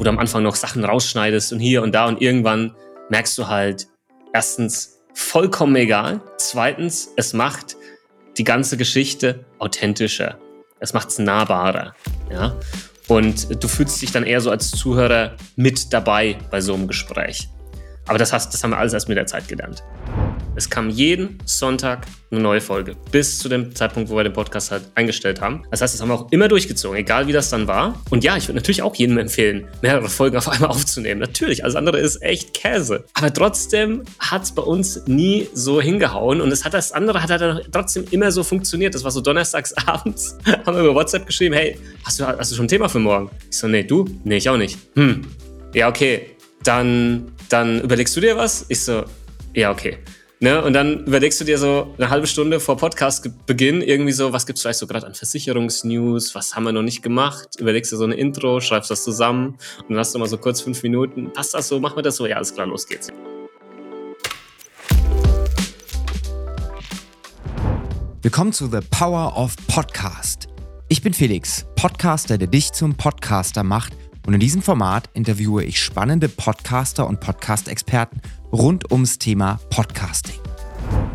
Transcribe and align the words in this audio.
wo 0.00 0.04
du 0.04 0.08
am 0.08 0.18
Anfang 0.18 0.42
noch 0.42 0.54
Sachen 0.56 0.82
rausschneidest 0.82 1.52
und 1.52 1.60
hier 1.60 1.82
und 1.82 1.94
da 1.94 2.06
und 2.06 2.22
irgendwann 2.22 2.74
merkst 3.10 3.36
du 3.36 3.48
halt, 3.48 3.86
erstens, 4.32 5.02
vollkommen 5.12 5.76
egal. 5.76 6.22
Zweitens, 6.38 7.10
es 7.16 7.34
macht 7.34 7.76
die 8.38 8.44
ganze 8.44 8.78
Geschichte 8.78 9.44
authentischer. 9.58 10.38
Es 10.78 10.94
macht 10.94 11.08
es 11.08 11.18
nahbarer. 11.18 11.94
Ja? 12.32 12.56
Und 13.08 13.62
du 13.62 13.68
fühlst 13.68 14.00
dich 14.00 14.10
dann 14.10 14.24
eher 14.24 14.40
so 14.40 14.50
als 14.50 14.70
Zuhörer 14.70 15.36
mit 15.56 15.92
dabei 15.92 16.38
bei 16.50 16.62
so 16.62 16.72
einem 16.72 16.88
Gespräch. 16.88 17.50
Aber 18.06 18.16
das, 18.16 18.32
hast, 18.32 18.54
das 18.54 18.64
haben 18.64 18.70
wir 18.70 18.78
alles 18.78 18.94
erst 18.94 19.08
mit 19.08 19.18
der 19.18 19.26
Zeit 19.26 19.48
gelernt. 19.48 19.84
Es 20.56 20.68
kam 20.68 20.90
jeden 20.90 21.38
Sonntag 21.44 22.06
eine 22.30 22.40
neue 22.40 22.60
Folge, 22.60 22.96
bis 23.12 23.38
zu 23.38 23.48
dem 23.48 23.74
Zeitpunkt, 23.74 24.10
wo 24.10 24.16
wir 24.16 24.24
den 24.24 24.32
Podcast 24.32 24.70
halt 24.70 24.82
eingestellt 24.94 25.40
haben. 25.40 25.64
Das 25.70 25.80
heißt, 25.80 25.94
das 25.94 26.00
haben 26.00 26.08
wir 26.08 26.14
auch 26.14 26.30
immer 26.32 26.48
durchgezogen, 26.48 26.98
egal 26.98 27.26
wie 27.28 27.32
das 27.32 27.50
dann 27.50 27.66
war. 27.66 28.00
Und 28.10 28.24
ja, 28.24 28.36
ich 28.36 28.48
würde 28.48 28.56
natürlich 28.56 28.82
auch 28.82 28.94
jedem 28.94 29.18
empfehlen, 29.18 29.68
mehrere 29.80 30.08
Folgen 30.08 30.36
auf 30.36 30.48
einmal 30.48 30.70
aufzunehmen. 30.70 31.20
Natürlich, 31.20 31.62
alles 31.64 31.76
andere 31.76 31.98
ist 31.98 32.20
echt 32.22 32.52
Käse. 32.52 33.04
Aber 33.14 33.32
trotzdem 33.32 34.02
hat 34.18 34.42
es 34.42 34.52
bei 34.52 34.62
uns 34.62 35.06
nie 35.06 35.48
so 35.54 35.80
hingehauen. 35.80 36.40
Und 36.40 36.52
es 36.52 36.64
hat 36.64 36.74
das 36.74 36.92
andere 36.92 37.22
hat 37.22 37.30
halt 37.30 37.68
trotzdem 37.72 38.04
immer 38.10 38.32
so 38.32 38.42
funktioniert. 38.42 38.94
Das 38.94 39.04
war 39.04 39.10
so 39.10 39.20
donnerstags 39.20 39.72
abends, 39.86 40.36
haben 40.66 40.76
wir 40.76 40.82
über 40.82 40.94
WhatsApp 40.94 41.26
geschrieben, 41.26 41.54
hey, 41.54 41.78
hast 42.04 42.20
du, 42.20 42.26
hast 42.26 42.50
du 42.50 42.56
schon 42.56 42.66
ein 42.66 42.68
Thema 42.68 42.88
für 42.88 42.98
morgen? 42.98 43.30
Ich 43.50 43.58
so, 43.58 43.68
nee, 43.68 43.84
du? 43.84 44.04
Nee, 44.24 44.38
ich 44.38 44.48
auch 44.48 44.56
nicht. 44.56 44.78
Hm, 44.96 45.22
ja, 45.74 45.88
okay. 45.88 46.36
Dann, 46.64 47.32
dann 47.48 47.80
überlegst 47.80 48.16
du 48.16 48.20
dir 48.20 48.36
was? 48.36 48.66
Ich 48.68 48.82
so, 48.82 49.04
ja, 49.54 49.70
okay. 49.70 49.98
Ne? 50.42 50.64
Und 50.64 50.72
dann 50.72 51.04
überlegst 51.04 51.38
du 51.38 51.44
dir 51.44 51.58
so 51.58 51.94
eine 51.98 52.08
halbe 52.08 52.26
Stunde 52.26 52.60
vor 52.60 52.78
Podcastbeginn 52.78 53.82
irgendwie 53.82 54.12
so, 54.12 54.32
was 54.32 54.46
gibt's 54.46 54.62
vielleicht 54.62 54.78
so 54.78 54.86
gerade 54.86 55.06
an 55.06 55.12
Versicherungsnews, 55.12 56.34
was 56.34 56.56
haben 56.56 56.64
wir 56.64 56.72
noch 56.72 56.80
nicht 56.80 57.02
gemacht? 57.02 57.48
Überlegst 57.58 57.92
dir 57.92 57.98
so 57.98 58.04
eine 58.04 58.14
Intro, 58.14 58.58
schreibst 58.62 58.90
das 58.90 59.04
zusammen 59.04 59.58
und 59.80 59.90
dann 59.90 59.98
hast 59.98 60.14
du 60.14 60.18
mal 60.18 60.28
so 60.28 60.38
kurz 60.38 60.62
fünf 60.62 60.82
Minuten. 60.82 61.30
Passt 61.30 61.52
das 61.52 61.68
so? 61.68 61.78
Machen 61.78 61.96
wir 61.96 62.02
das 62.02 62.16
so? 62.16 62.26
Ja, 62.26 62.36
alles 62.36 62.54
klar, 62.54 62.66
los 62.66 62.86
geht's. 62.86 63.08
Willkommen 68.22 68.54
zu 68.54 68.66
The 68.66 68.80
Power 68.90 69.36
of 69.36 69.54
Podcast. 69.66 70.48
Ich 70.88 71.02
bin 71.02 71.12
Felix, 71.12 71.66
Podcaster, 71.76 72.38
der 72.38 72.48
dich 72.48 72.72
zum 72.72 72.94
Podcaster 72.94 73.62
macht. 73.62 73.92
Und 74.26 74.34
in 74.34 74.40
diesem 74.40 74.62
Format 74.62 75.08
interviewe 75.14 75.64
ich 75.64 75.82
spannende 75.82 76.28
Podcaster 76.28 77.06
und 77.06 77.20
Podcast-Experten 77.20 78.20
rund 78.52 78.90
ums 78.90 79.18
Thema 79.18 79.60
Podcasting. 79.70 80.39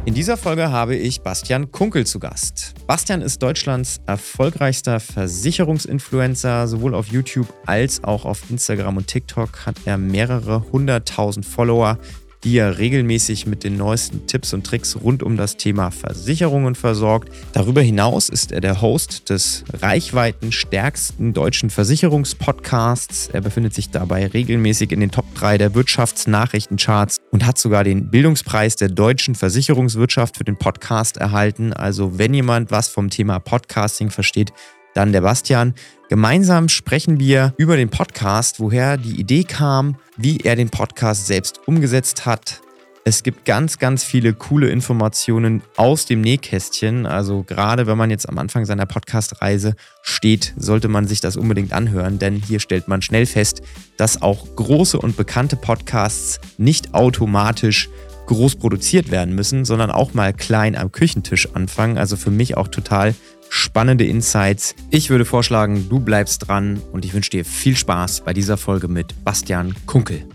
In 0.05 0.13
dieser 0.13 0.37
Folge 0.37 0.71
habe 0.71 0.95
ich 0.95 1.21
Bastian 1.21 1.71
Kunkel 1.71 2.05
zu 2.05 2.19
Gast. 2.19 2.75
Bastian 2.85 3.23
ist 3.23 3.41
Deutschlands 3.41 4.01
erfolgreichster 4.05 4.99
Versicherungsinfluencer. 4.99 6.67
Sowohl 6.67 6.93
auf 6.93 7.07
YouTube 7.07 7.51
als 7.65 8.03
auch 8.03 8.23
auf 8.25 8.49
Instagram 8.51 8.97
und 8.97 9.07
TikTok 9.07 9.65
hat 9.65 9.77
er 9.85 9.97
mehrere 9.97 10.63
hunderttausend 10.71 11.45
Follower 11.45 11.97
die 12.45 12.57
er 12.57 12.77
regelmäßig 12.77 13.47
mit 13.47 13.63
den 13.63 13.75
neuesten 13.75 14.27
Tipps 14.27 14.53
und 14.53 14.65
Tricks 14.65 14.95
rund 14.95 15.23
um 15.23 15.35
das 15.35 15.57
Thema 15.57 15.89
Versicherungen 15.89 16.75
versorgt. 16.75 17.29
Darüber 17.53 17.81
hinaus 17.81 18.29
ist 18.29 18.51
er 18.51 18.61
der 18.61 18.81
Host 18.81 19.31
des 19.31 19.63
reichweitenstärksten 19.73 21.33
deutschen 21.33 21.71
Versicherungspodcasts. 21.71 23.29
Er 23.33 23.41
befindet 23.41 23.73
sich 23.73 23.89
dabei 23.89 24.27
regelmäßig 24.27 24.91
in 24.91 24.99
den 24.99 25.09
Top 25.09 25.25
3 25.33 25.57
der 25.57 25.73
Wirtschaftsnachrichtencharts 25.73 27.17
und 27.31 27.47
hat 27.47 27.57
sogar 27.57 27.83
den 27.83 28.11
Bildungspreis 28.11 28.75
der 28.75 28.89
deutschen 28.89 29.33
Versicherungswirtschaft 29.33 30.37
für 30.37 30.43
den 30.43 30.57
Podcast 30.57 31.17
erhalten. 31.17 31.73
Also 31.73 32.19
wenn 32.19 32.35
jemand 32.35 32.69
was 32.69 32.89
vom 32.89 33.09
Thema 33.09 33.39
Podcasting 33.39 34.11
versteht, 34.11 34.53
dann 34.95 35.11
der 35.11 35.21
Bastian. 35.21 35.75
Gemeinsam 36.09 36.69
sprechen 36.69 37.19
wir 37.19 37.53
über 37.57 37.77
den 37.77 37.89
Podcast, 37.89 38.59
woher 38.59 38.97
die 38.97 39.19
Idee 39.19 39.43
kam, 39.43 39.97
wie 40.17 40.37
er 40.37 40.55
den 40.55 40.69
Podcast 40.69 41.27
selbst 41.27 41.59
umgesetzt 41.67 42.25
hat. 42.25 42.61
Es 43.07 43.21
gibt 43.21 43.45
ganz, 43.45 43.77
ganz 43.77 44.03
viele 44.03 44.33
coole 44.33 44.69
Informationen 44.69 45.61
aus 45.77 46.07
dem 46.07 46.21
Nähkästchen. 46.21 47.05
Also 47.05 47.43
gerade 47.43 47.85
wenn 47.85 47.99
man 47.99 48.09
jetzt 48.09 48.27
am 48.27 48.39
Anfang 48.39 48.65
seiner 48.65 48.87
Podcast-Reise 48.87 49.75
steht, 50.01 50.55
sollte 50.57 50.87
man 50.87 51.05
sich 51.05 51.21
das 51.21 51.37
unbedingt 51.37 51.71
anhören, 51.71 52.17
denn 52.17 52.33
hier 52.33 52.59
stellt 52.59 52.87
man 52.87 53.03
schnell 53.03 53.27
fest, 53.27 53.61
dass 53.97 54.23
auch 54.23 54.55
große 54.55 54.97
und 54.97 55.17
bekannte 55.17 55.55
Podcasts 55.55 56.39
nicht 56.57 56.95
automatisch 56.95 57.89
groß 58.25 58.55
produziert 58.55 59.11
werden 59.11 59.35
müssen, 59.35 59.65
sondern 59.65 59.91
auch 59.91 60.15
mal 60.15 60.33
klein 60.33 60.75
am 60.75 60.91
Küchentisch 60.91 61.53
anfangen. 61.53 61.99
Also 61.99 62.17
für 62.17 62.31
mich 62.31 62.57
auch 62.57 62.67
total 62.67 63.13
spannende 63.49 64.05
Insights. 64.05 64.75
Ich 64.89 65.09
würde 65.09 65.25
vorschlagen, 65.25 65.87
du 65.89 65.99
bleibst 65.99 66.47
dran 66.47 66.81
und 66.91 67.05
ich 67.05 67.13
wünsche 67.13 67.29
dir 67.29 67.45
viel 67.45 67.75
Spaß 67.75 68.21
bei 68.21 68.33
dieser 68.33 68.57
Folge 68.57 68.87
mit 68.87 69.23
Bastian 69.23 69.75
Kunkel. 69.85 70.25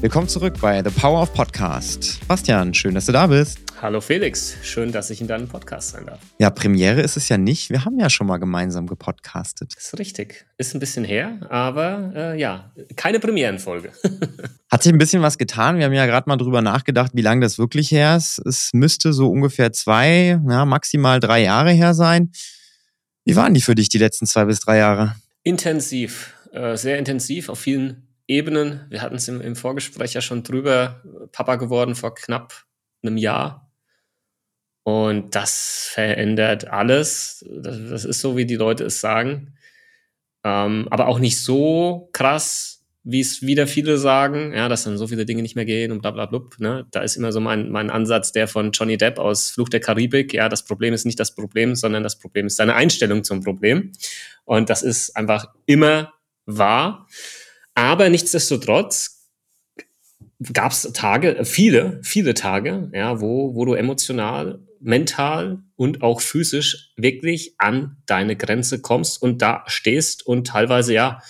Willkommen 0.00 0.28
zurück 0.28 0.56
bei 0.60 0.82
The 0.84 0.90
Power 0.90 1.22
of 1.22 1.32
Podcast. 1.32 2.20
Bastian, 2.28 2.74
schön, 2.74 2.94
dass 2.94 3.06
du 3.06 3.12
da 3.12 3.26
bist. 3.26 3.60
Hallo 3.80 4.00
Felix, 4.00 4.56
schön, 4.62 4.92
dass 4.92 5.10
ich 5.10 5.20
in 5.20 5.28
deinem 5.28 5.48
Podcast 5.48 5.90
sein 5.90 6.06
darf. 6.06 6.20
Ja, 6.38 6.50
Premiere 6.50 7.00
ist 7.00 7.16
es 7.16 7.28
ja 7.28 7.38
nicht. 7.38 7.70
Wir 7.70 7.84
haben 7.84 7.98
ja 7.98 8.08
schon 8.08 8.26
mal 8.26 8.36
gemeinsam 8.38 8.86
gepodcastet. 8.86 9.74
Das 9.74 9.86
ist 9.86 9.98
richtig. 9.98 10.46
Ist 10.58 10.74
ein 10.74 10.80
bisschen 10.80 11.04
her, 11.04 11.38
aber 11.48 12.12
äh, 12.14 12.38
ja, 12.38 12.72
keine 12.96 13.18
Premierenfolge. 13.18 13.92
Hat 14.74 14.82
sich 14.82 14.92
ein 14.92 14.98
bisschen 14.98 15.22
was 15.22 15.38
getan. 15.38 15.78
Wir 15.78 15.84
haben 15.84 15.92
ja 15.92 16.04
gerade 16.04 16.28
mal 16.28 16.36
drüber 16.36 16.60
nachgedacht, 16.60 17.12
wie 17.14 17.22
lange 17.22 17.42
das 17.42 17.60
wirklich 17.60 17.92
her 17.92 18.16
ist. 18.16 18.40
Es 18.44 18.72
müsste 18.72 19.12
so 19.12 19.30
ungefähr 19.30 19.72
zwei, 19.72 20.40
ja, 20.48 20.64
maximal 20.64 21.20
drei 21.20 21.44
Jahre 21.44 21.70
her 21.70 21.94
sein. 21.94 22.32
Wie 23.24 23.36
waren 23.36 23.54
die 23.54 23.60
für 23.60 23.76
dich 23.76 23.88
die 23.88 23.98
letzten 23.98 24.26
zwei 24.26 24.46
bis 24.46 24.58
drei 24.58 24.78
Jahre? 24.78 25.14
Intensiv, 25.44 26.34
äh, 26.50 26.76
sehr 26.76 26.98
intensiv 26.98 27.50
auf 27.50 27.60
vielen 27.60 28.08
Ebenen. 28.26 28.84
Wir 28.90 29.00
hatten 29.00 29.14
es 29.14 29.28
im, 29.28 29.40
im 29.40 29.54
Vorgespräch 29.54 30.12
ja 30.14 30.20
schon 30.20 30.42
drüber. 30.42 31.02
Papa 31.30 31.54
geworden 31.54 31.94
vor 31.94 32.16
knapp 32.16 32.64
einem 33.04 33.16
Jahr 33.16 33.70
und 34.82 35.36
das 35.36 35.88
verändert 35.92 36.66
alles. 36.66 37.44
Das, 37.48 37.78
das 37.90 38.04
ist 38.04 38.20
so, 38.20 38.36
wie 38.36 38.44
die 38.44 38.56
Leute 38.56 38.82
es 38.82 39.00
sagen. 39.00 39.56
Ähm, 40.42 40.88
aber 40.90 41.06
auch 41.06 41.20
nicht 41.20 41.40
so 41.40 42.08
krass, 42.12 42.73
wie 43.04 43.20
es 43.20 43.42
wieder 43.42 43.66
viele 43.66 43.98
sagen, 43.98 44.54
ja, 44.54 44.68
dass 44.68 44.84
dann 44.84 44.96
so 44.96 45.06
viele 45.06 45.26
Dinge 45.26 45.42
nicht 45.42 45.56
mehr 45.56 45.66
gehen 45.66 45.92
und 45.92 46.00
bla 46.00 46.10
bla 46.10 46.24
bla. 46.24 46.40
Ne? 46.58 46.86
Da 46.90 47.02
ist 47.02 47.16
immer 47.16 47.32
so 47.32 47.40
mein, 47.40 47.70
mein 47.70 47.90
Ansatz 47.90 48.32
der 48.32 48.48
von 48.48 48.72
Johnny 48.72 48.96
Depp 48.96 49.18
aus 49.18 49.50
Fluch 49.50 49.68
der 49.68 49.80
Karibik. 49.80 50.32
Ja, 50.32 50.48
das 50.48 50.64
Problem 50.64 50.94
ist 50.94 51.04
nicht 51.04 51.20
das 51.20 51.34
Problem, 51.34 51.74
sondern 51.74 52.02
das 52.02 52.18
Problem 52.18 52.46
ist 52.46 52.58
deine 52.58 52.74
Einstellung 52.74 53.22
zum 53.22 53.42
Problem. 53.42 53.92
Und 54.44 54.70
das 54.70 54.82
ist 54.82 55.14
einfach 55.16 55.48
immer 55.66 56.14
wahr. 56.46 57.06
Aber 57.74 58.08
nichtsdestotrotz 58.08 59.28
gab 60.54 60.72
es 60.72 60.90
Tage, 60.94 61.44
viele, 61.44 62.00
viele 62.02 62.32
Tage, 62.32 62.90
ja, 62.94 63.20
wo, 63.20 63.54
wo 63.54 63.66
du 63.66 63.74
emotional 63.74 64.60
mental 64.80 65.58
und 65.76 66.02
auch 66.02 66.20
physisch 66.20 66.92
wirklich 66.96 67.54
an 67.58 67.96
deine 68.06 68.36
Grenze 68.36 68.80
kommst 68.80 69.20
und 69.20 69.42
da 69.42 69.64
stehst 69.66 70.26
und 70.26 70.46
teilweise 70.46 70.94
ja 70.94 71.20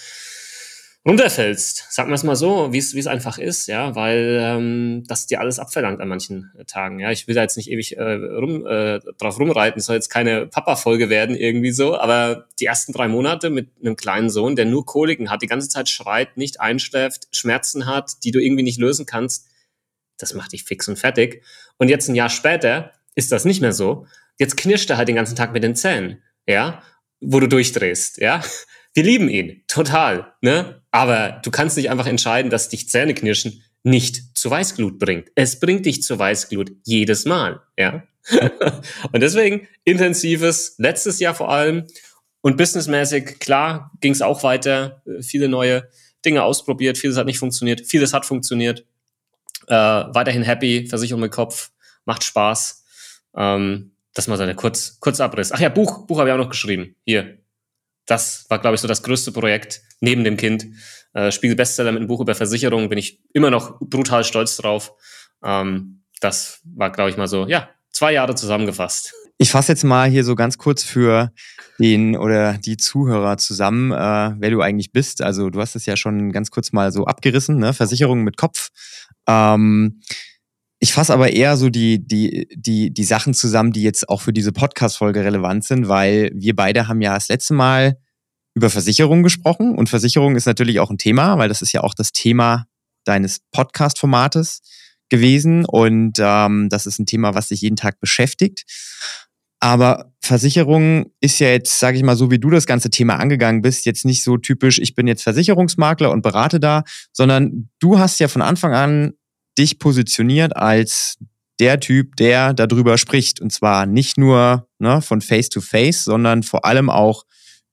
runterfällst. 1.07 1.87
Sagen 1.91 2.09
wir 2.11 2.15
es 2.15 2.23
mal 2.23 2.37
so, 2.37 2.73
wie 2.73 2.79
es 2.79 3.07
einfach 3.07 3.39
ist, 3.39 3.67
ja, 3.67 3.95
weil 3.95 4.39
ähm, 4.41 5.05
das 5.07 5.27
dir 5.27 5.41
alles 5.41 5.59
abverlangt 5.59 6.01
an 6.01 6.09
manchen 6.09 6.53
äh, 6.59 6.65
Tagen. 6.65 6.99
Ja, 6.99 7.11
ich 7.11 7.29
will 7.29 7.35
da 7.35 7.43
jetzt 7.43 7.57
nicht 7.57 7.71
ewig 7.71 7.97
äh, 7.97 8.03
rum, 8.03 8.67
äh, 8.67 9.01
drauf 9.19 9.39
rumreiten, 9.39 9.83
soll 9.83 9.97
jetzt 9.97 10.09
keine 10.09 10.47
Papa-Folge 10.47 11.11
werden 11.11 11.37
irgendwie 11.37 11.73
so, 11.73 11.99
aber 11.99 12.47
die 12.59 12.65
ersten 12.65 12.93
drei 12.93 13.09
Monate 13.09 13.51
mit 13.51 13.71
einem 13.81 13.97
kleinen 13.97 14.31
Sohn, 14.31 14.57
der 14.57 14.65
nur 14.65 14.87
Koliken 14.87 15.31
hat, 15.31 15.43
die 15.43 15.47
ganze 15.47 15.69
Zeit 15.69 15.91
schreit, 15.91 16.37
nicht 16.37 16.61
einschläft, 16.61 17.29
Schmerzen 17.33 17.87
hat, 17.87 18.25
die 18.25 18.31
du 18.31 18.41
irgendwie 18.41 18.63
nicht 18.63 18.81
lösen 18.81 19.05
kannst, 19.05 19.47
das 20.19 20.33
macht 20.33 20.53
dich 20.53 20.65
fix 20.65 20.89
und 20.89 20.99
fertig. 20.99 21.43
Und 21.77 21.89
jetzt 21.89 22.09
ein 22.09 22.15
Jahr 22.15 22.31
später 22.31 22.93
ist 23.15 23.31
das 23.31 23.45
nicht 23.45 23.61
mehr 23.61 23.73
so. 23.73 24.07
Jetzt 24.39 24.57
knirscht 24.57 24.89
er 24.91 24.97
halt 24.97 25.09
den 25.09 25.17
ganzen 25.17 25.37
Tag 25.37 25.53
mit 25.53 25.63
den 25.63 25.77
Zähnen, 25.77 26.23
ja, 26.47 26.83
wo 27.21 27.41
du 27.41 27.49
durchdrehst, 27.49 28.19
ja. 28.19 28.43
Wir 28.95 29.03
lieben 29.03 29.29
ihn, 29.29 29.65
total, 29.67 30.33
ne? 30.41 30.83
Aber 30.91 31.41
du 31.43 31.51
kannst 31.51 31.77
nicht 31.77 31.91
einfach 31.91 32.07
entscheiden, 32.07 32.51
dass 32.51 32.69
dich 32.69 32.89
Zähne 32.89 33.15
knirschen 33.15 33.63
nicht 33.83 34.39
zu 34.39 34.51
Weißglut 34.51 34.99
bringt. 34.99 35.29
Es 35.35 35.61
bringt 35.61 35.85
dich 35.85 36.03
zu 36.03 36.19
Weißglut 36.19 36.73
jedes 36.85 37.25
Mal, 37.25 37.61
ja. 37.77 38.05
und 39.13 39.21
deswegen 39.21 39.69
intensives, 39.85 40.77
letztes 40.79 41.19
Jahr 41.19 41.35
vor 41.35 41.51
allem 41.51 41.87
und 42.41 42.57
businessmäßig, 42.57 43.39
klar, 43.41 43.91
ging 44.01 44.13
es 44.13 44.23
auch 44.23 44.43
weiter, 44.43 45.03
viele 45.21 45.49
neue 45.49 45.89
Dinge 46.25 46.43
ausprobiert, 46.43 46.97
vieles 46.97 47.17
hat 47.17 47.27
nicht 47.27 47.39
funktioniert, 47.39 47.83
vieles 47.87 48.15
hat 48.15 48.25
funktioniert. 48.25 48.87
Äh, 49.67 49.75
weiterhin 49.75 50.43
happy, 50.43 50.87
Versicherung 50.87 51.21
mit 51.21 51.33
Kopf, 51.33 51.71
macht 52.05 52.25
Spaß. 52.25 52.85
Ähm, 53.37 53.93
das 54.15 54.29
mal 54.29 54.37
so 54.37 54.43
eine 54.43 54.55
Kurz, 54.55 55.01
Kurzabriss. 55.01 55.53
Ach 55.53 55.61
ja, 55.61 55.69
Buch, 55.69 56.07
Buch 56.07 56.19
habe 56.19 56.29
ich 56.29 56.33
auch 56.35 56.39
noch 56.39 56.51
geschrieben. 56.51 56.95
Hier. 57.05 57.44
Das 58.07 58.47
war, 58.49 58.59
glaube 58.59 58.75
ich, 58.75 58.81
so 58.81 58.89
das 58.89 59.03
größte 59.03 59.33
Projekt 59.33 59.83
neben 60.01 60.25
dem 60.25 60.37
Kind. 60.37 60.67
Äh, 61.15 61.31
Spiegel 61.31 61.57
Bestseller 61.57 61.93
mit 61.93 62.01
einem 62.01 62.09
Buch 62.09 62.21
über 62.21 62.35
Versicherungen, 62.35 62.89
bin 62.89 62.99
ich 62.99 63.23
immer 63.33 63.51
noch 63.51 63.79
brutal 63.81 64.25
stolz 64.25 64.57
drauf. 64.57 64.93
Ähm, 65.43 66.03
das 66.21 66.61
war, 66.65 66.91
glaube 66.91 67.11
ich, 67.11 67.17
mal 67.17 67.29
so, 67.29 67.47
ja, 67.47 67.69
zwei 67.91 68.13
Jahre 68.13 68.35
zusammengefasst. 68.35 69.15
Ich 69.39 69.51
fasse 69.51 69.73
jetzt 69.73 69.85
mal 69.85 70.09
hier 70.09 70.23
so 70.23 70.37
ganz 70.37 70.59
kurz 70.59 70.85
für 70.85 71.33
den 71.81 72.17
oder 72.17 72.55
die 72.55 72.77
Zuhörer 72.77 73.37
zusammen, 73.37 73.91
äh, 73.91 74.35
wer 74.39 74.51
du 74.51 74.61
eigentlich 74.61 74.93
bist. 74.93 75.23
Also 75.23 75.51
du 75.51 75.61
hast 75.61 75.75
es 75.75 75.87
ja 75.87 75.97
schon 75.97 76.31
ganz 76.31 76.51
kurz 76.51 76.73
mal 76.73 76.93
so 76.93 77.07
abgerissen, 77.07 77.59
ne? 77.59 77.75
Versicherung 77.75 78.23
mit 78.23 78.37
Kopf. 78.37 78.69
Ähm, 79.27 80.01
ich 80.85 80.93
fasse 80.93 81.15
aber 81.15 81.33
eher 81.33 81.57
so 81.57 81.71
die, 81.71 82.07
die, 82.07 82.47
die, 82.55 82.93
die 82.93 83.05
Sachen 83.05 83.33
zusammen, 83.33 83.73
die 83.73 83.83
jetzt 83.83 84.07
auch 84.11 84.21
für 84.21 84.35
diese 84.35 84.53
Podcast-Folge 84.53 85.25
relevant 85.25 85.65
sind, 85.65 85.89
weil 85.89 86.31
wir 86.35 86.55
beide 86.55 86.89
haben 86.89 87.01
ja 87.01 87.15
das 87.15 87.29
letzte 87.29 87.55
Mal 87.55 87.97
über 88.53 88.69
Versicherungen 88.69 89.23
gesprochen 89.23 89.79
und 89.79 89.89
Versicherung 89.89 90.37
ist 90.37 90.45
natürlich 90.45 90.81
auch 90.81 90.91
ein 90.91 90.99
Thema, 90.99 91.39
weil 91.39 91.49
das 91.49 91.63
ist 91.63 91.73
ja 91.73 91.83
auch 91.83 91.95
das 91.95 92.13
Thema 92.13 92.67
deines 93.05 93.41
Podcast-Formates 93.51 94.61
gewesen 95.09 95.65
und 95.65 96.19
ähm, 96.19 96.69
das 96.69 96.85
ist 96.85 96.99
ein 96.99 97.07
Thema, 97.07 97.35
was 97.35 97.49
dich 97.49 97.63
jeden 97.63 97.77
Tag 97.77 97.99
beschäftigt. 97.99 98.67
Aber 99.61 100.13
Versicherung 100.21 101.13
ist 101.23 101.39
ja 101.39 101.49
jetzt, 101.49 101.81
sage 101.81 101.97
ich 101.97 102.03
mal, 102.03 102.17
so 102.17 102.31
wie 102.31 102.39
du 102.39 102.51
das 102.51 102.67
ganze 102.67 102.91
Thema 102.91 103.17
angegangen 103.17 103.63
bist, 103.63 103.87
jetzt 103.87 104.05
nicht 104.05 104.23
so 104.23 104.37
typisch, 104.37 104.79
ich 104.79 104.95
bin 104.95 105.07
jetzt 105.07 105.23
Versicherungsmakler 105.23 106.11
und 106.11 106.21
berate 106.21 106.61
da, 106.61 106.85
sondern 107.11 107.71
du 107.81 107.99
hast 107.99 108.21
ja 108.21 108.29
von 108.29 108.43
Anfang 108.43 108.75
an 108.75 109.15
dich 109.59 109.79
positioniert 109.79 110.57
als 110.57 111.17
der 111.61 111.81
Typ, 111.81 112.17
der 112.17 112.53
darüber 112.53 112.99
spricht. 112.99 113.41
Und 113.41 113.53
zwar 113.53 113.87
nicht 113.87 114.19
nur 114.19 114.69
ne, 114.79 115.01
von 115.03 115.21
Face 115.21 115.49
to 115.49 115.61
Face, 115.61 116.05
sondern 116.05 116.43
vor 116.43 116.65
allem 116.65 116.91
auch 116.91 117.25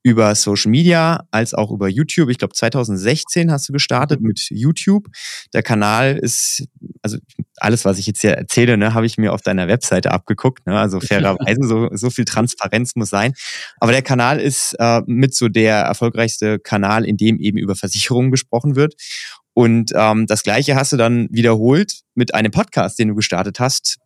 über 0.03 0.33
Social 0.33 0.71
Media 0.71 1.27
als 1.31 1.53
auch 1.53 1.71
über 1.71 1.87
YouTube. 1.87 2.29
Ich 2.29 2.39
glaube, 2.39 2.53
2016 2.53 3.51
hast 3.51 3.69
du 3.69 3.73
gestartet 3.73 4.21
mit 4.21 4.47
YouTube. 4.49 5.07
Der 5.53 5.61
Kanal 5.61 6.17
ist, 6.17 6.63
also 7.03 7.17
alles, 7.57 7.85
was 7.85 7.99
ich 7.99 8.07
jetzt 8.07 8.21
hier 8.21 8.31
erzähle, 8.31 8.77
ne, 8.77 8.93
habe 8.93 9.05
ich 9.05 9.17
mir 9.17 9.31
auf 9.31 9.41
deiner 9.41 9.67
Webseite 9.67 10.11
abgeguckt. 10.11 10.65
Ne? 10.65 10.77
Also 10.77 10.99
fairerweise, 10.99 11.67
so, 11.67 11.89
so 11.91 12.09
viel 12.09 12.25
Transparenz 12.25 12.95
muss 12.95 13.09
sein. 13.09 13.33
Aber 13.79 13.91
der 13.91 14.01
Kanal 14.01 14.39
ist 14.39 14.75
äh, 14.79 15.01
mit 15.05 15.35
so 15.35 15.49
der 15.49 15.75
erfolgreichste 15.81 16.57
Kanal, 16.57 17.05
in 17.05 17.17
dem 17.17 17.39
eben 17.39 17.59
über 17.59 17.75
Versicherungen 17.75 18.31
gesprochen 18.31 18.75
wird. 18.75 18.95
Und 19.53 19.92
ähm, 19.95 20.27
das 20.27 20.44
Gleiche 20.44 20.75
hast 20.75 20.94
du 20.94 20.98
dann 20.98 21.27
wiederholt 21.31 22.01
mit 22.15 22.33
einem 22.33 22.51
Podcast, 22.51 23.00
den 23.00 23.09
du 23.09 23.15
gestartet 23.15 23.59
hast. 23.59 23.98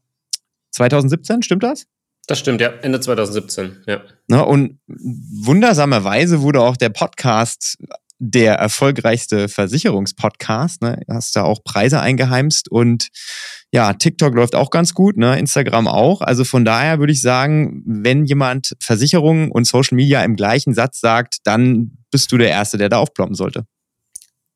2017, 0.71 1.43
stimmt 1.43 1.63
das? 1.63 1.85
Das 2.27 2.39
stimmt, 2.39 2.59
ja, 2.59 2.69
Ende 2.81 2.99
2017, 2.99 3.83
ja. 3.85 4.01
Na, 4.27 4.41
und 4.41 4.79
wundersamerweise 4.87 6.41
wurde 6.41 6.61
auch 6.61 6.75
der 6.75 6.89
Podcast 6.89 7.77
der 8.17 8.55
erfolgreichste 8.55 9.49
Versicherungspodcast. 9.49 10.81
Ne? 10.81 11.01
Hast 11.09 11.35
da 11.35 11.43
auch 11.43 11.63
Preise 11.63 11.99
eingeheimst 11.99 12.71
und 12.71 13.09
ja, 13.71 13.93
TikTok 13.93 14.33
läuft 14.33 14.55
auch 14.55 14.69
ganz 14.69 14.93
gut, 14.93 15.17
ne? 15.17 15.37
Instagram 15.37 15.87
auch. 15.87 16.21
Also 16.21 16.45
von 16.45 16.63
daher 16.63 16.99
würde 16.99 17.11
ich 17.11 17.21
sagen, 17.21 17.83
wenn 17.85 18.23
jemand 18.23 18.73
Versicherungen 18.79 19.51
und 19.51 19.67
Social 19.67 19.95
Media 19.95 20.23
im 20.23 20.37
gleichen 20.37 20.73
Satz 20.73 21.01
sagt, 21.01 21.39
dann 21.43 21.97
bist 22.09 22.31
du 22.31 22.37
der 22.37 22.49
Erste, 22.49 22.77
der 22.77 22.87
da 22.87 22.99
aufploppen 22.99 23.35
sollte. 23.35 23.65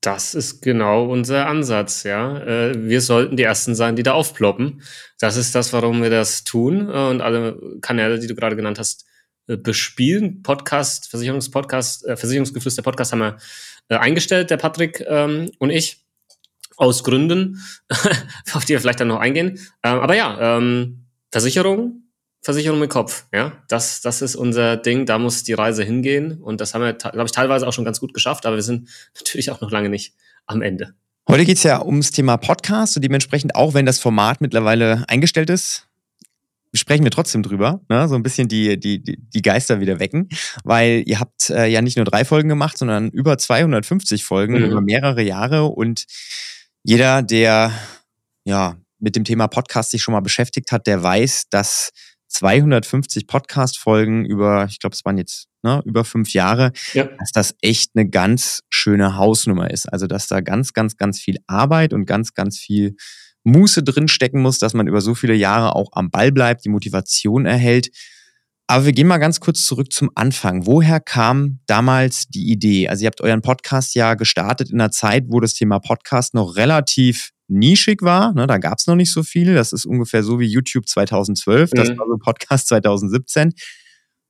Das 0.01 0.33
ist 0.33 0.61
genau 0.61 1.05
unser 1.05 1.47
Ansatz, 1.47 2.03
ja. 2.03 2.37
Äh, 2.39 2.87
wir 2.87 3.01
sollten 3.01 3.35
die 3.35 3.43
Ersten 3.43 3.75
sein, 3.75 3.97
die 3.97 4.03
da 4.03 4.13
aufploppen. 4.13 4.81
Das 5.19 5.35
ist 5.35 5.55
das, 5.55 5.73
warum 5.73 6.01
wir 6.01 6.09
das 6.09 6.45
tun 6.45 6.89
äh, 6.89 7.09
und 7.09 7.21
alle 7.21 7.59
Kanäle, 7.81 8.19
die 8.19 8.27
du 8.27 8.35
gerade 8.35 8.55
genannt 8.55 8.79
hast, 8.79 9.05
äh, 9.47 9.57
bespielen. 9.57 10.41
Podcast, 10.41 11.09
Versicherungspodcast, 11.09 12.05
Versicherungsgeflüster 12.15 12.81
Podcast 12.81 13.11
haben 13.11 13.19
wir 13.19 14.01
eingestellt, 14.01 14.51
der 14.51 14.57
Patrick 14.57 15.03
ähm, 15.07 15.51
und 15.57 15.71
ich, 15.71 16.05
aus 16.77 17.03
Gründen, 17.03 17.61
auf 18.53 18.63
die 18.63 18.73
wir 18.73 18.79
vielleicht 18.79 19.01
dann 19.01 19.09
noch 19.09 19.19
eingehen. 19.19 19.59
Aber 19.81 20.15
ja, 20.15 20.57
ähm, 20.57 21.07
Versicherung, 21.29 22.08
Versicherung 22.41 22.79
mit 22.79 22.89
Kopf, 22.89 23.25
ja. 23.33 23.51
Das, 23.67 24.01
das 24.01 24.21
ist 24.21 24.35
unser 24.35 24.77
Ding, 24.77 25.05
da 25.05 25.19
muss 25.19 25.43
die 25.43 25.53
Reise 25.53 25.83
hingehen. 25.83 26.41
Und 26.41 26.61
das 26.61 26.73
haben 26.73 26.81
wir, 26.81 26.93
glaube 26.93 27.25
ich, 27.25 27.31
teilweise 27.31 27.67
auch 27.67 27.73
schon 27.73 27.85
ganz 27.85 27.99
gut 27.99 28.13
geschafft, 28.13 28.45
aber 28.45 28.55
wir 28.55 28.63
sind 28.63 28.89
natürlich 29.19 29.51
auch 29.51 29.61
noch 29.61 29.71
lange 29.71 29.89
nicht 29.89 30.13
am 30.45 30.61
Ende. 30.61 30.93
Heute 31.27 31.45
geht 31.45 31.57
es 31.57 31.63
ja 31.63 31.83
ums 31.83 32.11
Thema 32.11 32.37
Podcast 32.37 32.95
und 32.95 33.03
dementsprechend, 33.03 33.55
auch 33.55 33.73
wenn 33.73 33.85
das 33.85 33.99
Format 33.99 34.41
mittlerweile 34.41 35.05
eingestellt 35.07 35.49
ist, 35.49 35.87
sprechen 36.73 37.03
wir 37.03 37.11
trotzdem 37.11 37.43
drüber, 37.43 37.81
ne? 37.89 38.07
so 38.07 38.15
ein 38.15 38.23
bisschen 38.23 38.47
die, 38.47 38.79
die, 38.79 39.01
die 39.03 39.41
Geister 39.41 39.79
wieder 39.79 39.99
wecken, 39.99 40.29
weil 40.63 41.03
ihr 41.05 41.19
habt 41.19 41.49
äh, 41.49 41.67
ja 41.67 41.81
nicht 41.81 41.97
nur 41.97 42.05
drei 42.05 42.25
Folgen 42.25 42.49
gemacht, 42.49 42.77
sondern 42.77 43.09
über 43.09 43.37
250 43.37 44.23
Folgen 44.23 44.55
mhm. 44.55 44.65
über 44.65 44.81
mehrere 44.81 45.21
Jahre 45.21 45.65
und 45.65 46.05
jeder, 46.83 47.21
der 47.21 47.71
ja 48.43 48.77
mit 48.99 49.15
dem 49.15 49.23
Thema 49.23 49.47
Podcast 49.47 49.91
sich 49.91 50.01
schon 50.01 50.13
mal 50.13 50.19
beschäftigt 50.19 50.71
hat, 50.71 50.87
der 50.87 51.01
weiß, 51.01 51.49
dass 51.49 51.91
250 52.29 53.27
Podcast-Folgen 53.27 54.25
über, 54.25 54.65
ich 54.69 54.79
glaube, 54.79 54.95
es 54.95 55.03
waren 55.03 55.17
jetzt 55.17 55.47
ne, 55.63 55.81
über 55.85 56.05
fünf 56.05 56.33
Jahre, 56.33 56.71
ja. 56.93 57.09
dass 57.19 57.31
das 57.31 57.55
echt 57.61 57.91
eine 57.95 58.07
ganz 58.07 58.61
schöne 58.69 59.15
Hausnummer 59.17 59.69
ist. 59.71 59.91
Also, 59.91 60.07
dass 60.07 60.27
da 60.27 60.41
ganz, 60.41 60.73
ganz, 60.73 60.97
ganz 60.97 61.19
viel 61.19 61.37
Arbeit 61.47 61.93
und 61.93 62.05
ganz, 62.05 62.33
ganz 62.33 62.57
viel 62.57 62.95
Muße 63.43 63.83
drin 63.83 64.07
stecken 64.07 64.41
muss, 64.41 64.59
dass 64.59 64.73
man 64.73 64.87
über 64.87 65.01
so 65.01 65.15
viele 65.15 65.33
Jahre 65.33 65.75
auch 65.75 65.89
am 65.93 66.11
Ball 66.11 66.31
bleibt, 66.31 66.65
die 66.65 66.69
Motivation 66.69 67.45
erhält. 67.45 67.89
Aber 68.67 68.85
wir 68.85 68.93
gehen 68.93 69.07
mal 69.07 69.17
ganz 69.17 69.39
kurz 69.39 69.65
zurück 69.65 69.91
zum 69.91 70.11
Anfang. 70.13 70.67
Woher 70.67 70.99
kam 70.99 71.59
damals 71.65 72.27
die 72.27 72.51
Idee? 72.51 72.87
Also 72.87 73.03
ihr 73.03 73.07
habt 73.07 73.21
euren 73.21 73.41
Podcast 73.41 73.95
ja 73.95 74.13
gestartet 74.13 74.69
in 74.69 74.79
einer 74.79 74.91
Zeit, 74.91 75.25
wo 75.27 75.39
das 75.39 75.55
Thema 75.55 75.79
Podcast 75.79 76.35
noch 76.35 76.55
relativ 76.55 77.31
nischig 77.49 78.01
war. 78.01 78.33
Ne, 78.33 78.47
da 78.47 78.57
gab 78.57 78.79
es 78.79 78.87
noch 78.87 78.95
nicht 78.95 79.11
so 79.11 79.23
viel. 79.23 79.53
Das 79.53 79.73
ist 79.73 79.85
ungefähr 79.85 80.23
so 80.23 80.39
wie 80.39 80.45
YouTube 80.45 80.87
2012. 80.87 81.71
Das 81.71 81.89
mhm. 81.89 81.97
war 81.97 82.07
so 82.07 82.17
Podcast 82.17 82.67
2017. 82.67 83.53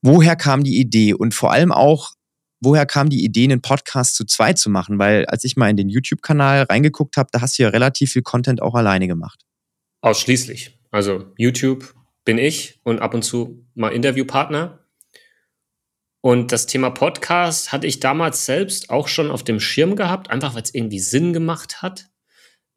Woher 0.02 0.36
kam 0.36 0.64
die 0.64 0.78
Idee? 0.78 1.14
Und 1.14 1.34
vor 1.34 1.52
allem 1.52 1.72
auch, 1.72 2.12
woher 2.60 2.86
kam 2.86 3.10
die 3.10 3.24
Idee, 3.24 3.44
einen 3.44 3.62
Podcast 3.62 4.16
zu 4.16 4.24
zweit 4.24 4.58
zu 4.58 4.70
machen? 4.70 4.98
Weil 4.98 5.26
als 5.26 5.44
ich 5.44 5.56
mal 5.56 5.68
in 5.68 5.76
den 5.76 5.88
YouTube-Kanal 5.88 6.62
reingeguckt 6.64 7.16
habe, 7.16 7.28
da 7.32 7.40
hast 7.40 7.58
du 7.58 7.64
ja 7.64 7.68
relativ 7.68 8.12
viel 8.12 8.22
Content 8.22 8.62
auch 8.62 8.74
alleine 8.74 9.06
gemacht. 9.06 9.44
Ausschließlich. 10.00 10.78
Also 10.90 11.26
YouTube 11.36 11.94
bin 12.24 12.38
ich 12.38 12.80
und 12.82 13.00
ab 13.00 13.14
und 13.14 13.22
zu 13.22 13.66
mal 13.74 13.90
Interviewpartner. 13.90 14.80
Und 16.22 16.52
das 16.52 16.66
Thema 16.66 16.90
Podcast 16.90 17.72
hatte 17.72 17.86
ich 17.86 17.98
damals 17.98 18.44
selbst 18.44 18.90
auch 18.90 19.08
schon 19.08 19.30
auf 19.30 19.42
dem 19.42 19.58
Schirm 19.58 19.96
gehabt, 19.96 20.30
einfach 20.30 20.54
weil 20.54 20.62
es 20.62 20.74
irgendwie 20.74 20.98
Sinn 20.98 21.32
gemacht 21.32 21.80
hat. 21.80 22.09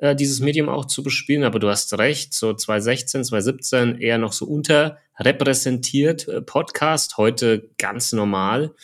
Äh, 0.04 0.18
dieses 0.18 0.42
Medium 0.42 0.68
auch 0.68 0.84
zu 0.84 1.02
bespielen. 1.02 1.46
Aber 1.46 1.60
du 1.60 1.70
hast 1.70 1.98
recht, 1.98 2.34
so 2.34 2.54
2016, 2.54 3.24
2017 3.24 4.02
eher 4.02 4.18
noch 4.18 4.34
so 4.34 4.46
unterrepräsentiert 4.46 6.27
äh, 6.27 6.42
Podcast, 6.42 7.16
heute 7.16 7.70
ganz 7.77 8.12
normal. 8.12 8.75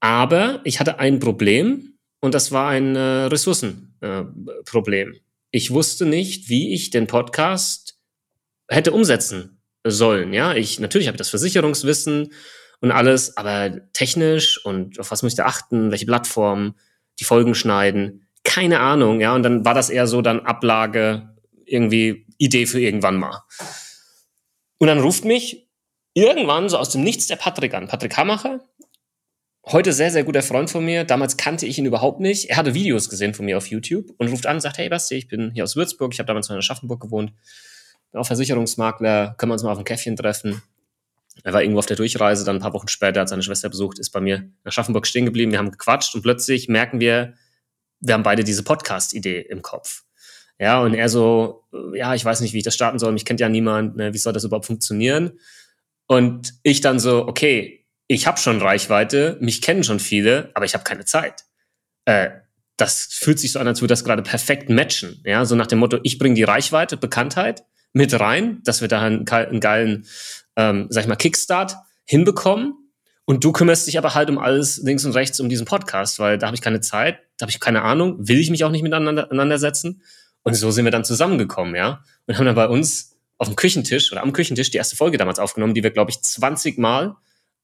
Aber 0.00 0.60
ich 0.64 0.80
hatte 0.80 0.98
ein 0.98 1.18
Problem 1.18 1.94
und 2.20 2.34
das 2.34 2.52
war 2.52 2.68
ein 2.68 2.94
äh, 2.94 3.00
Ressourcenproblem. 3.00 5.14
Ich 5.50 5.70
wusste 5.70 6.04
nicht, 6.04 6.50
wie 6.50 6.74
ich 6.74 6.90
den 6.90 7.06
Podcast 7.06 7.98
hätte 8.68 8.92
umsetzen 8.92 9.62
sollen. 9.82 10.34
Ja, 10.34 10.52
ich 10.52 10.78
natürlich 10.78 11.06
habe 11.06 11.14
ich 11.14 11.20
das 11.20 11.30
Versicherungswissen 11.30 12.34
und 12.80 12.90
alles, 12.90 13.38
aber 13.38 13.90
technisch 13.94 14.62
und 14.62 15.00
auf 15.00 15.10
was 15.10 15.22
muss 15.22 15.32
ich 15.32 15.38
da 15.38 15.46
achten, 15.46 15.90
welche 15.90 16.04
Plattform, 16.04 16.74
die 17.18 17.24
Folgen 17.24 17.54
schneiden, 17.54 18.25
keine 18.46 18.80
Ahnung, 18.80 19.20
ja. 19.20 19.34
Und 19.34 19.42
dann 19.42 19.64
war 19.64 19.74
das 19.74 19.90
eher 19.90 20.06
so 20.06 20.22
dann 20.22 20.40
Ablage, 20.40 21.28
irgendwie 21.66 22.26
Idee 22.38 22.66
für 22.66 22.80
irgendwann 22.80 23.16
mal. 23.16 23.42
Und 24.78 24.86
dann 24.86 25.00
ruft 25.00 25.24
mich 25.24 25.68
irgendwann 26.14 26.68
so 26.68 26.78
aus 26.78 26.90
dem 26.90 27.02
Nichts 27.02 27.26
der 27.26 27.36
Patrick 27.36 27.74
an. 27.74 27.88
Patrick 27.88 28.16
Hamacher, 28.16 28.60
heute 29.66 29.92
sehr, 29.92 30.10
sehr 30.10 30.24
guter 30.24 30.42
Freund 30.42 30.70
von 30.70 30.84
mir. 30.84 31.04
Damals 31.04 31.36
kannte 31.36 31.66
ich 31.66 31.76
ihn 31.76 31.86
überhaupt 31.86 32.20
nicht. 32.20 32.48
Er 32.48 32.56
hatte 32.56 32.72
Videos 32.72 33.10
gesehen 33.10 33.34
von 33.34 33.44
mir 33.44 33.58
auf 33.58 33.66
YouTube 33.66 34.14
und 34.16 34.28
ruft 34.28 34.46
an 34.46 34.56
und 34.56 34.60
sagt, 34.60 34.78
hey 34.78 34.88
Basti, 34.88 35.16
ich 35.16 35.28
bin 35.28 35.50
hier 35.52 35.64
aus 35.64 35.76
Würzburg, 35.76 36.14
ich 36.14 36.20
habe 36.20 36.28
damals 36.28 36.48
in 36.48 36.56
Aschaffenburg 36.56 37.00
gewohnt, 37.00 37.32
bin 38.12 38.20
auch 38.20 38.26
Versicherungsmakler, 38.26 39.34
können 39.36 39.50
wir 39.50 39.54
uns 39.54 39.64
mal 39.64 39.72
auf 39.72 39.78
ein 39.78 39.84
Käffchen 39.84 40.16
treffen. 40.16 40.62
Er 41.42 41.52
war 41.52 41.62
irgendwo 41.62 41.80
auf 41.80 41.86
der 41.86 41.96
Durchreise, 41.96 42.44
dann 42.44 42.56
ein 42.56 42.62
paar 42.62 42.72
Wochen 42.72 42.88
später 42.88 43.20
hat 43.20 43.28
seine 43.28 43.42
Schwester 43.42 43.68
besucht, 43.68 43.98
ist 43.98 44.10
bei 44.10 44.20
mir 44.20 44.36
in 44.36 44.54
Aschaffenburg 44.64 45.06
stehen 45.06 45.26
geblieben, 45.26 45.50
wir 45.50 45.58
haben 45.58 45.72
gequatscht 45.72 46.14
und 46.14 46.22
plötzlich 46.22 46.68
merken 46.68 47.00
wir, 47.00 47.34
wir 48.00 48.14
haben 48.14 48.22
beide 48.22 48.44
diese 48.44 48.62
Podcast-Idee 48.62 49.40
im 49.40 49.62
Kopf. 49.62 50.02
Ja, 50.58 50.80
und 50.80 50.94
er 50.94 51.08
so, 51.08 51.64
ja, 51.94 52.14
ich 52.14 52.24
weiß 52.24 52.40
nicht, 52.40 52.54
wie 52.54 52.58
ich 52.58 52.64
das 52.64 52.74
starten 52.74 52.98
soll, 52.98 53.12
mich 53.12 53.24
kennt 53.24 53.40
ja 53.40 53.48
niemand, 53.48 53.96
ne, 53.96 54.14
wie 54.14 54.18
soll 54.18 54.32
das 54.32 54.44
überhaupt 54.44 54.66
funktionieren? 54.66 55.38
Und 56.06 56.54
ich 56.62 56.80
dann 56.80 56.98
so, 56.98 57.26
okay, 57.26 57.86
ich 58.06 58.26
habe 58.26 58.38
schon 58.38 58.62
Reichweite, 58.62 59.36
mich 59.40 59.60
kennen 59.60 59.84
schon 59.84 60.00
viele, 60.00 60.50
aber 60.54 60.64
ich 60.64 60.74
habe 60.74 60.84
keine 60.84 61.04
Zeit. 61.04 61.44
Äh, 62.04 62.30
das 62.76 63.04
fühlt 63.10 63.38
sich 63.38 63.52
so 63.52 63.58
an, 63.58 63.66
als 63.66 63.80
würde 63.80 63.92
das 63.92 64.04
gerade 64.04 64.22
perfekt 64.22 64.68
matchen. 64.68 65.20
Ja, 65.24 65.44
so 65.44 65.56
nach 65.56 65.66
dem 65.66 65.78
Motto, 65.78 65.98
ich 66.02 66.18
bringe 66.18 66.34
die 66.34 66.42
Reichweite, 66.44 66.96
Bekanntheit 66.96 67.64
mit 67.92 68.18
rein, 68.18 68.60
dass 68.64 68.80
wir 68.80 68.88
da 68.88 69.00
einen, 69.00 69.28
einen 69.28 69.60
geilen, 69.60 70.06
ähm, 70.56 70.86
sag 70.90 71.02
ich 71.02 71.08
mal, 71.08 71.16
Kickstart 71.16 71.76
hinbekommen. 72.04 72.74
Und 73.26 73.42
du 73.42 73.50
kümmerst 73.50 73.88
dich 73.88 73.98
aber 73.98 74.14
halt 74.14 74.30
um 74.30 74.38
alles 74.38 74.78
links 74.78 75.04
und 75.04 75.12
rechts 75.12 75.40
um 75.40 75.48
diesen 75.48 75.66
Podcast, 75.66 76.20
weil 76.20 76.38
da 76.38 76.46
habe 76.46 76.54
ich 76.54 76.62
keine 76.62 76.80
Zeit, 76.80 77.18
da 77.36 77.42
habe 77.42 77.50
ich 77.50 77.58
keine 77.58 77.82
Ahnung, 77.82 78.16
will 78.28 78.38
ich 78.38 78.50
mich 78.50 78.62
auch 78.62 78.70
nicht 78.70 78.82
miteinander 78.82 79.26
auseinandersetzen. 79.26 80.00
Und 80.44 80.54
so 80.54 80.70
sind 80.70 80.84
wir 80.84 80.92
dann 80.92 81.04
zusammengekommen, 81.04 81.74
ja. 81.74 82.04
Und 82.26 82.38
haben 82.38 82.46
dann 82.46 82.54
bei 82.54 82.68
uns 82.68 83.16
auf 83.36 83.48
dem 83.48 83.56
Küchentisch 83.56 84.12
oder 84.12 84.22
am 84.22 84.32
Küchentisch 84.32 84.70
die 84.70 84.78
erste 84.78 84.94
Folge 84.94 85.18
damals 85.18 85.40
aufgenommen, 85.40 85.74
die 85.74 85.82
wir, 85.82 85.90
glaube 85.90 86.12
ich, 86.12 86.22
20 86.22 86.78
Mal 86.78 87.16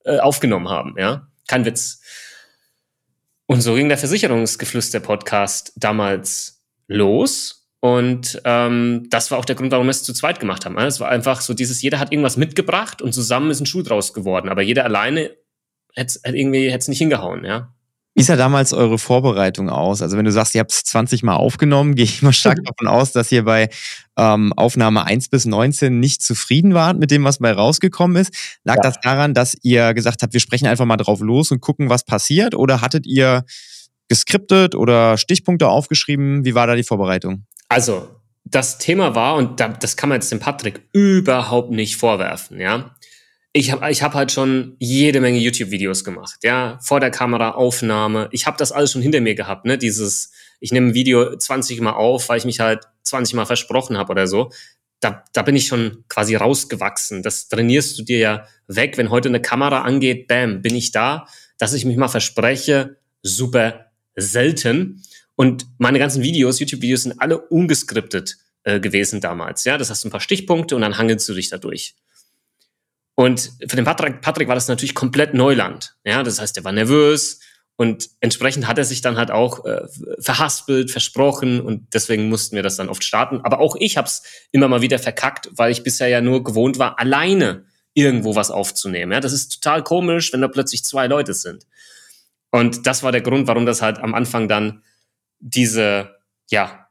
äh, 0.04 0.18
aufgenommen 0.18 0.68
haben. 0.68 0.96
Ja, 0.98 1.28
kein 1.46 1.64
Witz. 1.64 2.02
Und 3.46 3.60
so 3.60 3.74
ging 3.74 3.88
der 3.88 3.98
Versicherungsgeflüster-Podcast 3.98 5.74
damals 5.76 6.64
los. 6.88 7.68
Und 7.78 8.40
ähm, 8.44 9.06
das 9.10 9.30
war 9.30 9.38
auch 9.38 9.44
der 9.44 9.54
Grund, 9.54 9.70
warum 9.70 9.86
wir 9.86 9.92
es 9.92 10.02
zu 10.02 10.12
zweit 10.12 10.40
gemacht 10.40 10.64
haben. 10.64 10.76
Es 10.78 10.98
war 10.98 11.08
einfach 11.08 11.40
so 11.40 11.54
dieses, 11.54 11.82
jeder 11.82 12.00
hat 12.00 12.12
irgendwas 12.12 12.36
mitgebracht 12.36 13.00
und 13.00 13.12
zusammen 13.12 13.50
ist 13.50 13.60
ein 13.60 13.66
Schuh 13.66 13.82
draus 13.82 14.12
geworden. 14.12 14.48
Aber 14.48 14.62
jeder 14.62 14.84
alleine 14.84 15.30
hätte 15.94 16.18
irgendwie 16.24 16.66
hätte 16.66 16.78
es 16.78 16.88
nicht 16.88 16.98
hingehauen, 16.98 17.44
ja. 17.44 17.72
Wie 18.14 18.22
sah 18.22 18.36
damals 18.36 18.74
eure 18.74 18.98
Vorbereitung 18.98 19.70
aus? 19.70 20.02
Also 20.02 20.18
wenn 20.18 20.26
du 20.26 20.32
sagst, 20.32 20.54
ihr 20.54 20.60
habt 20.60 20.70
es 20.70 20.84
20 20.84 21.22
Mal 21.22 21.36
aufgenommen, 21.36 21.94
gehe 21.96 22.04
ich 22.04 22.22
mal 22.22 22.32
stark 22.32 22.58
davon 22.64 22.86
aus, 22.86 23.12
dass 23.12 23.32
ihr 23.32 23.44
bei 23.44 23.70
ähm, 24.18 24.52
Aufnahme 24.54 25.04
1 25.04 25.28
bis 25.28 25.46
19 25.46 25.98
nicht 25.98 26.22
zufrieden 26.22 26.74
wart 26.74 26.98
mit 26.98 27.10
dem, 27.10 27.24
was 27.24 27.40
mal 27.40 27.52
rausgekommen 27.52 28.18
ist. 28.18 28.34
Lag 28.64 28.76
ja. 28.76 28.82
das 28.82 29.00
daran, 29.00 29.32
dass 29.32 29.56
ihr 29.62 29.94
gesagt 29.94 30.22
habt, 30.22 30.34
wir 30.34 30.40
sprechen 30.40 30.66
einfach 30.66 30.84
mal 30.84 30.98
drauf 30.98 31.20
los 31.20 31.50
und 31.50 31.60
gucken, 31.60 31.88
was 31.88 32.04
passiert? 32.04 32.54
Oder 32.54 32.82
hattet 32.82 33.06
ihr 33.06 33.44
geskriptet 34.08 34.74
oder 34.74 35.16
Stichpunkte 35.16 35.68
aufgeschrieben? 35.68 36.44
Wie 36.44 36.54
war 36.54 36.66
da 36.66 36.74
die 36.74 36.84
Vorbereitung? 36.84 37.46
Also, 37.70 38.08
das 38.44 38.76
Thema 38.76 39.14
war, 39.14 39.36
und 39.36 39.58
das 39.60 39.96
kann 39.96 40.10
man 40.10 40.16
jetzt 40.16 40.30
dem 40.30 40.40
Patrick 40.40 40.82
überhaupt 40.92 41.70
nicht 41.70 41.96
vorwerfen, 41.96 42.60
ja 42.60 42.94
ich 43.52 43.70
habe 43.70 43.90
ich 43.90 44.02
hab 44.02 44.14
halt 44.14 44.32
schon 44.32 44.76
jede 44.78 45.20
Menge 45.20 45.38
YouTube-Videos 45.38 46.04
gemacht, 46.04 46.38
ja, 46.42 46.78
vor 46.82 47.00
der 47.00 47.10
Kamera, 47.10 47.50
Aufnahme. 47.52 48.28
Ich 48.32 48.46
habe 48.46 48.56
das 48.56 48.72
alles 48.72 48.92
schon 48.92 49.02
hinter 49.02 49.20
mir 49.20 49.34
gehabt, 49.34 49.66
ne? 49.66 49.76
Dieses, 49.76 50.32
ich 50.60 50.72
nehme 50.72 50.88
ein 50.88 50.94
Video 50.94 51.36
20 51.36 51.80
Mal 51.82 51.92
auf, 51.92 52.28
weil 52.28 52.38
ich 52.38 52.46
mich 52.46 52.60
halt 52.60 52.84
20 53.04 53.34
Mal 53.34 53.44
versprochen 53.44 53.98
habe 53.98 54.10
oder 54.10 54.26
so. 54.26 54.50
Da, 55.00 55.24
da 55.32 55.42
bin 55.42 55.56
ich 55.56 55.66
schon 55.66 56.04
quasi 56.08 56.34
rausgewachsen. 56.36 57.22
Das 57.22 57.48
trainierst 57.48 57.98
du 57.98 58.04
dir 58.04 58.18
ja 58.18 58.46
weg. 58.68 58.96
Wenn 58.96 59.10
heute 59.10 59.28
eine 59.28 59.42
Kamera 59.42 59.82
angeht, 59.82 60.28
bam, 60.28 60.62
bin 60.62 60.74
ich 60.74 60.92
da. 60.92 61.26
Dass 61.58 61.74
ich 61.74 61.84
mich 61.84 61.96
mal 61.96 62.08
verspreche, 62.08 62.96
super 63.22 63.90
selten. 64.14 65.02
Und 65.34 65.66
meine 65.78 65.98
ganzen 65.98 66.22
Videos, 66.22 66.60
YouTube-Videos, 66.60 67.02
sind 67.02 67.20
alle 67.20 67.38
ungeskriptet 67.38 68.36
äh, 68.62 68.80
gewesen 68.80 69.20
damals. 69.20 69.64
Ja, 69.64 69.76
das 69.76 69.90
hast 69.90 70.04
du 70.04 70.08
ein 70.08 70.12
paar 70.12 70.20
Stichpunkte 70.20 70.76
und 70.76 70.82
dann 70.82 70.96
hangelst 70.96 71.28
du 71.28 71.34
dich 71.34 71.50
dadurch. 71.50 71.96
Und 73.14 73.52
für 73.68 73.76
den 73.76 73.84
Patrick, 73.84 74.20
Patrick 74.20 74.48
war 74.48 74.54
das 74.54 74.68
natürlich 74.68 74.94
komplett 74.94 75.34
Neuland. 75.34 75.96
Ja, 76.04 76.22
das 76.22 76.40
heißt, 76.40 76.56
er 76.56 76.64
war 76.64 76.72
nervös 76.72 77.40
und 77.76 78.10
entsprechend 78.20 78.66
hat 78.68 78.78
er 78.78 78.84
sich 78.84 79.00
dann 79.00 79.16
halt 79.16 79.30
auch 79.30 79.64
äh, 79.64 79.86
verhaspelt, 80.18 80.90
versprochen 80.90 81.60
und 81.60 81.94
deswegen 81.94 82.28
mussten 82.28 82.56
wir 82.56 82.62
das 82.62 82.76
dann 82.76 82.88
oft 82.88 83.04
starten. 83.04 83.40
Aber 83.42 83.60
auch 83.60 83.76
ich 83.78 83.96
habe 83.96 84.06
es 84.06 84.22
immer 84.50 84.68
mal 84.68 84.82
wieder 84.82 84.98
verkackt, 84.98 85.50
weil 85.52 85.72
ich 85.72 85.82
bisher 85.82 86.08
ja 86.08 86.20
nur 86.20 86.44
gewohnt 86.44 86.78
war, 86.78 86.98
alleine 86.98 87.64
irgendwo 87.94 88.34
was 88.34 88.50
aufzunehmen. 88.50 89.12
Ja, 89.12 89.20
das 89.20 89.32
ist 89.32 89.60
total 89.60 89.82
komisch, 89.82 90.32
wenn 90.32 90.40
da 90.40 90.48
plötzlich 90.48 90.84
zwei 90.84 91.06
Leute 91.06 91.34
sind. 91.34 91.66
Und 92.50 92.86
das 92.86 93.02
war 93.02 93.12
der 93.12 93.22
Grund, 93.22 93.46
warum 93.46 93.66
das 93.66 93.82
halt 93.82 93.98
am 93.98 94.14
Anfang 94.14 94.48
dann 94.48 94.82
diese, 95.40 96.16
ja, 96.50 96.88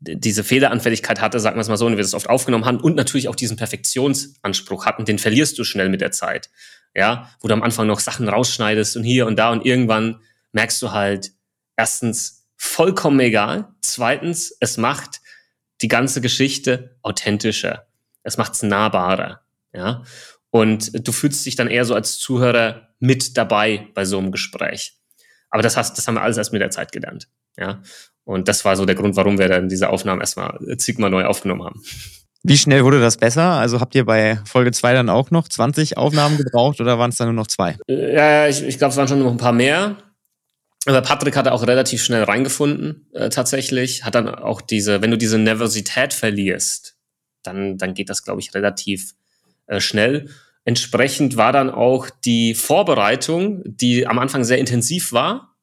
diese 0.00 0.44
Fehleranfälligkeit 0.44 1.20
hatte, 1.20 1.40
sagen 1.40 1.56
wir 1.56 1.62
es 1.62 1.68
mal 1.68 1.76
so, 1.76 1.86
und 1.86 1.96
wir 1.96 2.02
das 2.02 2.14
oft 2.14 2.28
aufgenommen 2.28 2.64
haben 2.64 2.80
und 2.80 2.96
natürlich 2.96 3.28
auch 3.28 3.36
diesen 3.36 3.56
Perfektionsanspruch 3.56 4.86
hatten, 4.86 5.04
den 5.04 5.18
verlierst 5.18 5.58
du 5.58 5.64
schnell 5.64 5.88
mit 5.88 6.00
der 6.00 6.12
Zeit. 6.12 6.50
Ja, 6.94 7.30
wo 7.40 7.48
du 7.48 7.54
am 7.54 7.62
Anfang 7.62 7.86
noch 7.86 8.00
Sachen 8.00 8.28
rausschneidest 8.28 8.96
und 8.96 9.04
hier 9.04 9.26
und 9.26 9.36
da 9.36 9.50
und 9.50 9.66
irgendwann 9.66 10.20
merkst 10.52 10.80
du 10.82 10.92
halt, 10.92 11.32
erstens, 11.76 12.46
vollkommen 12.56 13.18
egal. 13.20 13.68
Zweitens, 13.80 14.56
es 14.60 14.76
macht 14.76 15.20
die 15.82 15.88
ganze 15.88 16.20
Geschichte 16.20 16.96
authentischer. 17.02 17.88
Es 18.22 18.36
macht 18.36 18.54
es 18.54 18.62
nahbarer. 18.62 19.40
Ja, 19.72 20.04
und 20.50 21.06
du 21.06 21.10
fühlst 21.10 21.44
dich 21.44 21.56
dann 21.56 21.68
eher 21.68 21.84
so 21.84 21.96
als 21.96 22.18
Zuhörer 22.18 22.94
mit 23.00 23.36
dabei 23.36 23.88
bei 23.92 24.04
so 24.04 24.18
einem 24.18 24.30
Gespräch. 24.30 24.96
Aber 25.50 25.62
das, 25.62 25.76
hast, 25.76 25.98
das 25.98 26.06
haben 26.06 26.14
wir 26.14 26.22
alles 26.22 26.36
erst 26.36 26.52
mit 26.52 26.62
der 26.62 26.70
Zeit 26.70 26.92
gelernt. 26.92 27.28
Ja, 27.56 27.82
und 28.24 28.48
das 28.48 28.64
war 28.64 28.76
so 28.76 28.84
der 28.84 28.94
Grund, 28.94 29.16
warum 29.16 29.38
wir 29.38 29.48
dann 29.48 29.68
diese 29.68 29.90
Aufnahmen 29.90 30.20
erstmal 30.20 30.58
zigmal 30.78 31.10
neu 31.10 31.24
aufgenommen 31.24 31.64
haben. 31.64 31.82
Wie 32.46 32.58
schnell 32.58 32.84
wurde 32.84 33.00
das 33.00 33.16
besser? 33.16 33.52
Also 33.52 33.80
habt 33.80 33.94
ihr 33.94 34.04
bei 34.04 34.38
Folge 34.44 34.70
2 34.70 34.92
dann 34.92 35.08
auch 35.08 35.30
noch 35.30 35.48
20 35.48 35.96
Aufnahmen 35.96 36.36
gebraucht 36.36 36.78
oder 36.80 36.98
waren 36.98 37.08
es 37.08 37.16
dann 37.16 37.28
nur 37.28 37.34
noch 37.34 37.46
zwei? 37.46 37.78
Äh, 37.88 38.14
ja, 38.14 38.48
ich, 38.48 38.62
ich 38.62 38.76
glaube, 38.76 38.90
es 38.90 38.98
waren 38.98 39.08
schon 39.08 39.20
noch 39.20 39.30
ein 39.30 39.38
paar 39.38 39.52
mehr. 39.52 39.96
Aber 40.86 41.00
Patrick 41.00 41.36
hatte 41.36 41.52
auch 41.52 41.66
relativ 41.66 42.04
schnell 42.04 42.22
reingefunden, 42.22 43.08
äh, 43.14 43.30
tatsächlich. 43.30 44.04
Hat 44.04 44.14
dann 44.14 44.28
auch 44.28 44.60
diese, 44.60 45.00
wenn 45.00 45.10
du 45.10 45.16
diese 45.16 45.38
Nervosität 45.38 46.12
verlierst, 46.12 46.98
dann, 47.42 47.78
dann 47.78 47.94
geht 47.94 48.10
das, 48.10 48.24
glaube 48.24 48.40
ich, 48.40 48.54
relativ 48.54 49.14
äh, 49.66 49.80
schnell. 49.80 50.28
Entsprechend 50.66 51.38
war 51.38 51.52
dann 51.52 51.70
auch 51.70 52.10
die 52.10 52.54
Vorbereitung, 52.54 53.62
die 53.64 54.06
am 54.06 54.18
Anfang 54.18 54.44
sehr 54.44 54.58
intensiv 54.58 55.12
war, 55.12 55.56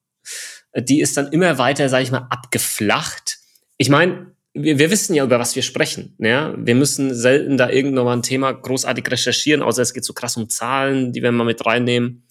die 0.76 1.02
ist 1.02 1.18
dann 1.18 1.32
immer 1.32 1.58
weiter, 1.58 1.90
sage 1.90 2.04
ich 2.04 2.12
mal, 2.12 2.28
abgeflacht. 2.30 3.40
Ich 3.78 3.90
meine, 3.90 4.32
wir, 4.54 4.80
wir 4.80 4.92
wissen 4.92 5.14
ja, 5.14 5.24
über 5.24 5.40
was 5.40 5.56
wir 5.56 5.64
sprechen. 5.64 6.16
Ja? 6.20 6.54
Wir 6.58 6.76
müssen 6.76 7.14
selten 7.14 7.58
da 7.58 7.70
irgendwann 7.70 8.06
mal 8.06 8.14
ein 8.14 8.24
Thema 8.24 8.52
großartig 8.52 9.10
recherchieren, 9.10 9.62
außer 9.62 9.82
es 9.82 9.94
geht 9.94 10.06
so 10.06 10.14
krass 10.14 10.38
um 10.38 10.50
Zahlen, 10.50 11.14
die 11.14 11.22
wir 11.22 11.32
mal 11.32 11.44
mit 11.44 11.66
reinnehmen. 11.66 12.24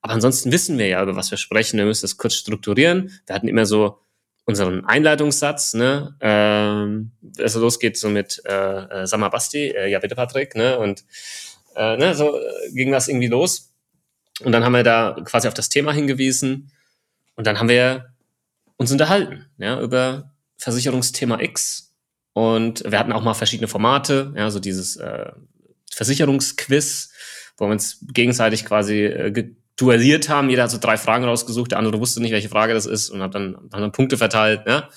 Aber 0.00 0.14
ansonsten 0.14 0.50
wissen 0.50 0.78
wir 0.78 0.88
ja, 0.88 1.02
über 1.02 1.16
was 1.16 1.30
wir 1.30 1.38
sprechen. 1.38 1.78
Wir 1.78 1.84
müssen 1.84 2.02
das 2.02 2.16
kurz 2.16 2.34
strukturieren. 2.34 3.12
Wir 3.26 3.34
hatten 3.34 3.48
immer 3.48 3.66
so 3.66 3.98
unseren 4.44 4.84
Einleitungssatz, 4.84 5.74
ne? 5.74 6.16
Ähm, 6.20 7.12
also 7.38 7.60
losgeht 7.60 7.96
so 7.96 8.08
mit 8.08 8.42
äh, 8.44 9.02
äh, 9.02 9.06
Sag 9.06 9.30
Basti, 9.30 9.68
äh, 9.68 9.88
ja 9.88 10.00
bitte 10.00 10.16
Patrick, 10.16 10.56
ne? 10.56 10.76
Und 10.78 11.04
äh, 11.76 11.96
ne, 11.96 12.16
so 12.16 12.36
äh, 12.36 12.72
ging 12.72 12.90
das 12.90 13.06
irgendwie 13.06 13.28
los. 13.28 13.72
Und 14.40 14.50
dann 14.50 14.64
haben 14.64 14.72
wir 14.72 14.82
da 14.82 15.16
quasi 15.24 15.46
auf 15.46 15.54
das 15.54 15.68
Thema 15.68 15.92
hingewiesen 15.92 16.72
und 17.36 17.46
dann 17.46 17.58
haben 17.58 17.68
wir 17.68 18.12
uns 18.76 18.92
unterhalten, 18.92 19.46
ja, 19.58 19.80
über 19.80 20.34
Versicherungsthema 20.58 21.40
X. 21.40 21.94
Und 22.34 22.84
wir 22.84 22.98
hatten 22.98 23.12
auch 23.12 23.22
mal 23.22 23.34
verschiedene 23.34 23.68
Formate, 23.68 24.32
ja, 24.36 24.50
so 24.50 24.58
dieses 24.58 24.96
äh, 24.96 25.32
Versicherungsquiz, 25.92 27.10
wo 27.56 27.66
wir 27.66 27.72
uns 27.72 28.04
gegenseitig 28.12 28.64
quasi 28.64 29.04
äh, 29.04 29.52
duelliert 29.76 30.28
haben. 30.28 30.50
Jeder 30.50 30.64
hat 30.64 30.70
so 30.70 30.78
drei 30.78 30.96
Fragen 30.96 31.24
rausgesucht, 31.24 31.72
der 31.72 31.78
andere 31.78 32.00
wusste 32.00 32.20
nicht, 32.20 32.32
welche 32.32 32.48
Frage 32.48 32.74
das 32.74 32.86
ist 32.86 33.10
und 33.10 33.22
hat 33.22 33.34
dann, 33.34 33.56
hat 33.72 33.80
dann 33.80 33.92
Punkte 33.92 34.16
verteilt, 34.16 34.62
ja. 34.66 34.88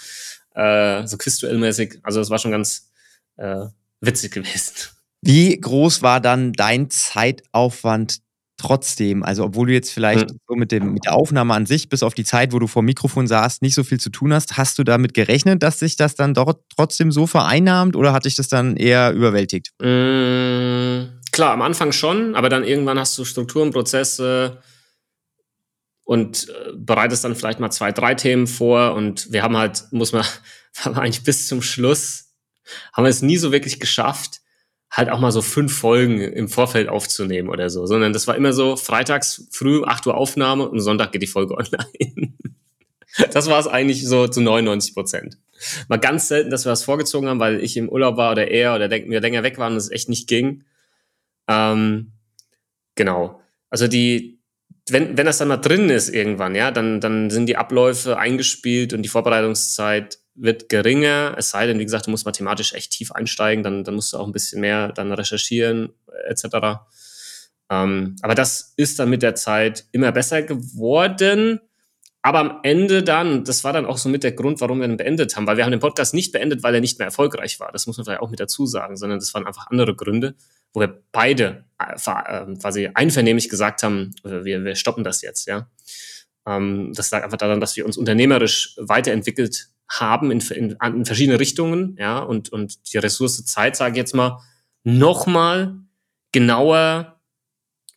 Äh, 0.54 1.06
so 1.08 1.18
Quizduell-mäßig. 1.18 2.00
Also 2.04 2.20
das 2.20 2.30
war 2.30 2.40
schon 2.40 2.52
ganz 2.52 2.92
äh, 3.38 3.66
witzig 4.00 4.32
gewesen. 4.32 4.74
Wie 5.22 5.60
groß 5.60 6.02
war 6.02 6.22
dann 6.22 6.54
dein 6.54 6.90
Zeitaufwand 6.90 8.20
trotzdem, 8.58 9.24
also 9.24 9.44
obwohl 9.44 9.68
du 9.68 9.74
jetzt 9.74 9.92
vielleicht 9.92 10.30
mhm. 10.30 10.40
so 10.48 10.56
mit, 10.56 10.72
dem, 10.72 10.94
mit 10.94 11.06
der 11.06 11.14
Aufnahme 11.14 11.54
an 11.54 11.66
sich, 11.66 11.90
bis 11.90 12.04
auf 12.04 12.14
die 12.14 12.24
Zeit, 12.24 12.54
wo 12.54 12.60
du 12.60 12.68
vor 12.68 12.82
dem 12.82 12.86
Mikrofon 12.86 13.28
saßt, 13.28 13.62
nicht 13.62 13.76
so 13.76 13.84
viel 13.84 14.00
zu 14.00 14.10
tun 14.10 14.34
hast, 14.34 14.58
hast 14.58 14.80
du 14.80 14.84
damit 14.84 15.14
gerechnet, 15.14 15.62
dass 15.62 15.80
sich 15.80 15.98
das 15.98 16.16
dann 16.16 16.34
dort 16.34 16.62
trotzdem 16.76 17.12
so 17.12 17.28
vereinnahmt 17.28 17.96
oder 17.96 18.14
hat 18.14 18.26
dich 18.26 18.36
das 18.36 18.48
dann 18.48 18.78
eher 18.78 19.12
überwältigt? 19.14 19.72
Mhm, 19.82 21.10
klar, 21.32 21.52
am 21.52 21.62
Anfang 21.62 21.92
schon, 21.92 22.36
aber 22.36 22.50
dann 22.50 22.64
irgendwann 22.64 23.00
hast 23.00 23.18
du 23.18 23.26
Strukturen, 23.26 23.72
Prozesse 23.72 24.62
und 26.06 26.48
äh, 26.50 26.72
bereitest 26.76 27.24
dann 27.24 27.36
vielleicht 27.36 27.60
mal 27.60 27.72
zwei, 27.72 27.92
drei 27.92 28.16
Themen 28.16 28.48
vor 28.48 28.94
und 28.94 29.32
wir 29.32 29.44
haben 29.44 29.58
halt, 29.58 29.84
muss 29.92 30.14
man, 30.14 30.24
haben 30.80 30.96
eigentlich 30.96 31.24
bis 31.24 31.48
zum 31.48 31.62
Schluss, 31.62 32.34
haben 32.94 33.04
wir 33.04 33.10
es 33.10 33.22
nie 33.22 33.38
so 33.38 33.52
wirklich 33.52 33.80
geschafft, 33.80 34.42
halt 34.92 35.10
auch 35.10 35.20
mal 35.20 35.32
so 35.32 35.42
fünf 35.42 35.78
Folgen 35.78 36.22
im 36.22 36.48
Vorfeld 36.48 36.90
aufzunehmen 36.90 37.50
oder 37.50 37.70
so, 37.70 37.86
sondern 37.86 38.14
das 38.14 38.28
war 38.28 38.36
immer 38.36 38.54
so 38.54 38.76
freitags 38.76 39.48
früh 39.52 39.84
8 39.84 40.08
Uhr 40.08 40.16
Aufnahme 40.16 40.70
und 40.70 40.80
Sonntag 40.80 41.12
geht 41.12 41.22
die 41.22 41.28
Folge 41.28 41.56
online. 41.58 42.34
das 43.32 43.50
war 43.50 43.60
es 43.60 43.68
eigentlich 43.68 44.08
so 44.08 44.28
zu 44.28 44.42
99 44.42 44.94
Prozent. 44.94 45.38
Mal 45.88 45.98
ganz 45.98 46.28
selten, 46.28 46.50
dass 46.50 46.66
wir 46.66 46.72
das 46.72 46.84
vorgezogen 46.84 47.28
haben, 47.28 47.40
weil 47.40 47.62
ich 47.62 47.78
im 47.78 47.90
Urlaub 47.90 48.18
war 48.18 48.32
oder 48.32 48.50
er 48.50 48.76
oder 48.76 48.90
wir 48.90 49.22
länger 49.22 49.44
weg 49.44 49.58
waren 49.58 49.74
und 49.74 49.78
es 49.78 49.92
echt 49.92 50.10
nicht 50.10 50.28
ging. 50.28 50.64
Ähm, 51.48 52.12
genau. 52.96 53.42
Also 53.70 53.88
die, 53.88 54.40
wenn, 54.90 55.18
wenn 55.18 55.26
das 55.26 55.38
dann 55.38 55.48
mal 55.48 55.58
drin 55.58 55.90
ist 55.90 56.10
irgendwann, 56.10 56.56
ja, 56.56 56.72
dann, 56.72 57.02
dann 57.02 57.30
sind 57.30 57.48
die 57.48 57.58
Abläufe 57.58 58.18
eingespielt 58.18 58.94
und 58.94 59.02
die 59.02 59.10
Vorbereitungszeit 59.10 60.20
wird 60.36 60.70
geringer, 60.70 61.36
es 61.38 61.50
sei 61.50 61.66
denn, 61.66 61.80
wie 61.80 61.86
gesagt, 61.86 62.08
du 62.08 62.12
musst 62.12 62.26
mathematisch 62.26 62.74
echt 62.74 62.92
tief 62.92 63.12
einsteigen, 63.12 63.64
dann, 63.64 63.84
dann 63.84 63.96
musst 63.96 64.14
du 64.14 64.18
auch 64.18 64.28
ein 64.28 64.34
bisschen 64.34 64.62
mehr 64.62 64.92
dann 64.92 65.12
recherchieren, 65.12 65.94
etc. 66.28 66.46
Ähm, 67.70 68.16
aber 68.22 68.36
das 68.36 68.74
ist 68.78 69.00
dann 69.00 69.10
mit 69.10 69.24
der 69.24 69.36
Zeit 69.36 69.86
immer 69.92 70.12
besser 70.12 70.44
geworden. 70.44 71.60
Aber 72.22 72.40
am 72.40 72.60
Ende 72.64 73.04
dann, 73.04 73.44
das 73.44 73.64
war 73.64 73.72
dann 73.72 73.86
auch 73.86 74.00
so 74.00 74.10
mit 74.10 74.24
der 74.24 74.32
Grund, 74.32 74.60
warum 74.60 74.80
wir 74.80 74.88
ihn 74.88 74.98
beendet 74.98 75.36
haben, 75.36 75.46
weil 75.46 75.58
wir 75.58 75.64
haben 75.64 75.72
den 75.72 75.80
Podcast 75.80 76.14
nicht 76.16 76.32
beendet, 76.32 76.64
weil 76.64 76.74
er 76.74 76.82
nicht 76.82 76.98
mehr 76.98 77.06
erfolgreich 77.06 77.60
war. 77.60 77.72
Das 77.72 77.86
muss 77.86 77.98
man 77.98 78.06
vielleicht 78.06 78.22
auch 78.22 78.32
mit 78.32 78.40
dazu 78.40 78.66
sagen, 78.66 78.98
sondern 78.98 79.20
das 79.20 79.34
waren 79.36 79.46
einfach 79.46 79.68
andere 79.68 79.96
Gründe, 79.96 80.34
wo 80.74 80.80
wir 80.80 81.04
beide 81.12 81.66
äh, 81.80 81.94
äh 81.94 82.56
quasi 82.58 82.90
einvernehmlich 82.94 83.48
gesagt 83.48 83.84
haben, 83.84 84.16
wir, 84.24 84.44
wir 84.44 84.76
stoppen 84.76 85.04
das 85.04 85.22
jetzt, 85.22 85.48
ja. 85.48 85.70
Ähm, 86.48 86.94
das 86.96 87.12
lag 87.12 87.24
einfach 87.24 87.38
daran, 87.38 87.60
dass 87.60 87.76
wir 87.78 87.86
uns 87.86 87.96
unternehmerisch 87.96 88.76
weiterentwickelt 88.80 89.70
haben 89.90 90.32
in, 90.32 90.40
in, 90.40 90.78
in 90.82 91.06
verschiedene 91.06 91.40
Richtungen, 91.40 91.96
ja, 92.00 92.20
und, 92.20 92.50
und 92.50 92.94
die 92.94 92.98
Ressource 92.98 93.46
Zeit, 93.46 93.76
sage 93.76 93.92
ich 93.92 93.98
jetzt 93.98 94.16
mal, 94.16 94.40
nochmal 94.84 95.76
genauer 96.32 97.22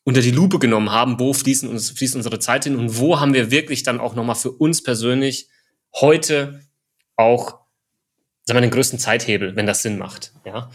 unter 0.04 0.20
die 0.22 0.30
Lupe 0.30 0.58
genommen 0.58 0.90
haben, 0.90 1.18
wo 1.18 1.34
fließen, 1.34 1.68
uns, 1.68 1.90
fließt 1.90 2.16
unsere 2.16 2.38
Zeit 2.38 2.64
hin 2.64 2.76
und 2.76 2.98
wo 2.98 3.20
haben 3.20 3.34
wir 3.34 3.50
wirklich 3.50 3.82
dann 3.82 4.00
auch 4.00 4.14
nochmal 4.14 4.36
für 4.36 4.52
uns 4.52 4.82
persönlich 4.82 5.48
heute 5.94 6.62
auch 7.16 7.58
sagen 8.48 8.56
wir, 8.56 8.62
den 8.62 8.70
größten 8.70 8.98
Zeithebel, 8.98 9.56
wenn 9.56 9.66
das 9.66 9.82
Sinn 9.82 9.98
macht. 9.98 10.32
Ja? 10.46 10.70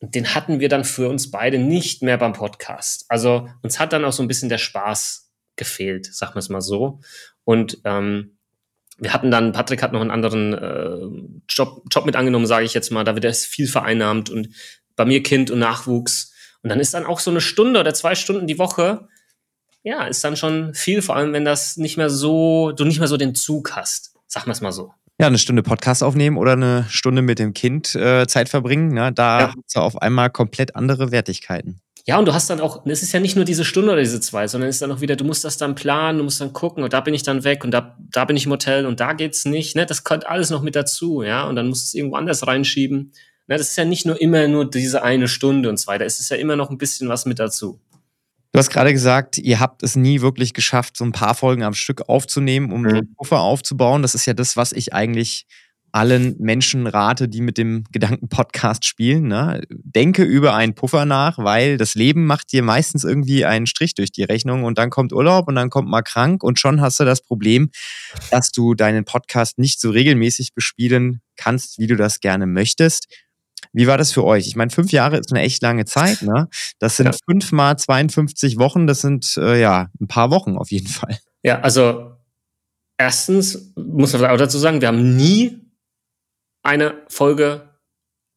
Und 0.00 0.14
den 0.14 0.34
hatten 0.34 0.60
wir 0.60 0.70
dann 0.70 0.84
für 0.84 1.08
uns 1.08 1.30
beide 1.30 1.58
nicht 1.58 2.02
mehr 2.02 2.16
beim 2.16 2.32
Podcast. 2.32 3.04
Also 3.08 3.48
uns 3.62 3.78
hat 3.78 3.92
dann 3.92 4.04
auch 4.04 4.12
so 4.12 4.22
ein 4.22 4.28
bisschen 4.28 4.48
der 4.48 4.58
Spaß 4.58 5.30
gefehlt, 5.56 6.06
sagen 6.06 6.34
wir 6.34 6.38
es 6.38 6.48
mal 6.48 6.62
so. 6.62 7.00
Und 7.44 7.78
ähm, 7.84 8.37
wir 8.98 9.12
hatten 9.12 9.30
dann, 9.30 9.52
Patrick 9.52 9.82
hat 9.82 9.92
noch 9.92 10.00
einen 10.00 10.10
anderen 10.10 10.54
äh, 10.54 11.40
Job, 11.48 11.82
Job 11.90 12.04
mit 12.06 12.16
angenommen, 12.16 12.46
sage 12.46 12.64
ich 12.64 12.74
jetzt 12.74 12.90
mal, 12.90 13.04
da 13.04 13.14
wird 13.14 13.24
er 13.24 13.34
viel 13.34 13.68
vereinnahmt 13.68 14.30
und 14.30 14.50
bei 14.96 15.04
mir 15.04 15.22
Kind 15.22 15.50
und 15.50 15.60
Nachwuchs. 15.60 16.32
Und 16.62 16.70
dann 16.70 16.80
ist 16.80 16.94
dann 16.94 17.06
auch 17.06 17.20
so 17.20 17.30
eine 17.30 17.40
Stunde 17.40 17.80
oder 17.80 17.94
zwei 17.94 18.14
Stunden 18.14 18.46
die 18.46 18.58
Woche, 18.58 19.08
ja, 19.84 20.04
ist 20.06 20.24
dann 20.24 20.36
schon 20.36 20.74
viel, 20.74 21.02
vor 21.02 21.16
allem 21.16 21.32
wenn 21.32 21.44
das 21.44 21.76
nicht 21.76 21.96
mehr 21.96 22.10
so, 22.10 22.72
du 22.72 22.84
nicht 22.84 22.98
mehr 22.98 23.08
so 23.08 23.16
den 23.16 23.34
Zug 23.34 23.76
hast. 23.76 24.14
Sagen 24.26 24.46
wir 24.46 24.52
es 24.52 24.60
mal 24.60 24.72
so. 24.72 24.92
Ja, 25.20 25.26
eine 25.26 25.38
Stunde 25.38 25.62
Podcast 25.62 26.02
aufnehmen 26.02 26.36
oder 26.36 26.52
eine 26.52 26.86
Stunde 26.88 27.22
mit 27.22 27.38
dem 27.38 27.54
Kind 27.54 27.94
äh, 27.94 28.26
Zeit 28.26 28.48
verbringen, 28.48 28.92
ne? 28.92 29.12
da 29.12 29.40
ja. 29.40 29.46
hast 29.48 29.74
du 29.74 29.80
auf 29.80 30.00
einmal 30.02 30.30
komplett 30.30 30.76
andere 30.76 31.10
Wertigkeiten. 31.10 31.80
Ja, 32.08 32.18
und 32.18 32.24
du 32.24 32.32
hast 32.32 32.48
dann 32.48 32.60
auch, 32.60 32.86
es 32.86 33.02
ist 33.02 33.12
ja 33.12 33.20
nicht 33.20 33.36
nur 33.36 33.44
diese 33.44 33.66
Stunde 33.66 33.92
oder 33.92 34.00
diese 34.00 34.18
zwei, 34.18 34.48
sondern 34.48 34.70
es 34.70 34.76
ist 34.76 34.80
dann 34.80 34.90
auch 34.90 35.02
wieder, 35.02 35.14
du 35.14 35.26
musst 35.26 35.44
das 35.44 35.58
dann 35.58 35.74
planen, 35.74 36.16
du 36.16 36.24
musst 36.24 36.40
dann 36.40 36.54
gucken 36.54 36.82
und 36.82 36.94
da 36.94 37.02
bin 37.02 37.12
ich 37.12 37.22
dann 37.22 37.44
weg 37.44 37.64
und 37.64 37.70
da, 37.70 37.98
da 37.98 38.24
bin 38.24 38.34
ich 38.34 38.46
im 38.46 38.52
Hotel 38.52 38.86
und 38.86 38.98
da 38.98 39.12
geht's 39.12 39.44
nicht. 39.44 39.76
Ne? 39.76 39.84
Das 39.84 40.04
kommt 40.04 40.26
alles 40.26 40.48
noch 40.48 40.62
mit 40.62 40.74
dazu, 40.74 41.22
ja. 41.22 41.46
Und 41.46 41.54
dann 41.56 41.68
musst 41.68 41.84
du 41.84 41.88
es 41.88 41.94
irgendwo 41.94 42.16
anders 42.16 42.46
reinschieben. 42.46 43.12
Ne? 43.46 43.58
Das 43.58 43.68
ist 43.68 43.76
ja 43.76 43.84
nicht 43.84 44.06
nur 44.06 44.18
immer 44.22 44.48
nur 44.48 44.70
diese 44.70 45.02
eine 45.02 45.28
Stunde 45.28 45.68
und 45.68 45.78
so 45.78 45.86
weiter. 45.86 46.06
Es 46.06 46.18
ist 46.18 46.30
ja 46.30 46.38
immer 46.38 46.56
noch 46.56 46.70
ein 46.70 46.78
bisschen 46.78 47.10
was 47.10 47.26
mit 47.26 47.38
dazu. 47.38 47.78
Du 48.52 48.58
hast 48.58 48.70
gerade 48.70 48.94
gesagt, 48.94 49.36
ihr 49.36 49.60
habt 49.60 49.82
es 49.82 49.94
nie 49.94 50.22
wirklich 50.22 50.54
geschafft, 50.54 50.96
so 50.96 51.04
ein 51.04 51.12
paar 51.12 51.34
Folgen 51.34 51.62
am 51.62 51.74
Stück 51.74 52.08
aufzunehmen, 52.08 52.72
um 52.72 52.80
mhm. 52.80 52.88
einen 52.88 53.14
Puffer 53.16 53.40
aufzubauen. 53.40 54.00
Das 54.00 54.14
ist 54.14 54.24
ja 54.24 54.32
das, 54.32 54.56
was 54.56 54.72
ich 54.72 54.94
eigentlich 54.94 55.46
allen 55.92 56.36
Menschen 56.38 56.86
rate, 56.86 57.28
die 57.28 57.40
mit 57.40 57.58
dem 57.58 57.84
Gedanken-Podcast 57.92 58.84
spielen. 58.84 59.28
Ne? 59.28 59.62
Denke 59.70 60.22
über 60.22 60.54
einen 60.54 60.74
Puffer 60.74 61.04
nach, 61.04 61.38
weil 61.38 61.76
das 61.76 61.94
Leben 61.94 62.26
macht 62.26 62.52
dir 62.52 62.62
meistens 62.62 63.04
irgendwie 63.04 63.44
einen 63.44 63.66
Strich 63.66 63.94
durch 63.94 64.12
die 64.12 64.24
Rechnung 64.24 64.64
und 64.64 64.78
dann 64.78 64.90
kommt 64.90 65.12
Urlaub 65.12 65.48
und 65.48 65.54
dann 65.54 65.70
kommt 65.70 65.88
mal 65.88 66.02
krank 66.02 66.42
und 66.42 66.58
schon 66.58 66.80
hast 66.80 67.00
du 67.00 67.04
das 67.04 67.22
Problem, 67.22 67.70
dass 68.30 68.50
du 68.52 68.74
deinen 68.74 69.04
Podcast 69.04 69.58
nicht 69.58 69.80
so 69.80 69.90
regelmäßig 69.90 70.54
bespielen 70.54 71.20
kannst, 71.36 71.78
wie 71.78 71.86
du 71.86 71.96
das 71.96 72.20
gerne 72.20 72.46
möchtest. 72.46 73.08
Wie 73.72 73.86
war 73.86 73.98
das 73.98 74.12
für 74.12 74.24
euch? 74.24 74.46
Ich 74.46 74.56
meine, 74.56 74.70
fünf 74.70 74.92
Jahre 74.92 75.18
ist 75.18 75.32
eine 75.32 75.42
echt 75.42 75.62
lange 75.62 75.84
Zeit, 75.84 76.22
ne? 76.22 76.48
Das 76.78 76.96
sind 76.96 77.06
ja. 77.06 77.12
fünf 77.28 77.52
mal 77.52 77.76
52 77.76 78.58
Wochen, 78.58 78.86
das 78.86 79.00
sind 79.00 79.36
äh, 79.36 79.60
ja 79.60 79.88
ein 80.00 80.08
paar 80.08 80.30
Wochen 80.30 80.56
auf 80.56 80.70
jeden 80.70 80.88
Fall. 80.88 81.18
Ja, 81.42 81.60
also 81.60 82.12
erstens 82.96 83.72
muss 83.76 84.12
man 84.12 84.26
auch 84.26 84.36
dazu 84.36 84.58
sagen, 84.58 84.80
wir 84.80 84.88
haben 84.88 85.16
nie 85.16 85.67
eine 86.62 87.02
Folge 87.08 87.68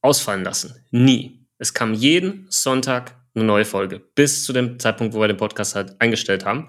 ausfallen 0.02 0.44
lassen. 0.44 0.86
Nie. 0.92 1.48
Es 1.58 1.74
kam 1.74 1.94
jeden 1.94 2.48
Sonntag 2.50 3.16
eine 3.36 3.44
neue 3.46 3.66
Folge, 3.66 4.00
bis 4.00 4.44
zu 4.44 4.52
dem 4.52 4.80
Zeitpunkt, 4.80 5.14
wo 5.14 5.22
wir 5.22 5.28
den 5.28 5.38
Podcast 5.38 5.76
halt 5.76 6.00
eingestellt 6.00 6.46
haben. 6.46 6.68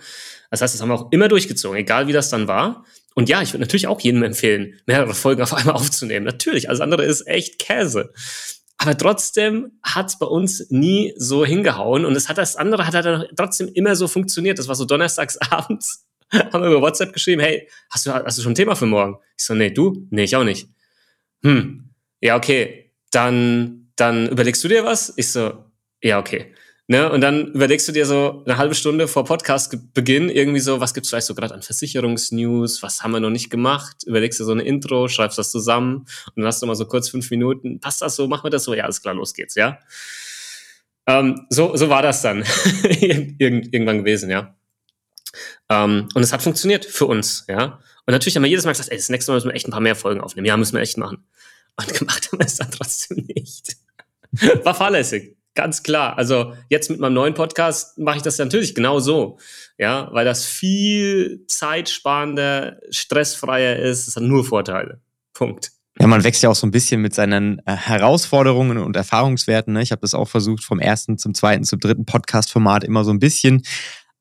Das 0.50 0.60
heißt, 0.60 0.74
das 0.74 0.80
haben 0.80 0.90
wir 0.90 0.94
auch 0.94 1.10
immer 1.10 1.28
durchgezogen, 1.28 1.78
egal 1.78 2.06
wie 2.06 2.12
das 2.12 2.30
dann 2.30 2.46
war. 2.46 2.84
Und 3.14 3.28
ja, 3.28 3.42
ich 3.42 3.52
würde 3.52 3.62
natürlich 3.62 3.86
auch 3.86 4.00
jedem 4.00 4.22
empfehlen, 4.22 4.78
mehrere 4.86 5.14
Folgen 5.14 5.42
auf 5.42 5.54
einmal 5.54 5.74
aufzunehmen. 5.76 6.24
Natürlich, 6.26 6.68
alles 6.68 6.80
andere 6.80 7.04
ist 7.04 7.26
echt 7.26 7.58
Käse. 7.58 8.12
Aber 8.78 8.96
trotzdem 8.96 9.78
hat 9.82 10.08
es 10.08 10.18
bei 10.18 10.26
uns 10.26 10.66
nie 10.70 11.14
so 11.16 11.44
hingehauen. 11.44 12.04
Und 12.04 12.16
es 12.16 12.28
hat 12.28 12.38
das 12.38 12.56
andere 12.56 12.86
hat 12.86 12.94
halt 12.94 13.30
trotzdem 13.36 13.68
immer 13.68 13.96
so 13.96 14.08
funktioniert. 14.08 14.58
Das 14.58 14.68
war 14.68 14.74
so 14.74 14.84
donnerstags 14.84 15.38
abends, 15.50 16.06
haben 16.32 16.62
wir 16.62 16.70
über 16.70 16.80
WhatsApp 16.80 17.12
geschrieben, 17.12 17.42
hey, 17.42 17.68
hast 17.90 18.06
du, 18.06 18.12
hast 18.12 18.38
du 18.38 18.42
schon 18.42 18.52
ein 18.52 18.56
Thema 18.56 18.74
für 18.74 18.86
morgen? 18.86 19.16
Ich 19.38 19.44
so, 19.44 19.54
nee, 19.54 19.70
du? 19.70 20.06
Nee, 20.10 20.24
ich 20.24 20.36
auch 20.36 20.44
nicht. 20.44 20.68
Hm, 21.42 21.90
ja, 22.20 22.36
okay. 22.36 22.90
Dann, 23.10 23.90
dann 23.96 24.28
überlegst 24.28 24.62
du 24.64 24.68
dir 24.68 24.84
was? 24.84 25.12
Ich 25.16 25.30
so, 25.30 25.64
ja, 26.02 26.18
okay. 26.18 26.54
Ne? 26.88 27.10
Und 27.10 27.20
dann 27.20 27.52
überlegst 27.52 27.86
du 27.88 27.92
dir 27.92 28.06
so 28.06 28.42
eine 28.44 28.58
halbe 28.58 28.74
Stunde 28.74 29.06
vor 29.06 29.24
Podcastbeginn 29.24 30.28
irgendwie 30.28 30.60
so, 30.60 30.80
was 30.80 30.92
gibt's 30.94 31.10
vielleicht 31.10 31.26
so 31.26 31.34
gerade 31.34 31.54
an 31.54 31.62
Versicherungsnews, 31.62 32.82
was 32.82 33.02
haben 33.02 33.12
wir 33.12 33.20
noch 33.20 33.30
nicht 33.30 33.50
gemacht? 33.50 34.02
Überlegst 34.04 34.40
du 34.40 34.44
so 34.44 34.52
eine 34.52 34.62
Intro, 34.62 35.08
schreibst 35.08 35.38
das 35.38 35.50
zusammen 35.50 35.98
und 35.98 36.36
dann 36.36 36.46
hast 36.46 36.60
du 36.60 36.66
mal 36.66 36.74
so 36.74 36.86
kurz 36.86 37.08
fünf 37.08 37.30
Minuten. 37.30 37.80
Passt 37.80 38.02
das 38.02 38.16
so? 38.16 38.26
Machen 38.26 38.44
wir 38.44 38.50
das 38.50 38.64
so? 38.64 38.74
Ja, 38.74 38.84
alles 38.84 39.00
klar, 39.00 39.14
los 39.14 39.32
geht's, 39.32 39.54
ja. 39.54 39.78
Ähm, 41.06 41.46
so, 41.50 41.76
so 41.76 41.88
war 41.88 42.02
das 42.02 42.20
dann 42.22 42.44
irgendwann 42.82 43.98
gewesen, 43.98 44.28
ja. 44.30 44.54
Ähm, 45.68 46.08
und 46.14 46.22
es 46.22 46.32
hat 46.32 46.42
funktioniert 46.42 46.84
für 46.84 47.06
uns, 47.06 47.44
ja. 47.48 47.80
Und 48.06 48.12
natürlich 48.12 48.36
haben 48.36 48.42
wir 48.42 48.50
jedes 48.50 48.64
Mal 48.64 48.72
gesagt, 48.72 48.90
ey, 48.90 48.96
das 48.96 49.08
nächste 49.08 49.30
Mal 49.30 49.36
müssen 49.36 49.48
wir 49.48 49.54
echt 49.54 49.68
ein 49.68 49.72
paar 49.72 49.80
mehr 49.80 49.96
Folgen 49.96 50.20
aufnehmen. 50.20 50.46
Ja, 50.46 50.56
müssen 50.56 50.74
wir 50.74 50.80
echt 50.82 50.98
machen. 50.98 51.24
Und 51.76 51.94
gemacht 51.98 52.30
haben 52.30 52.38
wir 52.38 52.46
es 52.46 52.56
dann 52.56 52.70
trotzdem 52.70 53.26
nicht. 53.34 53.76
War 54.64 54.74
fahrlässig. 54.74 55.36
Ganz 55.54 55.82
klar. 55.82 56.16
Also 56.16 56.54
jetzt 56.70 56.90
mit 56.90 56.98
meinem 56.98 57.12
neuen 57.12 57.34
Podcast 57.34 57.98
mache 57.98 58.16
ich 58.16 58.22
das 58.22 58.38
natürlich 58.38 58.74
genau 58.74 59.00
so. 59.00 59.38
Ja, 59.76 60.08
weil 60.12 60.24
das 60.24 60.46
viel 60.46 61.44
zeitsparender, 61.46 62.78
stressfreier 62.90 63.76
ist. 63.76 64.08
Es 64.08 64.16
hat 64.16 64.22
nur 64.22 64.44
Vorteile. 64.44 65.00
Punkt. 65.34 65.72
Ja, 65.98 66.06
man 66.06 66.24
wächst 66.24 66.42
ja 66.42 66.48
auch 66.48 66.54
so 66.54 66.66
ein 66.66 66.70
bisschen 66.70 67.02
mit 67.02 67.14
seinen 67.14 67.58
äh, 67.66 67.76
Herausforderungen 67.76 68.78
und 68.78 68.96
Erfahrungswerten. 68.96 69.74
Ne? 69.74 69.82
Ich 69.82 69.92
habe 69.92 70.00
das 70.00 70.14
auch 70.14 70.28
versucht, 70.28 70.64
vom 70.64 70.80
ersten 70.80 71.18
zum 71.18 71.34
zweiten 71.34 71.64
zum 71.64 71.80
dritten 71.80 72.06
Podcast-Format 72.06 72.82
immer 72.84 73.04
so 73.04 73.10
ein 73.10 73.18
bisschen 73.18 73.62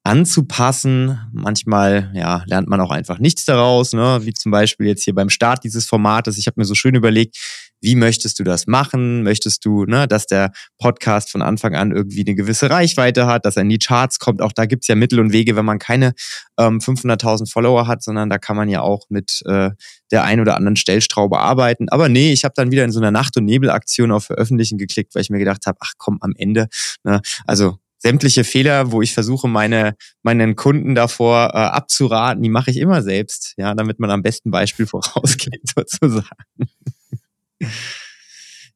anzupassen. 0.03 1.19
Manchmal 1.31 2.11
ja, 2.13 2.43
lernt 2.47 2.67
man 2.67 2.81
auch 2.81 2.91
einfach 2.91 3.19
nichts 3.19 3.45
daraus, 3.45 3.93
ne? 3.93 4.21
wie 4.23 4.33
zum 4.33 4.51
Beispiel 4.51 4.87
jetzt 4.87 5.03
hier 5.03 5.13
beim 5.13 5.29
Start 5.29 5.63
dieses 5.63 5.85
Formates. 5.85 6.37
Ich 6.37 6.47
habe 6.47 6.59
mir 6.59 6.65
so 6.65 6.75
schön 6.75 6.95
überlegt, 6.95 7.37
wie 7.81 7.95
möchtest 7.95 8.39
du 8.39 8.43
das 8.43 8.67
machen? 8.67 9.23
Möchtest 9.23 9.65
du, 9.65 9.85
ne, 9.85 10.07
dass 10.07 10.27
der 10.27 10.51
Podcast 10.77 11.31
von 11.31 11.41
Anfang 11.41 11.75
an 11.75 11.91
irgendwie 11.91 12.21
eine 12.21 12.35
gewisse 12.35 12.69
Reichweite 12.69 13.25
hat, 13.25 13.45
dass 13.45 13.55
er 13.55 13.63
in 13.63 13.69
die 13.69 13.79
Charts 13.79 14.19
kommt? 14.19 14.41
Auch 14.41 14.51
da 14.51 14.65
gibt's 14.65 14.87
ja 14.87 14.95
Mittel 14.95 15.19
und 15.19 15.33
Wege, 15.33 15.55
wenn 15.55 15.65
man 15.65 15.79
keine 15.79 16.13
ähm, 16.59 16.77
500.000 16.77 17.51
Follower 17.51 17.87
hat, 17.87 18.03
sondern 18.03 18.29
da 18.29 18.37
kann 18.37 18.55
man 18.55 18.69
ja 18.69 18.81
auch 18.81 19.05
mit 19.09 19.41
äh, 19.45 19.71
der 20.11 20.23
ein 20.23 20.39
oder 20.39 20.57
anderen 20.57 20.75
Stellstraube 20.75 21.39
arbeiten. 21.39 21.89
Aber 21.89 22.07
nee, 22.07 22.31
ich 22.31 22.43
habe 22.43 22.53
dann 22.55 22.71
wieder 22.71 22.85
in 22.85 22.91
so 22.91 22.99
einer 22.99 23.11
Nacht- 23.11 23.35
und 23.37 23.45
Nebelaktion 23.45 24.11
auf 24.11 24.25
Veröffentlichen 24.25 24.77
geklickt, 24.77 25.15
weil 25.15 25.23
ich 25.23 25.31
mir 25.31 25.39
gedacht 25.39 25.65
habe, 25.65 25.79
ach 25.81 25.93
komm, 25.97 26.19
am 26.21 26.33
Ende, 26.37 26.67
ne, 27.03 27.21
also 27.47 27.77
sämtliche 28.01 28.43
Fehler, 28.43 28.91
wo 28.91 29.01
ich 29.01 29.13
versuche, 29.13 29.47
meine, 29.47 29.95
meinen 30.23 30.55
Kunden 30.55 30.95
davor 30.95 31.51
äh, 31.53 31.57
abzuraten, 31.57 32.41
die 32.41 32.49
mache 32.49 32.71
ich 32.71 32.77
immer 32.77 33.01
selbst, 33.03 33.53
ja, 33.57 33.75
damit 33.75 33.99
man 33.99 34.09
am 34.09 34.23
besten 34.23 34.51
Beispiel 34.51 34.85
vorausgeht, 34.87 35.61
sozusagen. 35.75 36.25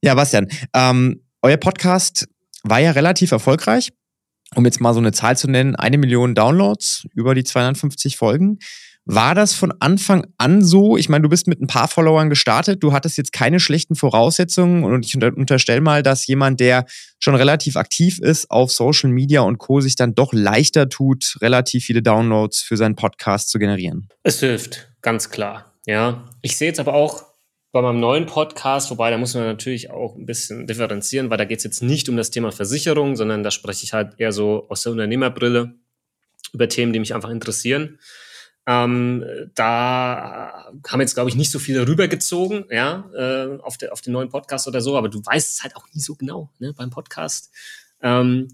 Ja, 0.00 0.14
Bastian, 0.14 0.48
ähm, 0.72 1.22
euer 1.42 1.56
Podcast 1.56 2.28
war 2.62 2.78
ja 2.78 2.92
relativ 2.92 3.32
erfolgreich. 3.32 3.92
Um 4.54 4.64
jetzt 4.64 4.80
mal 4.80 4.94
so 4.94 5.00
eine 5.00 5.10
Zahl 5.10 5.36
zu 5.36 5.48
nennen, 5.48 5.74
eine 5.74 5.98
Million 5.98 6.36
Downloads 6.36 7.08
über 7.14 7.34
die 7.34 7.42
250 7.42 8.16
Folgen. 8.16 8.60
War 9.08 9.36
das 9.36 9.54
von 9.54 9.72
Anfang 9.78 10.26
an 10.36 10.64
so? 10.64 10.96
Ich 10.96 11.08
meine, 11.08 11.22
du 11.22 11.28
bist 11.28 11.46
mit 11.46 11.60
ein 11.60 11.68
paar 11.68 11.86
Followern 11.86 12.28
gestartet, 12.28 12.82
du 12.82 12.92
hattest 12.92 13.16
jetzt 13.16 13.32
keine 13.32 13.60
schlechten 13.60 13.94
Voraussetzungen 13.94 14.82
und 14.82 15.06
ich 15.06 15.14
unterstelle 15.14 15.80
mal, 15.80 16.02
dass 16.02 16.26
jemand, 16.26 16.58
der 16.58 16.86
schon 17.20 17.36
relativ 17.36 17.76
aktiv 17.76 18.18
ist 18.18 18.50
auf 18.50 18.72
Social 18.72 19.08
Media 19.10 19.42
und 19.42 19.58
Co., 19.58 19.80
sich 19.80 19.94
dann 19.94 20.16
doch 20.16 20.32
leichter 20.32 20.88
tut, 20.88 21.36
relativ 21.40 21.84
viele 21.84 22.02
Downloads 22.02 22.62
für 22.62 22.76
seinen 22.76 22.96
Podcast 22.96 23.48
zu 23.48 23.60
generieren. 23.60 24.08
Es 24.24 24.40
hilft, 24.40 24.88
ganz 25.02 25.30
klar. 25.30 25.72
Ja, 25.86 26.24
ich 26.42 26.56
sehe 26.56 26.66
jetzt 26.66 26.80
aber 26.80 26.94
auch 26.94 27.22
bei 27.70 27.82
meinem 27.82 28.00
neuen 28.00 28.26
Podcast, 28.26 28.90
wobei 28.90 29.10
da 29.12 29.18
muss 29.18 29.34
man 29.34 29.44
natürlich 29.44 29.88
auch 29.90 30.16
ein 30.16 30.26
bisschen 30.26 30.66
differenzieren, 30.66 31.30
weil 31.30 31.38
da 31.38 31.44
geht 31.44 31.58
es 31.58 31.64
jetzt 31.64 31.80
nicht 31.80 32.08
um 32.08 32.16
das 32.16 32.32
Thema 32.32 32.50
Versicherung, 32.50 33.14
sondern 33.14 33.44
da 33.44 33.52
spreche 33.52 33.84
ich 33.84 33.92
halt 33.92 34.14
eher 34.18 34.32
so 34.32 34.66
aus 34.68 34.82
der 34.82 34.90
Unternehmerbrille 34.90 35.74
über 36.52 36.68
Themen, 36.68 36.92
die 36.92 36.98
mich 36.98 37.14
einfach 37.14 37.30
interessieren. 37.30 38.00
Ähm, 38.68 39.24
da 39.54 40.72
haben 40.88 41.00
jetzt, 41.00 41.14
glaube 41.14 41.30
ich, 41.30 41.36
nicht 41.36 41.52
so 41.52 41.60
viele 41.60 41.86
rübergezogen, 41.86 42.64
ja, 42.70 43.08
äh, 43.14 43.58
auf, 43.60 43.78
der, 43.78 43.92
auf 43.92 44.00
den 44.00 44.12
neuen 44.12 44.28
Podcast 44.28 44.66
oder 44.66 44.80
so, 44.80 44.96
aber 44.96 45.08
du 45.08 45.24
weißt 45.24 45.56
es 45.56 45.62
halt 45.62 45.76
auch 45.76 45.86
nie 45.92 46.00
so 46.00 46.16
genau, 46.16 46.50
ne, 46.58 46.72
beim 46.72 46.90
Podcast. 46.90 47.52
Ähm, 48.02 48.48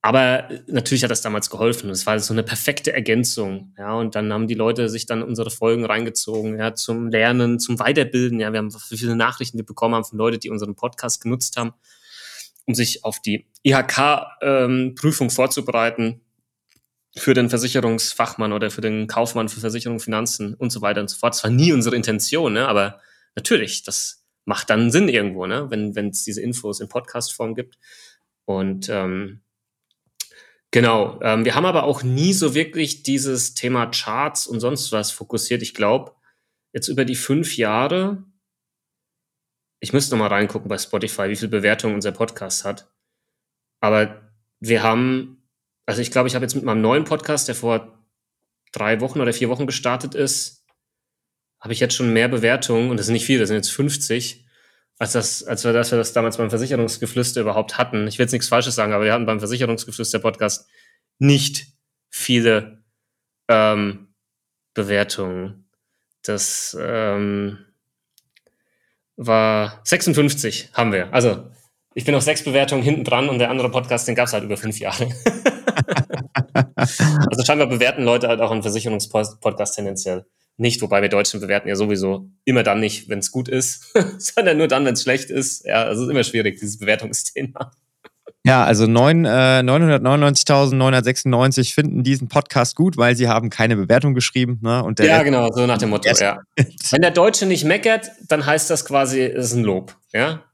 aber 0.00 0.48
natürlich 0.66 1.02
hat 1.02 1.10
das 1.10 1.22
damals 1.22 1.48
geholfen. 1.48 1.88
Es 1.88 2.06
war 2.06 2.18
so 2.20 2.34
eine 2.34 2.42
perfekte 2.42 2.92
Ergänzung. 2.92 3.74
Ja, 3.78 3.94
und 3.94 4.14
dann 4.14 4.32
haben 4.34 4.48
die 4.48 4.54
Leute 4.54 4.90
sich 4.90 5.06
dann 5.06 5.22
unsere 5.22 5.50
Folgen 5.50 5.86
reingezogen, 5.86 6.58
ja, 6.58 6.74
zum 6.74 7.08
Lernen, 7.08 7.58
zum 7.58 7.78
Weiterbilden. 7.78 8.40
Ja, 8.40 8.52
wir 8.52 8.58
haben 8.58 8.70
viele 8.70 9.16
Nachrichten 9.16 9.56
die 9.56 9.62
bekommen 9.62 9.94
haben 9.94 10.04
von 10.04 10.18
Leuten, 10.18 10.40
die 10.40 10.50
unseren 10.50 10.74
Podcast 10.74 11.22
genutzt 11.22 11.56
haben, 11.56 11.72
um 12.66 12.74
sich 12.74 13.02
auf 13.04 13.20
die 13.20 13.46
IHK-Prüfung 13.62 15.28
ähm, 15.28 15.30
vorzubereiten 15.30 16.20
für 17.16 17.34
den 17.34 17.48
Versicherungsfachmann 17.48 18.52
oder 18.52 18.70
für 18.70 18.80
den 18.80 19.06
Kaufmann 19.06 19.48
für 19.48 19.60
Versicherung, 19.60 20.00
Finanzen 20.00 20.54
und 20.54 20.70
so 20.70 20.82
weiter 20.82 21.00
und 21.00 21.08
so 21.08 21.16
fort. 21.16 21.34
Das 21.34 21.44
war 21.44 21.50
nie 21.50 21.72
unsere 21.72 21.96
Intention, 21.96 22.52
ne? 22.52 22.66
aber 22.66 23.00
natürlich, 23.36 23.82
das 23.82 24.24
macht 24.44 24.68
dann 24.70 24.90
Sinn 24.90 25.08
irgendwo, 25.08 25.46
ne? 25.46 25.70
wenn 25.70 26.08
es 26.08 26.24
diese 26.24 26.42
Infos 26.42 26.80
in 26.80 26.88
Podcast-Form 26.88 27.54
gibt. 27.54 27.78
Und 28.46 28.88
ähm, 28.88 29.42
genau, 30.70 31.20
ähm, 31.22 31.44
wir 31.44 31.54
haben 31.54 31.66
aber 31.66 31.84
auch 31.84 32.02
nie 32.02 32.32
so 32.32 32.54
wirklich 32.54 33.02
dieses 33.04 33.54
Thema 33.54 33.86
Charts 33.86 34.46
und 34.46 34.60
sonst 34.60 34.92
was 34.92 35.10
fokussiert. 35.10 35.62
Ich 35.62 35.74
glaube, 35.74 36.12
jetzt 36.72 36.88
über 36.88 37.04
die 37.04 37.14
fünf 37.14 37.56
Jahre, 37.56 38.24
ich 39.80 39.92
müsste 39.92 40.14
noch 40.14 40.20
mal 40.20 40.28
reingucken 40.28 40.68
bei 40.68 40.78
Spotify, 40.78 41.28
wie 41.28 41.36
viel 41.36 41.48
Bewertung 41.48 41.94
unser 41.94 42.12
Podcast 42.12 42.64
hat. 42.64 42.90
Aber 43.80 44.32
wir 44.60 44.82
haben, 44.82 45.43
also 45.86 46.00
ich 46.00 46.10
glaube, 46.10 46.28
ich 46.28 46.34
habe 46.34 46.44
jetzt 46.44 46.54
mit 46.54 46.64
meinem 46.64 46.80
neuen 46.80 47.04
Podcast, 47.04 47.48
der 47.48 47.54
vor 47.54 47.98
drei 48.72 49.00
Wochen 49.00 49.20
oder 49.20 49.32
vier 49.32 49.48
Wochen 49.48 49.66
gestartet 49.66 50.14
ist, 50.14 50.64
habe 51.60 51.72
ich 51.72 51.80
jetzt 51.80 51.94
schon 51.94 52.12
mehr 52.12 52.28
Bewertungen, 52.28 52.90
und 52.90 52.98
das 52.98 53.06
sind 53.06 53.14
nicht 53.14 53.26
viele, 53.26 53.40
das 53.40 53.48
sind 53.48 53.56
jetzt 53.56 53.70
50, 53.70 54.46
als, 54.98 55.12
das, 55.12 55.42
als 55.42 55.64
wir, 55.64 55.72
das, 55.72 55.90
wir 55.90 55.98
das 55.98 56.12
damals 56.12 56.36
beim 56.36 56.50
Versicherungsgeflüster 56.50 57.40
überhaupt 57.40 57.78
hatten. 57.78 58.06
Ich 58.06 58.18
will 58.18 58.24
jetzt 58.24 58.32
nichts 58.32 58.48
Falsches 58.48 58.74
sagen, 58.74 58.92
aber 58.92 59.04
wir 59.04 59.12
hatten 59.12 59.26
beim 59.26 59.40
Versicherungsgeflüster-Podcast 59.40 60.68
nicht 61.18 61.66
viele 62.10 62.84
ähm, 63.48 64.14
Bewertungen. 64.72 65.68
Das 66.22 66.76
ähm, 66.80 67.58
war 69.16 69.80
56 69.84 70.70
haben 70.72 70.92
wir. 70.92 71.12
Also 71.12 71.50
ich 71.94 72.04
bin 72.04 72.14
auf 72.14 72.22
sechs 72.22 72.42
Bewertungen 72.42 72.82
hinten 72.82 73.04
dran 73.04 73.28
und 73.28 73.38
der 73.38 73.50
andere 73.50 73.70
Podcast, 73.70 74.08
den 74.08 74.14
gab 74.14 74.26
es 74.26 74.32
halt 74.32 74.44
über 74.44 74.56
fünf 74.56 74.78
Jahre. 74.78 75.06
also 76.76 77.44
scheinbar 77.44 77.68
bewerten 77.68 78.02
Leute 78.02 78.28
halt 78.28 78.40
auch 78.40 78.50
einen 78.50 78.62
Versicherungspodcast 78.62 79.76
tendenziell 79.76 80.24
nicht, 80.56 80.80
wobei 80.82 81.02
wir 81.02 81.08
Deutschen 81.08 81.40
bewerten 81.40 81.68
ja 81.68 81.74
sowieso 81.74 82.28
immer 82.44 82.62
dann 82.62 82.78
nicht, 82.80 83.08
wenn 83.08 83.18
es 83.18 83.32
gut 83.32 83.48
ist, 83.48 83.92
sondern 84.18 84.58
nur 84.58 84.68
dann, 84.68 84.84
wenn 84.84 84.94
es 84.94 85.02
schlecht 85.02 85.30
ist. 85.30 85.64
Ja, 85.64 85.82
also 85.84 86.04
ist 86.04 86.10
immer 86.10 86.24
schwierig, 86.24 86.60
dieses 86.60 86.78
Bewertungsthema. 86.78 87.72
Ja, 88.46 88.62
also 88.64 88.84
äh, 88.84 88.88
999.996 88.88 91.72
finden 91.72 92.02
diesen 92.02 92.28
Podcast 92.28 92.76
gut, 92.76 92.98
weil 92.98 93.16
sie 93.16 93.26
haben 93.26 93.48
keine 93.48 93.74
Bewertung 93.74 94.12
geschrieben. 94.14 94.60
Ne? 94.62 94.84
Und 94.84 95.00
ja, 95.00 95.22
genau, 95.22 95.50
so 95.50 95.64
nach 95.66 95.78
dem 95.78 95.88
Motto, 95.90 96.10
ja. 96.10 96.40
Wenn 96.90 97.00
der 97.00 97.10
Deutsche 97.10 97.46
nicht 97.46 97.64
meckert, 97.64 98.10
dann 98.28 98.44
heißt 98.44 98.68
das 98.68 98.84
quasi, 98.84 99.22
es 99.22 99.46
ist 99.46 99.54
ein 99.54 99.64
Lob. 99.64 99.96
Ja, 100.12 100.44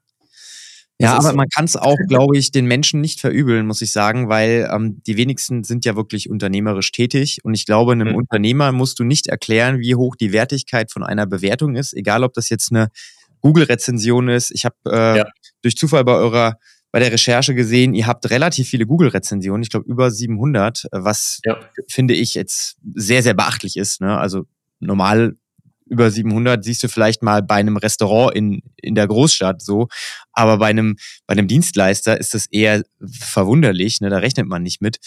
ja, 1.01 1.17
aber 1.17 1.33
man 1.33 1.49
kann 1.49 1.65
es 1.65 1.77
auch, 1.77 1.97
glaube 2.09 2.37
ich, 2.37 2.51
den 2.51 2.67
Menschen 2.67 3.01
nicht 3.01 3.21
verübeln, 3.21 3.67
muss 3.67 3.83
ich 3.83 3.93
sagen, 3.93 4.29
weil 4.29 4.69
ähm, 4.73 5.03
die 5.07 5.17
wenigsten 5.17 5.65
sind 5.65 5.85
ja 5.85 5.97
wirklich 5.97 6.29
unternehmerisch 6.29 6.93
tätig. 6.93 7.41
Und 7.43 7.55
ich 7.55 7.67
glaube, 7.67 7.93
einem 7.93 8.09
mhm. 8.09 8.17
Unternehmer 8.17 8.73
musst 8.73 8.99
du 8.99 9.05
nicht 9.05 9.27
erklären, 9.27 9.81
wie 9.81 9.95
hoch 9.95 10.17
die 10.17 10.33
Wertigkeit 10.33 10.91
von 10.93 11.03
einer 11.03 11.27
Bewertung 11.27 11.77
ist, 11.77 11.95
egal 11.95 12.25
ob 12.25 12.35
das 12.35 12.49
jetzt 12.51 12.71
eine 12.71 12.89
Google-Rezension 13.41 14.29
ist. 14.29 14.51
Ich 14.51 14.65
habe 14.65 14.77
äh, 14.87 15.19
ja. 15.19 15.25
durch 15.63 15.77
Zufall 15.77 16.05
bei 16.05 16.15
eurer 16.15 16.59
bei 16.93 16.99
der 16.99 17.13
Recherche 17.13 17.55
gesehen, 17.55 17.95
ihr 17.95 18.09
habt 18.09 18.29
relativ 18.31 18.69
viele 18.69 18.85
Google-Rezensionen, 18.85 19.63
ich 19.63 19.71
glaube 19.71 19.89
über 19.89 20.11
700, 20.11 20.87
was 20.91 21.41
ja. 21.45 21.57
finde 21.89 22.15
ich 22.15 22.35
jetzt 22.35 22.79
sehr, 22.95 23.23
sehr 23.23 23.35
beachtlich 23.35 23.77
ist. 23.77 24.01
Ne? 24.01 24.19
Also 24.19 24.47
normal 24.81 25.37
über 25.91 26.11
700 26.11 26.65
siehst 26.65 26.83
du 26.83 26.89
vielleicht 26.89 27.23
mal 27.23 27.43
bei 27.43 27.57
einem 27.57 27.77
Restaurant 27.77 28.35
in, 28.35 28.63
in 28.77 28.95
der 28.95 29.07
Großstadt 29.07 29.61
so. 29.61 29.89
Aber 30.33 30.59
bei 30.59 30.69
einem, 30.69 30.97
bei 31.27 31.33
einem 31.33 31.49
Dienstleister 31.49 32.19
ist 32.19 32.33
das 32.33 32.47
eher 32.47 32.83
verwunderlich, 33.01 34.01
ne? 34.01 34.09
da 34.09 34.19
rechnet 34.19 34.47
man 34.47 34.63
nicht 34.63 34.81
mit. 34.81 34.99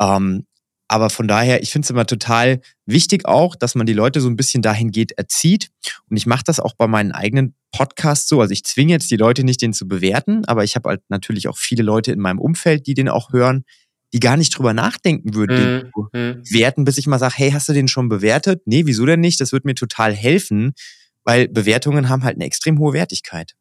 Ähm, 0.00 0.46
aber 0.88 1.08
von 1.08 1.28
daher, 1.28 1.62
ich 1.62 1.70
finde 1.70 1.86
es 1.86 1.90
immer 1.90 2.04
total 2.04 2.60
wichtig 2.84 3.24
auch, 3.24 3.54
dass 3.54 3.76
man 3.76 3.86
die 3.86 3.92
Leute 3.92 4.20
so 4.20 4.28
ein 4.28 4.34
bisschen 4.34 4.60
dahin 4.60 4.90
geht, 4.90 5.12
erzieht. 5.12 5.70
Und 6.08 6.16
ich 6.16 6.26
mache 6.26 6.42
das 6.44 6.58
auch 6.58 6.74
bei 6.74 6.88
meinen 6.88 7.12
eigenen 7.12 7.54
Podcasts 7.70 8.28
so. 8.28 8.40
Also 8.40 8.52
ich 8.52 8.64
zwinge 8.64 8.94
jetzt 8.94 9.08
die 9.12 9.16
Leute 9.16 9.44
nicht, 9.44 9.62
den 9.62 9.72
zu 9.72 9.86
bewerten, 9.86 10.44
aber 10.46 10.64
ich 10.64 10.74
habe 10.74 10.88
halt 10.88 11.02
natürlich 11.08 11.46
auch 11.46 11.58
viele 11.58 11.84
Leute 11.84 12.10
in 12.10 12.18
meinem 12.18 12.40
Umfeld, 12.40 12.88
die 12.88 12.94
den 12.94 13.08
auch 13.08 13.32
hören 13.32 13.64
die 14.12 14.20
gar 14.20 14.36
nicht 14.36 14.56
drüber 14.56 14.74
nachdenken 14.74 15.34
würden, 15.34 15.56
mhm. 15.56 16.10
den 16.12 16.44
zu 16.44 16.54
werten, 16.54 16.84
bis 16.84 16.98
ich 16.98 17.06
mal 17.06 17.18
sage, 17.18 17.34
hey, 17.36 17.50
hast 17.52 17.68
du 17.68 17.72
den 17.72 17.88
schon 17.88 18.08
bewertet? 18.08 18.62
Nee, 18.66 18.86
wieso 18.86 19.06
denn 19.06 19.20
nicht? 19.20 19.40
Das 19.40 19.52
wird 19.52 19.64
mir 19.64 19.74
total 19.74 20.14
helfen, 20.14 20.72
weil 21.24 21.48
Bewertungen 21.48 22.08
haben 22.08 22.24
halt 22.24 22.36
eine 22.36 22.44
extrem 22.44 22.78
hohe 22.78 22.92
Wertigkeit. 22.92 23.54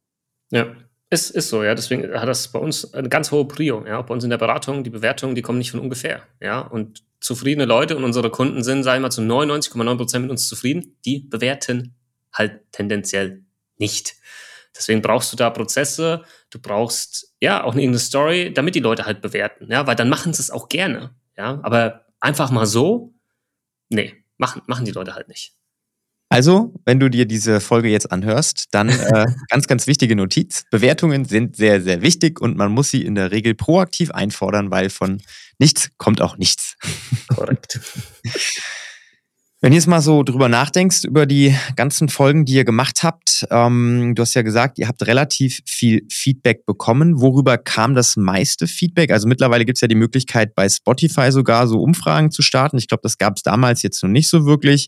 Ja, 0.51 0.75
ist, 1.09 1.31
ist 1.31 1.49
so, 1.49 1.63
ja. 1.63 1.75
Deswegen 1.75 2.11
hat 2.13 2.27
das 2.27 2.47
bei 2.49 2.59
uns 2.59 2.93
eine 2.93 3.09
ganz 3.09 3.31
hohe 3.31 3.45
Prio. 3.45 3.85
Ja, 3.85 4.01
bei 4.01 4.13
uns 4.13 4.23
in 4.23 4.29
der 4.29 4.37
Beratung, 4.37 4.83
die 4.83 4.89
Bewertungen, 4.89 5.35
die 5.35 5.41
kommen 5.41 5.57
nicht 5.57 5.71
von 5.71 5.79
ungefähr. 5.79 6.23
Ja, 6.39 6.61
und 6.61 7.03
zufriedene 7.19 7.65
Leute 7.65 7.97
und 7.97 8.03
unsere 8.03 8.29
Kunden 8.29 8.63
sind, 8.63 8.83
sagen 8.83 9.01
wir 9.01 9.07
mal, 9.07 9.11
zu 9.11 9.21
99,9 9.21 9.97
Prozent 9.97 10.21
mit 10.23 10.31
uns 10.31 10.47
zufrieden. 10.47 10.97
Die 11.05 11.19
bewerten 11.19 11.95
halt 12.31 12.61
tendenziell 12.71 13.43
nicht. 13.77 14.15
Deswegen 14.75 15.01
brauchst 15.01 15.31
du 15.33 15.37
da 15.37 15.49
Prozesse, 15.49 16.23
du 16.49 16.59
brauchst 16.59 17.33
ja 17.39 17.63
auch 17.63 17.75
eine 17.75 17.99
Story, 17.99 18.53
damit 18.53 18.75
die 18.75 18.79
Leute 18.79 19.05
halt 19.05 19.21
bewerten, 19.21 19.71
ja, 19.71 19.87
weil 19.87 19.95
dann 19.95 20.09
machen 20.09 20.33
sie 20.33 20.41
es 20.41 20.51
auch 20.51 20.69
gerne, 20.69 21.15
ja, 21.37 21.59
aber 21.63 22.05
einfach 22.19 22.51
mal 22.51 22.65
so, 22.65 23.13
nee, 23.89 24.13
machen, 24.37 24.61
machen 24.67 24.85
die 24.85 24.91
Leute 24.91 25.15
halt 25.15 25.27
nicht. 25.27 25.53
Also, 26.31 26.75
wenn 26.85 26.99
du 26.99 27.09
dir 27.09 27.25
diese 27.25 27.59
Folge 27.59 27.89
jetzt 27.89 28.11
anhörst, 28.11 28.67
dann 28.71 28.89
äh, 28.89 29.25
ganz, 29.49 29.67
ganz 29.67 29.87
wichtige 29.87 30.15
Notiz. 30.15 30.65
Bewertungen 30.69 31.25
sind 31.25 31.55
sehr, 31.55 31.81
sehr 31.81 32.03
wichtig 32.03 32.39
und 32.39 32.55
man 32.55 32.71
muss 32.71 32.91
sie 32.91 33.03
in 33.03 33.15
der 33.15 33.31
Regel 33.31 33.55
proaktiv 33.55 34.11
einfordern, 34.11 34.69
weil 34.69 34.91
von 34.91 35.21
nichts 35.57 35.89
kommt 35.97 36.21
auch 36.21 36.37
nichts. 36.37 36.77
Korrekt. 37.27 37.79
Wenn 39.61 39.71
du 39.71 39.75
jetzt 39.75 39.87
mal 39.87 39.99
so 39.99 40.23
drüber 40.23 40.47
nachdenkst, 40.47 41.03
über 41.03 41.25
die 41.25 41.53
ganzen 41.75 42.07
Folgen, 42.07 42.45
die 42.45 42.53
ihr 42.53 42.63
gemacht 42.63 43.03
habt, 43.03 43.45
ähm, 43.51 44.13
du 44.15 44.21
hast 44.21 44.33
ja 44.33 44.41
gesagt, 44.41 44.79
ihr 44.79 44.87
habt 44.87 45.05
relativ 45.05 45.59
viel 45.65 46.03
Feedback 46.09 46.65
bekommen. 46.65 47.19
Worüber 47.19 47.57
kam 47.57 47.93
das 47.93 48.15
meiste 48.15 48.67
Feedback? 48.67 49.11
Also 49.11 49.27
mittlerweile 49.27 49.65
gibt 49.65 49.77
es 49.77 49.81
ja 49.81 49.89
die 49.89 49.95
Möglichkeit, 49.95 50.55
bei 50.55 50.69
Spotify 50.69 51.33
sogar 51.33 51.67
so 51.67 51.81
Umfragen 51.81 52.31
zu 52.31 52.41
starten. 52.41 52.77
Ich 52.77 52.87
glaube, 52.87 53.01
das 53.03 53.17
gab 53.17 53.35
es 53.35 53.43
damals 53.43 53.83
jetzt 53.83 54.01
noch 54.01 54.09
nicht 54.09 54.29
so 54.29 54.45
wirklich. 54.45 54.87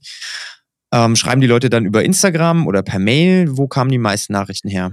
Ähm, 0.93 1.17
schreiben 1.17 1.41
die 1.41 1.47
Leute 1.47 1.69
dann 1.69 1.85
über 1.85 2.05
Instagram 2.05 2.65
oder 2.65 2.81
per 2.81 2.99
Mail? 2.99 3.57
Wo 3.57 3.67
kamen 3.67 3.91
die 3.91 3.97
meisten 3.97 4.31
Nachrichten 4.31 4.69
her? 4.69 4.91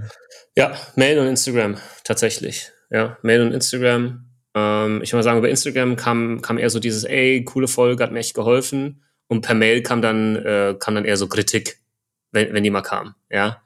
Ja, 0.57 0.73
Mail 0.97 1.19
und 1.19 1.27
Instagram 1.27 1.77
tatsächlich. 2.03 2.71
Ja, 2.89 3.17
Mail 3.21 3.43
und 3.43 3.53
Instagram. 3.53 4.25
Ähm, 4.55 5.01
ich 5.03 5.11
würde 5.11 5.17
mal 5.17 5.23
sagen, 5.23 5.37
über 5.37 5.49
Instagram 5.49 5.95
kam, 5.95 6.41
kam 6.41 6.57
eher 6.57 6.69
so 6.69 6.79
dieses, 6.79 7.05
ey, 7.05 7.45
coole 7.45 7.69
Folge, 7.69 8.03
hat 8.03 8.11
mir 8.11 8.19
echt 8.19 8.33
geholfen. 8.33 9.05
Und 9.29 9.41
per 9.41 9.55
Mail 9.55 9.81
kam 9.81 10.01
dann, 10.01 10.35
äh, 10.35 10.75
kam 10.77 10.95
dann 10.95 11.05
eher 11.05 11.15
so 11.15 11.27
Kritik, 11.27 11.79
wenn, 12.31 12.53
wenn 12.53 12.63
die 12.63 12.69
mal 12.69 12.81
kam. 12.81 13.15
Ja, 13.29 13.61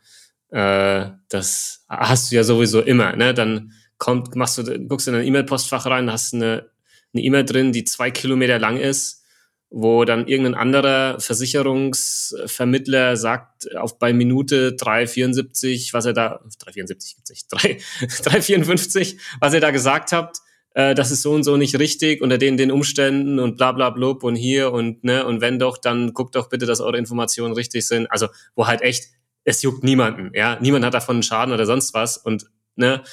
äh, 0.51 1.09
das 1.29 1.85
hast 1.89 2.31
du 2.31 2.35
ja 2.35 2.43
sowieso 2.43 2.81
immer. 2.81 3.15
Ne? 3.15 3.33
Dann 3.33 3.71
kommt, 3.97 4.35
machst 4.35 4.59
du, 4.59 4.79
guckst 4.87 5.07
in 5.07 5.15
dein 5.15 5.25
E-Mail-Postfach 5.25 5.87
rein, 5.87 6.11
hast 6.11 6.35
eine 6.35 6.69
eine 7.13 7.23
E-Mail 7.23 7.45
drin, 7.45 7.71
die 7.71 7.83
zwei 7.83 8.11
Kilometer 8.11 8.59
lang 8.59 8.77
ist, 8.77 9.23
wo 9.69 10.05
dann 10.05 10.27
irgendein 10.27 10.55
anderer 10.55 11.19
Versicherungsvermittler 11.19 13.17
sagt, 13.17 13.75
auf 13.75 13.97
bei 13.99 14.13
Minute 14.13 14.75
3,74, 14.79 15.93
was 15.93 16.05
er 16.05 16.13
da, 16.13 16.41
3,74 16.63 16.85
gibt's 16.87 17.29
nicht, 17.29 17.51
3,54, 17.51 19.17
was 19.39 19.53
er 19.53 19.59
da 19.59 19.71
gesagt 19.71 20.11
habt, 20.11 20.39
äh, 20.73 20.95
das 20.95 21.11
ist 21.11 21.21
so 21.21 21.31
und 21.31 21.43
so 21.43 21.57
nicht 21.57 21.77
richtig 21.79 22.21
unter 22.21 22.37
den, 22.37 22.57
den 22.57 22.71
Umständen 22.71 23.39
und 23.39 23.57
bla 23.57 23.71
bla 23.71 23.89
blub 23.89 24.23
und 24.23 24.35
hier 24.35 24.71
und 24.71 25.03
ne, 25.03 25.25
und 25.25 25.41
wenn 25.41 25.59
doch, 25.59 25.77
dann 25.77 26.13
guckt 26.13 26.35
doch 26.35 26.49
bitte, 26.49 26.65
dass 26.65 26.81
eure 26.81 26.97
Informationen 26.97 27.53
richtig 27.53 27.87
sind. 27.87 28.09
Also, 28.11 28.27
wo 28.55 28.67
halt 28.67 28.81
echt, 28.81 29.05
es 29.43 29.61
juckt 29.61 29.83
niemanden, 29.83 30.31
ja, 30.33 30.57
niemand 30.61 30.85
hat 30.85 30.93
davon 30.93 31.17
einen 31.17 31.23
Schaden 31.23 31.53
oder 31.53 31.65
sonst 31.65 31.93
was 31.93 32.17
und 32.17 32.45
ne, 32.75 33.03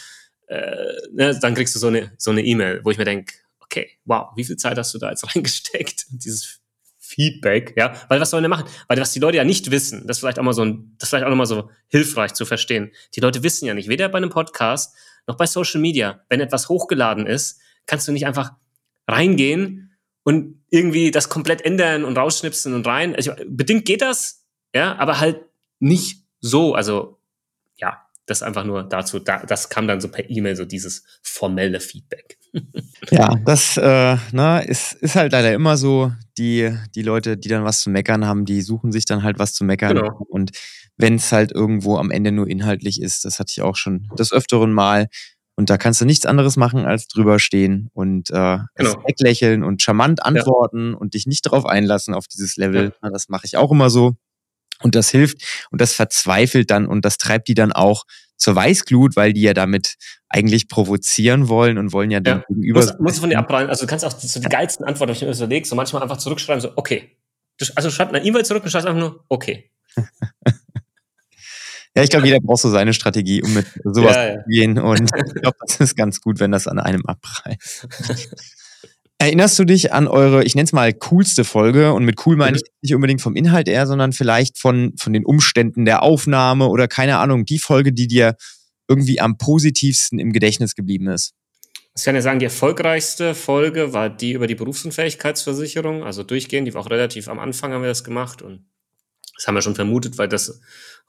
äh, 0.47 0.93
ne 1.13 1.39
dann 1.41 1.55
kriegst 1.55 1.75
du 1.75 1.79
so 1.79 1.89
eine 1.89 2.13
so 2.19 2.31
eine 2.31 2.43
E-Mail, 2.43 2.81
wo 2.85 2.91
ich 2.91 2.99
mir 2.99 3.05
denke, 3.05 3.35
okay, 3.61 3.91
wow, 4.05 4.31
wie 4.37 4.45
viel 4.45 4.57
Zeit 4.57 4.79
hast 4.79 4.95
du 4.95 4.99
da 4.99 5.11
jetzt 5.11 5.25
reingesteckt? 5.35 6.07
Dieses 6.11 6.61
Feedback, 6.99 7.75
ja, 7.77 7.93
weil 8.09 8.21
was 8.21 8.31
sollen 8.31 8.45
wir 8.45 8.49
machen? 8.49 8.67
Weil 8.87 9.01
was 9.01 9.13
die 9.13 9.19
Leute 9.19 9.37
ja 9.37 9.45
nicht 9.45 9.71
wissen, 9.71 10.07
das 10.07 10.17
ist 10.17 10.21
vielleicht 10.21 10.39
auch 10.39 10.45
mal 10.45 10.53
so 10.53 10.65
ein, 10.65 10.95
das 10.99 11.07
ist 11.07 11.11
vielleicht 11.11 11.25
auch 11.25 11.31
nochmal 11.31 11.47
so 11.47 11.69
hilfreich 11.89 12.35
zu 12.35 12.47
verstehen. 12.47 12.93
Die 13.17 13.21
Leute 13.21 13.43
wissen 13.43 13.67
ja 13.67 13.75
nicht, 13.75 13.89
weder 13.89 14.09
bei 14.09 14.19
einem 14.19 14.31
Podcast 14.31 14.95
noch 15.27 15.37
bei 15.37 15.47
Social 15.47 15.81
Media, 15.81 16.25
wenn 16.29 16.41
etwas 16.41 16.69
hochgeladen 16.69 17.27
ist, 17.27 17.61
kannst 17.87 18.07
du 18.09 18.13
nicht 18.13 18.27
einfach 18.27 18.53
reingehen 19.09 19.97
und 20.23 20.63
irgendwie 20.71 21.11
das 21.11 21.29
komplett 21.29 21.63
ändern 21.63 22.05
und 22.05 22.17
rausschnipsen 22.17 22.75
und 22.75 22.87
rein. 22.87 23.15
Also, 23.17 23.33
bedingt 23.47 23.85
geht 23.85 24.03
das, 24.03 24.47
ja, 24.75 24.97
aber 24.97 25.21
halt 25.21 25.41
nicht 25.81 26.25
so. 26.41 26.75
Also, 26.75 27.21
ja, 27.77 28.07
das 28.27 28.43
einfach 28.43 28.65
nur 28.65 28.85
dazu, 28.85 29.19
da, 29.19 29.45
das 29.45 29.69
kam 29.69 29.89
dann 29.89 30.01
so 30.01 30.09
per 30.09 30.29
E-Mail, 30.31 30.57
so 30.57 30.65
dieses 30.65 31.05
formelle 31.23 31.81
Feedback. 31.81 32.39
ja, 33.11 33.35
das 33.45 33.77
äh, 33.77 34.17
na, 34.33 34.59
ne, 34.59 34.65
ist, 34.65 34.93
ist 34.95 35.17
halt 35.17 35.33
leider 35.33 35.53
immer 35.53 35.77
so, 35.77 36.13
die, 36.39 36.75
die 36.95 37.03
Leute, 37.03 37.37
die 37.37 37.49
dann 37.49 37.65
was 37.65 37.81
zu 37.81 37.91
meckern 37.91 38.25
haben, 38.25 38.45
die 38.45 38.63
suchen 38.63 38.93
sich 38.93 39.05
dann 39.05 39.23
halt 39.23 39.39
was 39.39 39.53
zu 39.53 39.65
meckern. 39.65 39.97
Genau. 39.97 40.25
Und 40.29 40.53
wenn 41.01 41.15
es 41.15 41.33
halt 41.33 41.53
irgendwo 41.53 41.97
am 41.97 42.11
Ende 42.11 42.33
nur 42.33 42.49
inhaltlich 42.49 43.01
ist. 43.01 43.25
Das 43.25 43.39
hatte 43.39 43.51
ich 43.51 43.63
auch 43.63 43.77
schon 43.77 44.09
des 44.19 44.33
Öfteren 44.33 44.73
mal. 44.73 45.09
Und 45.57 45.69
da 45.69 45.77
kannst 45.77 46.01
du 46.01 46.07
nichts 46.07 46.25
anderes 46.25 46.57
machen, 46.57 46.87
als 46.87 47.07
drüber 47.07 47.39
stehen 47.39 47.91
und 47.93 48.31
äh, 48.31 48.59
genau. 48.77 49.05
weglächeln 49.07 49.63
und 49.63 49.83
charmant 49.83 50.25
antworten 50.25 50.93
ja. 50.93 50.97
und 50.97 51.13
dich 51.15 51.27
nicht 51.27 51.45
darauf 51.45 51.67
einlassen 51.67 52.15
auf 52.15 52.27
dieses 52.29 52.57
Level. 52.57 52.95
Ja. 53.03 53.11
Das 53.11 53.29
mache 53.29 53.45
ich 53.45 53.57
auch 53.57 53.71
immer 53.71 53.91
so. 53.91 54.17
Und 54.83 54.95
das 54.95 55.11
hilft 55.11 55.67
und 55.71 55.81
das 55.81 55.93
verzweifelt 55.93 56.71
dann 56.71 56.87
und 56.87 57.05
das 57.05 57.19
treibt 57.19 57.49
die 57.49 57.55
dann 57.55 57.73
auch 57.73 58.05
zur 58.39 58.57
Weißglut, 58.57 59.17
weil 59.17 59.35
die 59.35 59.43
ja 59.43 59.53
damit 59.53 59.97
eigentlich 60.31 60.69
provozieren 60.69 61.49
wollen 61.49 61.77
und 61.77 61.93
wollen 61.93 62.11
ja, 62.11 62.21
ja. 62.25 62.43
gegenüber. 62.49 62.81
Muss, 62.81 62.99
musst 62.99 63.17
du 63.19 63.21
von 63.21 63.31
dir 63.31 63.39
abprallen. 63.39 63.69
Also 63.69 63.85
du 63.85 63.91
kannst 63.91 64.05
auch 64.05 64.13
so 64.13 64.41
die 64.41 64.49
geilsten 64.49 64.87
Antworten, 64.87 65.11
wenn 65.11 65.17
ich 65.17 65.23
mir 65.23 65.29
das 65.29 65.41
überlege, 65.41 65.67
so 65.67 65.77
manchmal 65.77 66.03
einfach 66.03 66.17
zurückschreiben, 66.17 66.63
so, 66.63 66.73
okay. 66.77 67.19
Also 67.75 67.91
schreib 67.91 68.09
eine 68.09 68.25
E-Mail 68.25 68.47
zurück 68.47 68.65
und 68.65 68.71
schreib 68.71 68.87
einfach 68.87 68.99
nur, 68.99 69.25
okay. 69.29 69.71
ja, 71.97 72.05
ich 72.05 72.11
glaube, 72.11 72.27
jeder 72.27 72.41
braucht 72.41 72.63
so 72.63 72.71
seine 72.71 72.95
Strategie, 72.95 73.43
um 73.43 73.53
mit 73.53 73.67
sowas 73.85 74.15
ja, 74.15 74.29
ja. 74.29 74.43
zu 74.43 74.49
gehen. 74.49 74.79
Und 74.79 75.03
ich 75.03 75.35
glaube, 75.35 75.57
das 75.67 75.81
ist 75.81 75.97
ganz 75.97 76.21
gut, 76.21 76.39
wenn 76.39 76.53
das 76.53 76.69
an 76.69 76.79
einem 76.79 77.05
abprallt. 77.07 77.59
Erinnerst 79.19 79.59
du 79.59 79.65
dich 79.65 79.93
an 79.93 80.09
eure, 80.09 80.45
ich 80.45 80.55
nenne 80.55 80.65
es 80.65 80.73
mal 80.73 80.95
coolste 80.95 81.45
Folge 81.45 81.93
und 81.93 82.07
mit 82.07 82.25
cool 82.25 82.37
meine 82.37 82.57
ich 82.57 82.63
mhm. 82.63 82.79
nicht 82.81 82.95
unbedingt 82.95 83.21
vom 83.21 83.37
Inhalt 83.37 83.69
eher, 83.69 83.87
sondern 83.87 84.13
vielleicht 84.13 84.57
von, 84.57 84.95
von 84.97 85.13
den 85.13 85.27
Umständen 85.27 85.85
der 85.85 86.03
Aufnahme 86.03 86.69
oder 86.69 86.89
keine 86.89 87.19
Ahnung, 87.19 87.45
die 87.45 87.59
Folge, 87.59 87.93
die 87.93 88.09
dir 88.09 88.37
irgendwie 88.89 89.21
am 89.21 89.37
positivsten 89.37 90.19
im 90.19 90.33
Gedächtnis 90.33 90.75
geblieben 90.75 91.09
ist? 91.09 91.35
Ich 91.97 92.05
kann 92.05 92.15
ja 92.15 92.23
sagen, 92.23 92.39
die 92.39 92.47
erfolgreichste 92.47 93.35
Folge 93.35 93.93
war 93.93 94.09
die 94.09 94.33
über 94.33 94.47
die 94.47 94.55
Berufsunfähigkeitsversicherung, 94.55 96.03
also 96.03 96.23
durchgehend, 96.23 96.67
die 96.67 96.73
war 96.73 96.81
auch 96.81 96.91
relativ 96.91 97.29
am 97.29 97.41
Anfang 97.41 97.73
haben 97.73 97.83
wir 97.83 97.89
das 97.89 98.05
gemacht 98.05 98.41
und 98.41 98.65
das 99.37 99.47
haben 99.47 99.55
wir 99.55 99.63
schon 99.63 99.75
vermutet, 99.75 100.17
weil 100.17 100.29
das 100.29 100.61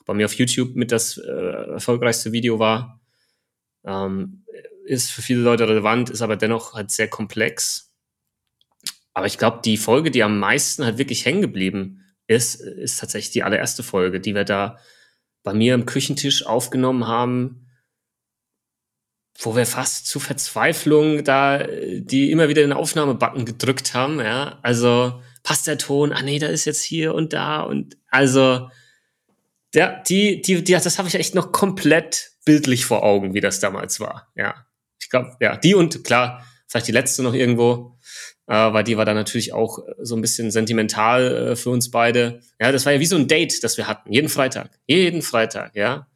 bei 0.05 0.13
mir 0.13 0.25
auf 0.25 0.33
YouTube 0.33 0.75
mit 0.75 0.91
das 0.91 1.17
äh, 1.17 1.71
erfolgreichste 1.73 2.31
Video 2.31 2.59
war. 2.59 3.01
Ähm, 3.83 4.45
ist 4.85 5.11
für 5.11 5.21
viele 5.21 5.41
Leute 5.41 5.67
relevant, 5.67 6.09
ist 6.09 6.21
aber 6.21 6.35
dennoch 6.35 6.73
halt 6.73 6.91
sehr 6.91 7.07
komplex 7.07 7.91
aber 9.13 9.25
ich 9.25 9.37
glaube, 9.37 9.59
die 9.63 9.77
Folge, 9.77 10.11
die 10.11 10.23
am 10.23 10.39
meisten 10.39 10.85
halt 10.85 10.97
wirklich 10.97 11.25
hängen 11.25 11.41
geblieben 11.41 12.05
ist, 12.27 12.55
ist 12.55 12.99
tatsächlich 12.99 13.31
die 13.31 13.43
allererste 13.43 13.83
Folge, 13.83 14.19
die 14.19 14.35
wir 14.35 14.45
da 14.45 14.77
bei 15.43 15.53
mir 15.53 15.73
am 15.73 15.85
Küchentisch 15.85 16.45
aufgenommen 16.45 17.07
haben, 17.07 17.67
wo 19.39 19.55
wir 19.55 19.65
fast 19.65 20.07
zu 20.07 20.19
Verzweiflung 20.19 21.23
da 21.23 21.65
die 21.65 22.31
immer 22.31 22.47
wieder 22.47 22.61
den 22.61 22.73
Aufnahmebutton 22.73 23.45
gedrückt 23.45 23.93
haben, 23.93 24.19
ja. 24.19 24.59
Also 24.61 25.21
passt 25.43 25.67
der 25.67 25.77
Ton, 25.77 26.13
ah 26.13 26.21
nee, 26.21 26.39
da 26.39 26.47
ist 26.47 26.65
jetzt 26.65 26.83
hier 26.83 27.13
und 27.15 27.33
da 27.33 27.61
und 27.61 27.97
also 28.09 28.69
der, 29.73 30.01
die, 30.03 30.41
die, 30.41 30.63
die, 30.63 30.73
das 30.73 30.97
habe 30.97 31.07
ich 31.07 31.15
echt 31.15 31.35
noch 31.35 31.51
komplett 31.51 32.31
bildlich 32.45 32.85
vor 32.85 33.03
Augen, 33.03 33.33
wie 33.33 33.41
das 33.41 33.59
damals 33.59 33.99
war, 33.99 34.31
ja. 34.35 34.65
Ich 34.99 35.09
glaube, 35.09 35.35
ja, 35.39 35.57
die 35.57 35.75
und 35.75 36.03
klar, 36.03 36.45
vielleicht 36.67 36.87
die 36.87 36.91
letzte 36.91 37.23
noch 37.23 37.33
irgendwo, 37.33 37.97
äh, 38.47 38.53
weil 38.73 38.83
die 38.83 38.97
war 38.97 39.05
dann 39.05 39.15
natürlich 39.15 39.53
auch 39.53 39.79
äh, 39.79 39.93
so 39.99 40.15
ein 40.15 40.21
bisschen 40.21 40.51
sentimental 40.51 41.49
äh, 41.51 41.55
für 41.55 41.69
uns 41.69 41.91
beide. 41.91 42.41
Ja, 42.59 42.71
das 42.71 42.85
war 42.85 42.93
ja 42.93 42.99
wie 42.99 43.05
so 43.05 43.15
ein 43.15 43.27
Date, 43.27 43.63
das 43.63 43.77
wir 43.77 43.87
hatten, 43.87 44.11
jeden 44.11 44.29
Freitag. 44.29 44.69
Jeden 44.87 45.21
Freitag, 45.21 45.75
ja. 45.75 46.07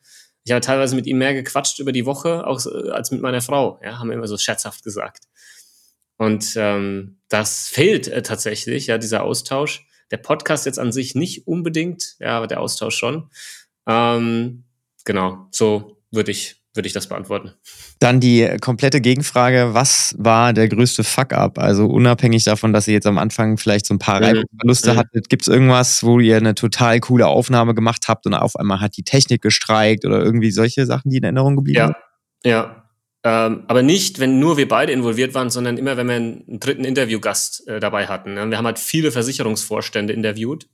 Ich 0.43 0.51
habe 0.51 0.61
teilweise 0.61 0.95
mit 0.95 1.07
ihm 1.07 1.17
mehr 1.17 1.33
gequatscht 1.33 1.79
über 1.79 1.91
die 1.91 2.05
Woche 2.05 2.45
auch, 2.45 2.63
äh, 2.65 2.89
als 2.91 3.11
mit 3.11 3.21
meiner 3.21 3.41
Frau, 3.41 3.79
ja, 3.83 3.99
haben 3.99 4.09
wir 4.09 4.15
immer 4.15 4.27
so 4.27 4.37
scherzhaft 4.37 4.83
gesagt. 4.83 5.23
Und 6.17 6.53
ähm, 6.55 7.19
das 7.29 7.67
fehlt 7.67 8.07
äh, 8.07 8.21
tatsächlich, 8.21 8.87
ja, 8.87 8.97
dieser 8.97 9.23
Austausch. 9.23 9.85
Der 10.11 10.17
Podcast 10.17 10.65
jetzt 10.65 10.79
an 10.79 10.91
sich 10.91 11.15
nicht 11.15 11.47
unbedingt, 11.47 12.15
ja, 12.19 12.37
aber 12.37 12.47
der 12.47 12.61
Austausch 12.61 12.95
schon. 12.95 13.29
Ähm, 13.87 14.63
genau, 15.03 15.47
so 15.51 15.97
würde 16.11 16.31
ich 16.31 16.61
würde 16.75 16.87
ich 16.87 16.93
das 16.93 17.07
beantworten. 17.07 17.53
Dann 17.99 18.19
die 18.19 18.57
komplette 18.59 18.99
Gegenfrage, 18.99 19.73
was 19.73 20.13
war 20.17 20.51
der 20.51 20.67
größte 20.67 21.03
Fuck-up? 21.03 21.57
Also 21.57 21.85
unabhängig 21.85 22.43
davon, 22.43 22.73
dass 22.73 22.87
ihr 22.87 22.93
jetzt 22.93 23.07
am 23.07 23.17
Anfang 23.17 23.57
vielleicht 23.57 23.85
so 23.85 23.93
ein 23.93 23.99
paar 23.99 24.19
mhm. 24.19 24.25
Reibungsverluste 24.25 24.93
mhm. 24.93 24.97
hattet, 24.97 25.29
gibt 25.29 25.43
es 25.43 25.47
irgendwas, 25.47 26.03
wo 26.03 26.19
ihr 26.19 26.37
eine 26.37 26.53
total 26.53 26.99
coole 26.99 27.27
Aufnahme 27.27 27.73
gemacht 27.73 28.05
habt 28.07 28.25
und 28.25 28.33
auf 28.33 28.57
einmal 28.57 28.81
hat 28.81 28.97
die 28.97 29.03
Technik 29.03 29.41
gestreikt 29.41 30.05
oder 30.05 30.19
irgendwie 30.21 30.51
solche 30.51 30.85
Sachen, 30.85 31.09
die 31.09 31.17
in 31.17 31.23
Erinnerung 31.23 31.55
geblieben 31.55 31.87
sind? 31.87 31.95
Ja, 32.43 32.51
ja. 32.51 32.84
Ähm, 33.25 33.63
aber 33.67 33.81
nicht, 33.81 34.19
wenn 34.19 34.39
nur 34.39 34.55
wir 34.55 34.67
beide 34.67 34.91
involviert 34.91 35.33
waren, 35.33 35.49
sondern 35.49 35.77
immer, 35.77 35.97
wenn 35.97 36.07
wir 36.07 36.15
einen 36.15 36.59
dritten 36.59 36.85
Interviewgast 36.85 37.67
äh, 37.67 37.79
dabei 37.79 38.05
hatten. 38.05 38.35
Ne? 38.35 38.51
Wir 38.51 38.57
haben 38.59 38.67
halt 38.67 38.77
viele 38.77 39.11
Versicherungsvorstände 39.11 40.13
interviewt 40.13 40.67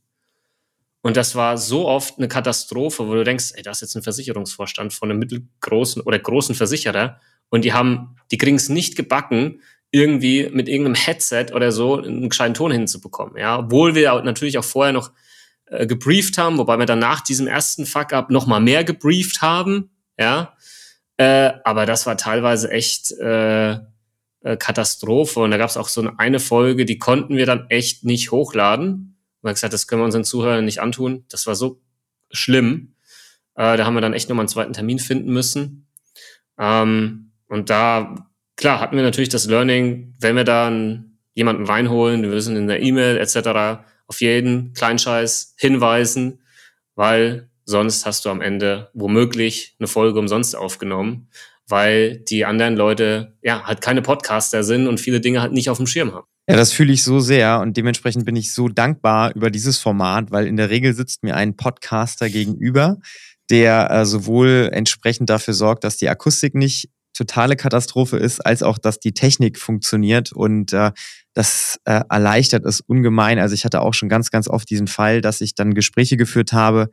und 1.00 1.16
das 1.16 1.34
war 1.34 1.56
so 1.56 1.88
oft 1.88 2.18
eine 2.18 2.28
Katastrophe, 2.28 3.08
wo 3.08 3.14
du 3.14 3.24
denkst, 3.24 3.52
ey, 3.54 3.62
da 3.62 3.70
ist 3.70 3.80
jetzt 3.80 3.96
ein 3.96 4.02
Versicherungsvorstand 4.02 4.92
von 4.92 5.10
einem 5.10 5.18
mittelgroßen 5.18 6.02
oder 6.02 6.18
großen 6.18 6.54
Versicherer 6.54 7.20
und 7.48 7.64
die 7.64 7.72
haben, 7.72 8.16
die 8.30 8.36
kriegen 8.36 8.56
es 8.56 8.68
nicht 8.68 8.96
gebacken, 8.96 9.62
irgendwie 9.90 10.50
mit 10.52 10.68
irgendeinem 10.68 10.94
Headset 10.94 11.46
oder 11.54 11.72
so 11.72 12.02
einen 12.02 12.28
gescheiten 12.28 12.54
Ton 12.54 12.70
hinzubekommen. 12.70 13.38
Ja, 13.38 13.60
obwohl 13.60 13.94
wir 13.94 14.20
natürlich 14.22 14.58
auch 14.58 14.64
vorher 14.64 14.92
noch 14.92 15.10
äh, 15.66 15.86
gebrieft 15.86 16.36
haben, 16.36 16.58
wobei 16.58 16.78
wir 16.78 16.86
dann 16.86 16.98
nach 16.98 17.22
diesem 17.22 17.46
ersten 17.46 17.86
Fuck-up 17.86 18.30
noch 18.30 18.46
mal 18.46 18.60
mehr 18.60 18.84
gebrieft 18.84 19.40
haben. 19.40 19.90
Ja, 20.18 20.54
äh, 21.22 21.52
aber 21.64 21.86
das 21.86 22.06
war 22.06 22.16
teilweise 22.16 22.70
echt 22.70 23.12
äh, 23.12 23.72
äh, 23.72 24.56
Katastrophe 24.58 25.38
und 25.40 25.52
da 25.52 25.56
gab 25.56 25.70
es 25.70 25.76
auch 25.76 25.88
so 25.88 26.10
eine 26.16 26.40
Folge, 26.40 26.84
die 26.84 26.98
konnten 26.98 27.36
wir 27.36 27.46
dann 27.46 27.66
echt 27.68 28.04
nicht 28.04 28.32
hochladen 28.32 29.16
und 29.40 29.48
hat 29.48 29.54
gesagt, 29.54 29.72
das 29.72 29.86
können 29.86 30.02
wir 30.02 30.06
unseren 30.06 30.24
Zuhörern 30.24 30.64
nicht 30.64 30.80
antun. 30.80 31.24
Das 31.28 31.46
war 31.46 31.54
so 31.54 31.80
schlimm. 32.32 32.94
Äh, 33.54 33.76
da 33.76 33.84
haben 33.84 33.94
wir 33.94 34.00
dann 34.00 34.14
echt 34.14 34.28
nochmal 34.28 34.42
einen 34.42 34.48
zweiten 34.48 34.72
Termin 34.72 34.98
finden 34.98 35.32
müssen. 35.32 35.86
Ähm, 36.58 37.30
und 37.46 37.70
da, 37.70 38.16
klar, 38.56 38.80
hatten 38.80 38.96
wir 38.96 39.04
natürlich 39.04 39.28
das 39.28 39.46
Learning, 39.46 40.14
wenn 40.18 40.34
wir 40.34 40.44
da 40.44 40.72
jemanden 41.34 41.64
reinholen, 41.64 42.22
wir 42.22 42.30
müssen 42.30 42.56
in 42.56 42.66
der 42.66 42.82
E-Mail 42.82 43.18
etc. 43.18 43.84
auf 44.08 44.20
jeden 44.20 44.72
Kleinscheiß 44.72 45.54
hinweisen, 45.56 46.42
weil 46.96 47.48
sonst 47.72 48.06
hast 48.06 48.24
du 48.24 48.28
am 48.30 48.40
Ende 48.40 48.90
womöglich 48.94 49.74
eine 49.80 49.88
Folge 49.88 50.20
umsonst 50.20 50.54
aufgenommen, 50.56 51.28
weil 51.66 52.18
die 52.18 52.44
anderen 52.44 52.76
Leute 52.76 53.36
ja 53.42 53.64
halt 53.64 53.80
keine 53.80 54.02
Podcaster 54.02 54.62
sind 54.62 54.86
und 54.86 55.00
viele 55.00 55.20
Dinge 55.20 55.42
halt 55.42 55.52
nicht 55.52 55.68
auf 55.68 55.78
dem 55.78 55.88
Schirm 55.88 56.12
haben. 56.14 56.26
Ja, 56.48 56.56
das 56.56 56.72
fühle 56.72 56.92
ich 56.92 57.02
so 57.02 57.18
sehr 57.18 57.60
und 57.60 57.76
dementsprechend 57.76 58.24
bin 58.24 58.36
ich 58.36 58.52
so 58.52 58.68
dankbar 58.68 59.34
über 59.34 59.50
dieses 59.50 59.78
Format, 59.78 60.30
weil 60.30 60.46
in 60.46 60.56
der 60.56 60.70
Regel 60.70 60.94
sitzt 60.94 61.24
mir 61.24 61.34
ein 61.34 61.56
Podcaster 61.56 62.28
gegenüber, 62.30 62.98
der 63.50 63.90
äh, 63.90 64.04
sowohl 64.04 64.70
entsprechend 64.72 65.30
dafür 65.30 65.54
sorgt, 65.54 65.84
dass 65.84 65.96
die 65.96 66.08
Akustik 66.08 66.54
nicht 66.54 66.88
totale 67.14 67.56
Katastrophe 67.56 68.16
ist, 68.16 68.40
als 68.44 68.62
auch, 68.62 68.78
dass 68.78 68.98
die 68.98 69.12
Technik 69.12 69.58
funktioniert 69.58 70.32
und 70.32 70.72
äh, 70.72 70.92
das 71.34 71.78
äh, 71.84 72.02
erleichtert 72.08 72.64
es 72.64 72.80
ungemein. 72.80 73.38
Also 73.38 73.54
ich 73.54 73.64
hatte 73.64 73.80
auch 73.80 73.94
schon 73.94 74.08
ganz, 74.08 74.30
ganz 74.30 74.48
oft 74.48 74.68
diesen 74.68 74.88
Fall, 74.88 75.20
dass 75.20 75.40
ich 75.40 75.54
dann 75.54 75.74
Gespräche 75.74 76.16
geführt 76.16 76.52
habe 76.52 76.88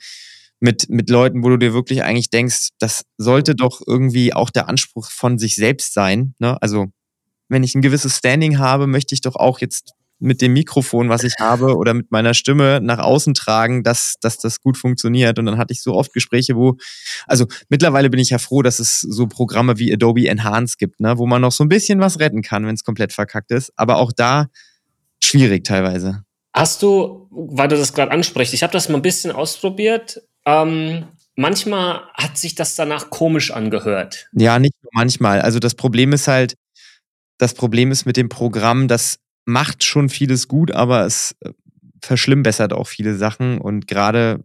mit, 0.60 0.90
mit 0.90 1.10
Leuten, 1.10 1.44
wo 1.44 1.50
du 1.50 1.58
dir 1.58 1.74
wirklich 1.74 2.04
eigentlich 2.04 2.30
denkst, 2.30 2.70
das 2.80 3.04
sollte 3.18 3.56
doch 3.56 3.82
irgendwie 3.86 4.34
auch 4.34 4.50
der 4.50 4.68
Anspruch 4.68 5.10
von 5.10 5.38
sich 5.38 5.56
selbst 5.56 5.94
sein. 5.94 6.36
Ne? 6.40 6.62
Also 6.62 6.88
wenn 7.48 7.64
ich 7.64 7.76
ein 7.76 7.82
gewisses 7.82 8.18
Standing 8.18 8.60
habe, 8.60 8.88
möchte 8.88 9.16
ich 9.16 9.22
doch 9.22 9.36
auch 9.36 9.60
jetzt 9.60 9.94
mit 10.20 10.42
dem 10.42 10.54
Mikrofon, 10.54 11.10
was 11.10 11.24
ich 11.24 11.36
habe, 11.40 11.78
oder 11.78 11.94
mit 11.94 12.12
meiner 12.12 12.34
Stimme 12.34 12.82
nach 12.82 13.00
außen 13.00 13.34
tragen, 13.34 13.84
dass, 13.84 14.16
dass 14.22 14.38
das 14.38 14.60
gut 14.62 14.78
funktioniert. 14.78 15.40
Und 15.40 15.46
dann 15.46 15.58
hatte 15.58 15.72
ich 15.72 15.82
so 15.82 15.94
oft 15.94 16.14
Gespräche, 16.14 16.56
wo, 16.56 16.76
also 17.26 17.46
mittlerweile 17.70 18.10
bin 18.10 18.20
ich 18.20 18.30
ja 18.30 18.38
froh, 18.38 18.62
dass 18.62 18.80
es 18.80 19.00
so 19.00 19.28
Programme 19.28 19.80
wie 19.80 19.94
Adobe 19.94 20.28
Enhance 20.28 20.76
gibt, 20.78 21.00
ne, 21.00 21.18
wo 21.18 21.26
man 21.26 21.42
noch 21.42 21.54
so 21.54 21.64
ein 21.64 21.70
bisschen 21.70 22.02
was 22.02 22.20
retten 22.20 22.42
kann, 22.42 22.66
wenn 22.66 22.76
es 22.76 22.84
komplett 22.84 23.14
verkackt 23.14 23.52
ist. 23.52 23.72
Aber 23.78 23.98
auch 23.98 24.12
da 24.12 24.48
schwierig 25.24 25.64
teilweise. 25.64 26.24
Hast 26.54 26.82
du, 26.82 27.28
weil 27.32 27.70
du 27.70 27.78
das 27.78 27.94
gerade 27.94 28.12
ansprichst, 28.12 28.54
ich 28.54 28.64
habe 28.64 28.74
das 28.74 28.90
mal 28.90 28.98
ein 28.98 29.02
bisschen 29.02 29.32
ausprobiert. 29.32 30.22
Ähm, 30.50 31.06
manchmal 31.36 32.02
hat 32.16 32.38
sich 32.38 32.56
das 32.56 32.76
danach 32.76 33.10
komisch 33.10 33.52
angehört. 33.52 34.30
Ja, 34.34 34.58
nicht 34.58 34.74
nur 34.82 34.90
manchmal. 34.94 35.42
Also 35.42 35.60
das 35.60 35.76
Problem 35.76 36.12
ist 36.12 36.28
halt, 36.28 36.56
das 37.38 37.54
Problem 37.54 37.92
ist 37.92 38.06
mit 38.06 38.18
dem 38.18 38.30
Programm, 38.30 38.88
das 38.88 39.20
macht 39.46 39.84
schon 39.84 40.10
vieles 40.10 40.48
gut, 40.48 40.72
aber 40.72 41.06
es 41.06 41.36
äh, 41.42 41.52
verschlimmbessert 42.02 42.74
auch 42.74 42.88
viele 42.88 43.16
Sachen 43.16 43.60
und 43.60 43.88
gerade 43.88 44.44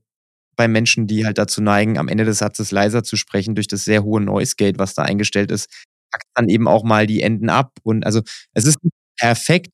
bei 0.56 0.68
Menschen, 0.68 1.06
die 1.06 1.24
halt 1.26 1.38
dazu 1.38 1.60
neigen, 1.60 1.98
am 1.98 2.08
Ende 2.08 2.24
des 2.24 2.38
Satzes 2.38 2.70
leiser 2.70 3.02
zu 3.02 3.16
sprechen 3.16 3.54
durch 3.54 3.66
das 3.66 3.84
sehr 3.84 4.04
hohe 4.04 4.20
Noise 4.20 4.54
Gate, 4.56 4.78
was 4.78 4.94
da 4.94 5.02
eingestellt 5.02 5.50
ist, 5.50 5.68
packt 6.12 6.26
dann 6.34 6.48
eben 6.48 6.68
auch 6.68 6.84
mal 6.84 7.06
die 7.06 7.22
Enden 7.22 7.48
ab 7.48 7.72
und 7.82 8.04
also 8.04 8.20
es 8.52 8.66
ist 8.66 8.78
perfekt, 9.18 9.72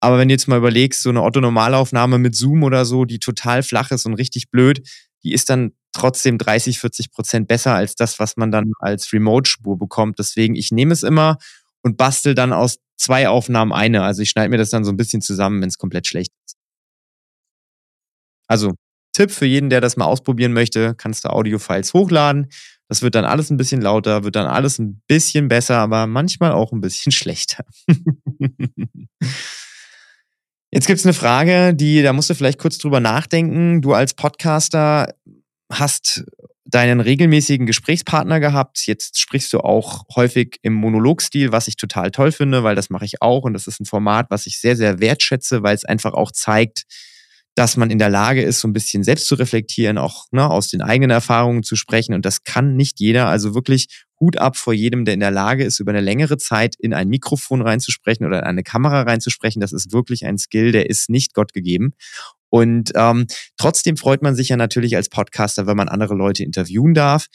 aber 0.00 0.18
wenn 0.18 0.28
du 0.28 0.34
jetzt 0.34 0.48
mal 0.48 0.58
überlegst, 0.58 1.02
so 1.02 1.10
eine 1.10 1.22
Otto-Normalaufnahme 1.22 2.18
mit 2.18 2.34
Zoom 2.36 2.62
oder 2.62 2.84
so, 2.84 3.04
die 3.04 3.18
total 3.18 3.62
flach 3.62 3.90
ist 3.90 4.04
und 4.04 4.14
richtig 4.14 4.50
blöd, 4.50 4.82
die 5.24 5.32
ist 5.32 5.50
dann 5.50 5.72
trotzdem 5.92 6.38
30, 6.38 6.78
40 6.78 7.10
Prozent 7.12 7.48
besser 7.48 7.74
als 7.74 7.94
das, 7.94 8.18
was 8.18 8.36
man 8.36 8.50
dann 8.50 8.72
als 8.78 9.12
Remote-Spur 9.12 9.78
bekommt. 9.78 10.18
Deswegen, 10.18 10.54
ich 10.54 10.72
nehme 10.72 10.92
es 10.92 11.02
immer 11.02 11.38
und 11.82 11.96
bastel 11.96 12.34
dann 12.34 12.52
aus 12.52 12.78
zwei 12.96 13.28
Aufnahmen 13.28 13.72
eine. 13.72 14.02
Also 14.02 14.22
ich 14.22 14.30
schneide 14.30 14.50
mir 14.50 14.58
das 14.58 14.70
dann 14.70 14.84
so 14.84 14.92
ein 14.92 14.96
bisschen 14.96 15.20
zusammen, 15.20 15.60
wenn 15.60 15.68
es 15.68 15.78
komplett 15.78 16.06
schlecht 16.06 16.32
ist. 16.46 16.56
Also 18.48 18.74
Tipp 19.12 19.30
für 19.30 19.46
jeden, 19.46 19.70
der 19.70 19.80
das 19.80 19.96
mal 19.96 20.06
ausprobieren 20.06 20.52
möchte, 20.52 20.94
kannst 20.94 21.24
du 21.24 21.30
Audiofiles 21.30 21.92
hochladen. 21.92 22.48
Das 22.88 23.02
wird 23.02 23.14
dann 23.14 23.24
alles 23.24 23.50
ein 23.50 23.56
bisschen 23.56 23.80
lauter, 23.80 24.24
wird 24.24 24.36
dann 24.36 24.46
alles 24.46 24.78
ein 24.78 25.02
bisschen 25.06 25.48
besser, 25.48 25.78
aber 25.78 26.06
manchmal 26.06 26.52
auch 26.52 26.72
ein 26.72 26.80
bisschen 26.80 27.12
schlechter. 27.12 27.64
Jetzt 30.74 30.86
gibt's 30.86 31.04
eine 31.04 31.12
Frage, 31.12 31.74
die, 31.74 32.02
da 32.02 32.14
musst 32.14 32.30
du 32.30 32.34
vielleicht 32.34 32.58
kurz 32.58 32.78
drüber 32.78 32.98
nachdenken. 32.98 33.82
Du 33.82 33.92
als 33.92 34.14
Podcaster 34.14 35.14
hast 35.70 36.24
deinen 36.64 37.00
regelmäßigen 37.00 37.66
Gesprächspartner 37.66 38.40
gehabt. 38.40 38.86
Jetzt 38.86 39.20
sprichst 39.20 39.52
du 39.52 39.60
auch 39.60 40.04
häufig 40.16 40.58
im 40.62 40.72
Monologstil, 40.72 41.52
was 41.52 41.68
ich 41.68 41.76
total 41.76 42.10
toll 42.10 42.32
finde, 42.32 42.64
weil 42.64 42.74
das 42.74 42.88
mache 42.88 43.04
ich 43.04 43.20
auch 43.20 43.42
und 43.42 43.52
das 43.52 43.66
ist 43.66 43.80
ein 43.80 43.84
Format, 43.84 44.30
was 44.30 44.46
ich 44.46 44.58
sehr, 44.60 44.74
sehr 44.74 44.98
wertschätze, 44.98 45.62
weil 45.62 45.74
es 45.74 45.84
einfach 45.84 46.14
auch 46.14 46.32
zeigt, 46.32 46.84
dass 47.54 47.76
man 47.76 47.90
in 47.90 47.98
der 47.98 48.08
Lage 48.08 48.42
ist, 48.42 48.60
so 48.60 48.68
ein 48.68 48.72
bisschen 48.72 49.04
selbst 49.04 49.26
zu 49.26 49.34
reflektieren, 49.34 49.98
auch 49.98 50.26
ne, 50.30 50.48
aus 50.48 50.68
den 50.68 50.80
eigenen 50.80 51.10
Erfahrungen 51.10 51.62
zu 51.62 51.76
sprechen. 51.76 52.14
Und 52.14 52.24
das 52.24 52.44
kann 52.44 52.76
nicht 52.76 52.98
jeder. 52.98 53.26
Also 53.28 53.54
wirklich 53.54 54.04
Hut 54.20 54.38
ab 54.38 54.56
vor 54.56 54.72
jedem, 54.72 55.04
der 55.04 55.14
in 55.14 55.20
der 55.20 55.30
Lage 55.30 55.64
ist, 55.64 55.78
über 55.80 55.90
eine 55.90 56.00
längere 56.00 56.38
Zeit 56.38 56.76
in 56.78 56.94
ein 56.94 57.08
Mikrofon 57.08 57.60
reinzusprechen 57.60 58.24
oder 58.24 58.38
in 58.38 58.44
eine 58.44 58.62
Kamera 58.62 59.02
reinzusprechen. 59.02 59.60
Das 59.60 59.72
ist 59.72 59.92
wirklich 59.92 60.24
ein 60.24 60.38
Skill, 60.38 60.72
der 60.72 60.88
ist 60.88 61.10
nicht 61.10 61.34
Gott 61.34 61.52
gegeben. 61.52 61.92
Und 62.48 62.92
ähm, 62.94 63.26
trotzdem 63.56 63.96
freut 63.96 64.22
man 64.22 64.34
sich 64.34 64.50
ja 64.50 64.56
natürlich 64.56 64.96
als 64.96 65.08
Podcaster, 65.08 65.66
wenn 65.66 65.76
man 65.76 65.88
andere 65.88 66.14
Leute 66.14 66.44
interviewen 66.44 66.94
darf. 66.94 67.26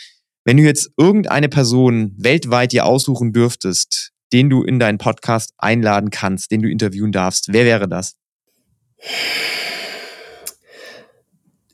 Wenn 0.45 0.57
du 0.57 0.63
jetzt 0.63 0.91
irgendeine 0.97 1.49
Person 1.49 2.13
weltweit 2.17 2.71
dir 2.71 2.85
aussuchen 2.85 3.33
dürftest, 3.33 4.13
den 4.31 4.49
du 4.49 4.63
in 4.63 4.79
deinen 4.79 4.97
Podcast 4.97 5.53
einladen 5.57 6.09
kannst, 6.09 6.51
den 6.51 6.61
du 6.61 6.69
interviewen 6.69 7.11
darfst, 7.11 7.51
wer 7.51 7.65
wäre 7.65 7.87
das? 7.87 8.15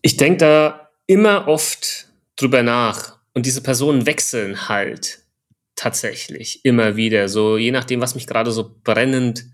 Ich 0.05 0.17
denke 0.17 0.37
da 0.37 0.89
immer 1.07 1.47
oft 1.47 2.09
drüber 2.35 2.61
nach 2.61 3.19
und 3.33 3.45
diese 3.45 3.61
Personen 3.61 4.05
wechseln 4.05 4.67
halt 4.67 5.19
tatsächlich 5.75 6.65
immer 6.65 6.97
wieder, 6.97 7.29
so 7.29 7.57
je 7.57 7.71
nachdem, 7.71 8.01
was 8.01 8.13
mich 8.13 8.27
gerade 8.27 8.51
so 8.51 8.75
brennend 8.83 9.45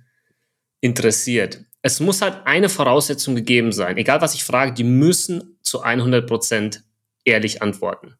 interessiert. 0.82 1.64
Es 1.84 2.00
muss 2.00 2.22
halt 2.24 2.46
eine 2.46 2.68
Voraussetzung 2.68 3.36
gegeben 3.36 3.72
sein, 3.72 3.98
egal 3.98 4.22
was 4.22 4.34
ich 4.34 4.44
frage, 4.44 4.74
die 4.74 4.84
müssen 4.84 5.60
zu 5.62 5.86
100% 5.86 6.82
ehrlich 7.26 7.62
antworten, 7.62 8.16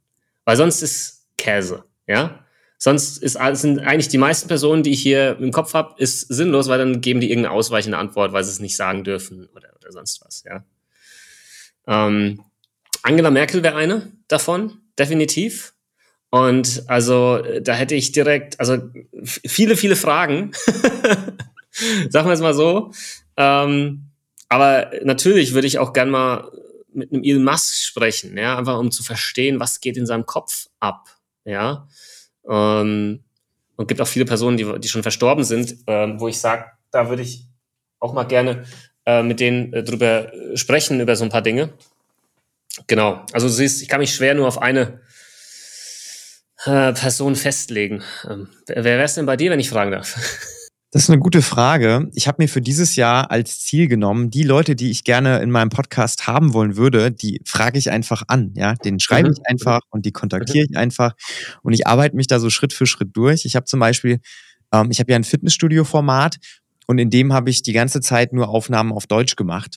weil 0.46 0.56
sonst 0.56 0.84
ist 0.84 1.28
Käse, 1.36 1.84
ja? 2.08 2.46
Sonst 2.78 3.18
ist, 3.18 3.38
sind 3.54 3.80
eigentlich 3.80 4.08
die 4.08 4.20
meisten 4.20 4.48
Personen, 4.48 4.84
die 4.84 4.92
ich 4.92 5.02
hier 5.02 5.38
im 5.40 5.52
Kopf 5.52 5.74
habe, 5.74 5.96
ist 5.98 6.22
sinnlos, 6.22 6.70
weil 6.70 6.78
dann 6.78 7.02
geben 7.02 7.20
die 7.22 7.30
irgendeine 7.32 7.56
ausweichende 7.56 7.98
Antwort, 7.98 8.34
weil 8.34 8.44
sie 8.44 8.52
es 8.52 8.60
nicht 8.60 8.78
sagen 8.78 9.04
dürfen 9.04 9.50
oder, 9.54 9.74
oder 9.76 9.92
sonst 9.92 10.24
was, 10.24 10.44
ja. 10.44 10.64
Ähm, 11.90 12.42
Angela 13.02 13.32
Merkel 13.32 13.64
wäre 13.64 13.76
eine 13.76 14.12
davon, 14.28 14.78
definitiv. 14.98 15.74
Und 16.30 16.84
also 16.88 17.42
da 17.62 17.74
hätte 17.74 17.96
ich 17.96 18.12
direkt, 18.12 18.60
also 18.60 18.78
viele, 19.24 19.76
viele 19.76 19.96
Fragen. 19.96 20.52
Sagen 22.10 22.28
wir 22.28 22.34
es 22.34 22.42
mal 22.42 22.54
so. 22.54 22.92
Ähm, 23.36 24.12
aber 24.48 24.92
natürlich 25.04 25.54
würde 25.54 25.68
ich 25.68 25.80
auch 25.80 25.94
gern 25.94 26.10
mal 26.10 26.52
mit 26.92 27.12
einem 27.12 27.24
Elon 27.24 27.44
Musk 27.44 27.76
sprechen, 27.84 28.38
ja, 28.38 28.58
einfach 28.58 28.78
um 28.78 28.92
zu 28.92 29.04
verstehen, 29.04 29.60
was 29.60 29.80
geht 29.80 29.98
in 29.98 30.06
seinem 30.06 30.26
Kopf 30.26 30.68
ab, 30.80 31.08
ja. 31.46 31.88
Ähm, 32.48 33.24
und 33.76 33.88
gibt 33.88 34.02
auch 34.02 34.08
viele 34.08 34.26
Personen, 34.26 34.58
die, 34.58 34.80
die 34.80 34.88
schon 34.88 35.04
verstorben 35.04 35.44
sind, 35.44 35.78
ähm, 35.88 36.20
wo 36.20 36.28
ich 36.28 36.40
sage, 36.40 36.66
da 36.92 37.10
würde 37.10 37.22
ich 37.22 37.46
auch 38.00 38.14
mal 38.14 38.24
gerne 38.24 38.66
äh, 39.10 39.24
mit 39.24 39.40
denen 39.40 39.74
äh, 39.74 39.84
drüber 39.84 40.32
sprechen, 40.54 41.00
über 41.00 41.16
so 41.16 41.24
ein 41.24 41.32
paar 41.32 41.42
Dinge. 41.42 41.74
Genau. 42.86 43.26
Also 43.34 43.48
du 43.48 43.54
siehst, 43.54 43.82
ich 43.82 43.88
kann 43.88 44.00
mich 44.00 44.14
schwer 44.14 44.36
nur 44.36 44.48
auf 44.48 44.62
eine 44.62 45.02
äh, 46.66 46.94
Person 46.94 47.36
festlegen. 47.36 48.04
Ähm, 48.30 48.50
wer 48.68 48.84
wäre 48.84 49.04
es 49.04 49.16
denn 49.16 49.26
bei 49.26 49.36
dir, 49.36 49.50
wenn 49.50 49.60
ich 49.60 49.70
fragen 49.70 49.92
darf? 49.92 50.16
Das 50.92 51.04
ist 51.04 51.10
eine 51.12 51.20
gute 51.20 51.44
Frage. 51.44 52.10
Ich 52.16 52.28
habe 52.28 52.42
mir 52.42 52.48
für 52.48 52.62
dieses 52.62 52.96
Jahr 52.96 53.30
als 53.30 53.60
Ziel 53.60 53.88
genommen, 53.88 54.32
die 54.32 54.42
Leute, 54.42 54.76
die 54.76 54.90
ich 54.90 55.04
gerne 55.04 55.38
in 55.38 55.52
meinem 55.52 55.70
Podcast 55.70 56.26
haben 56.26 56.56
wollen 56.56 56.78
würde, 56.78 57.12
die 57.12 57.42
frage 57.46 57.78
ich 57.78 57.92
einfach 57.92 58.24
an. 58.28 58.54
Ja, 58.56 58.74
den 58.74 59.00
schreibe 59.00 59.28
mhm. 59.28 59.36
ich 59.36 59.48
einfach 59.48 59.82
und 59.92 60.08
die 60.08 60.12
kontaktiere 60.12 60.66
ich 60.68 60.76
einfach 60.76 61.14
und 61.62 61.74
ich 61.74 61.86
arbeite 61.86 62.16
mich 62.16 62.26
da 62.26 62.40
so 62.40 62.50
Schritt 62.50 62.74
für 62.74 62.88
Schritt 62.88 63.10
durch. 63.14 63.46
Ich 63.46 63.56
habe 63.56 63.66
zum 63.66 63.80
Beispiel, 63.80 64.20
ähm, 64.74 64.90
ich 64.90 65.00
habe 65.00 65.12
ja 65.12 65.16
ein 65.16 65.24
Fitnessstudio-Format 65.24 66.38
und 66.90 66.98
in 66.98 67.12
dem 67.12 67.34
habe 67.34 67.52
ich 67.52 67.62
die 67.62 67.72
ganze 67.72 68.02
Zeit 68.02 68.34
nur 68.34 68.50
Aufnahmen 68.50 68.92
auf 68.92 69.06
Deutsch 69.06 69.36
gemacht. 69.36 69.76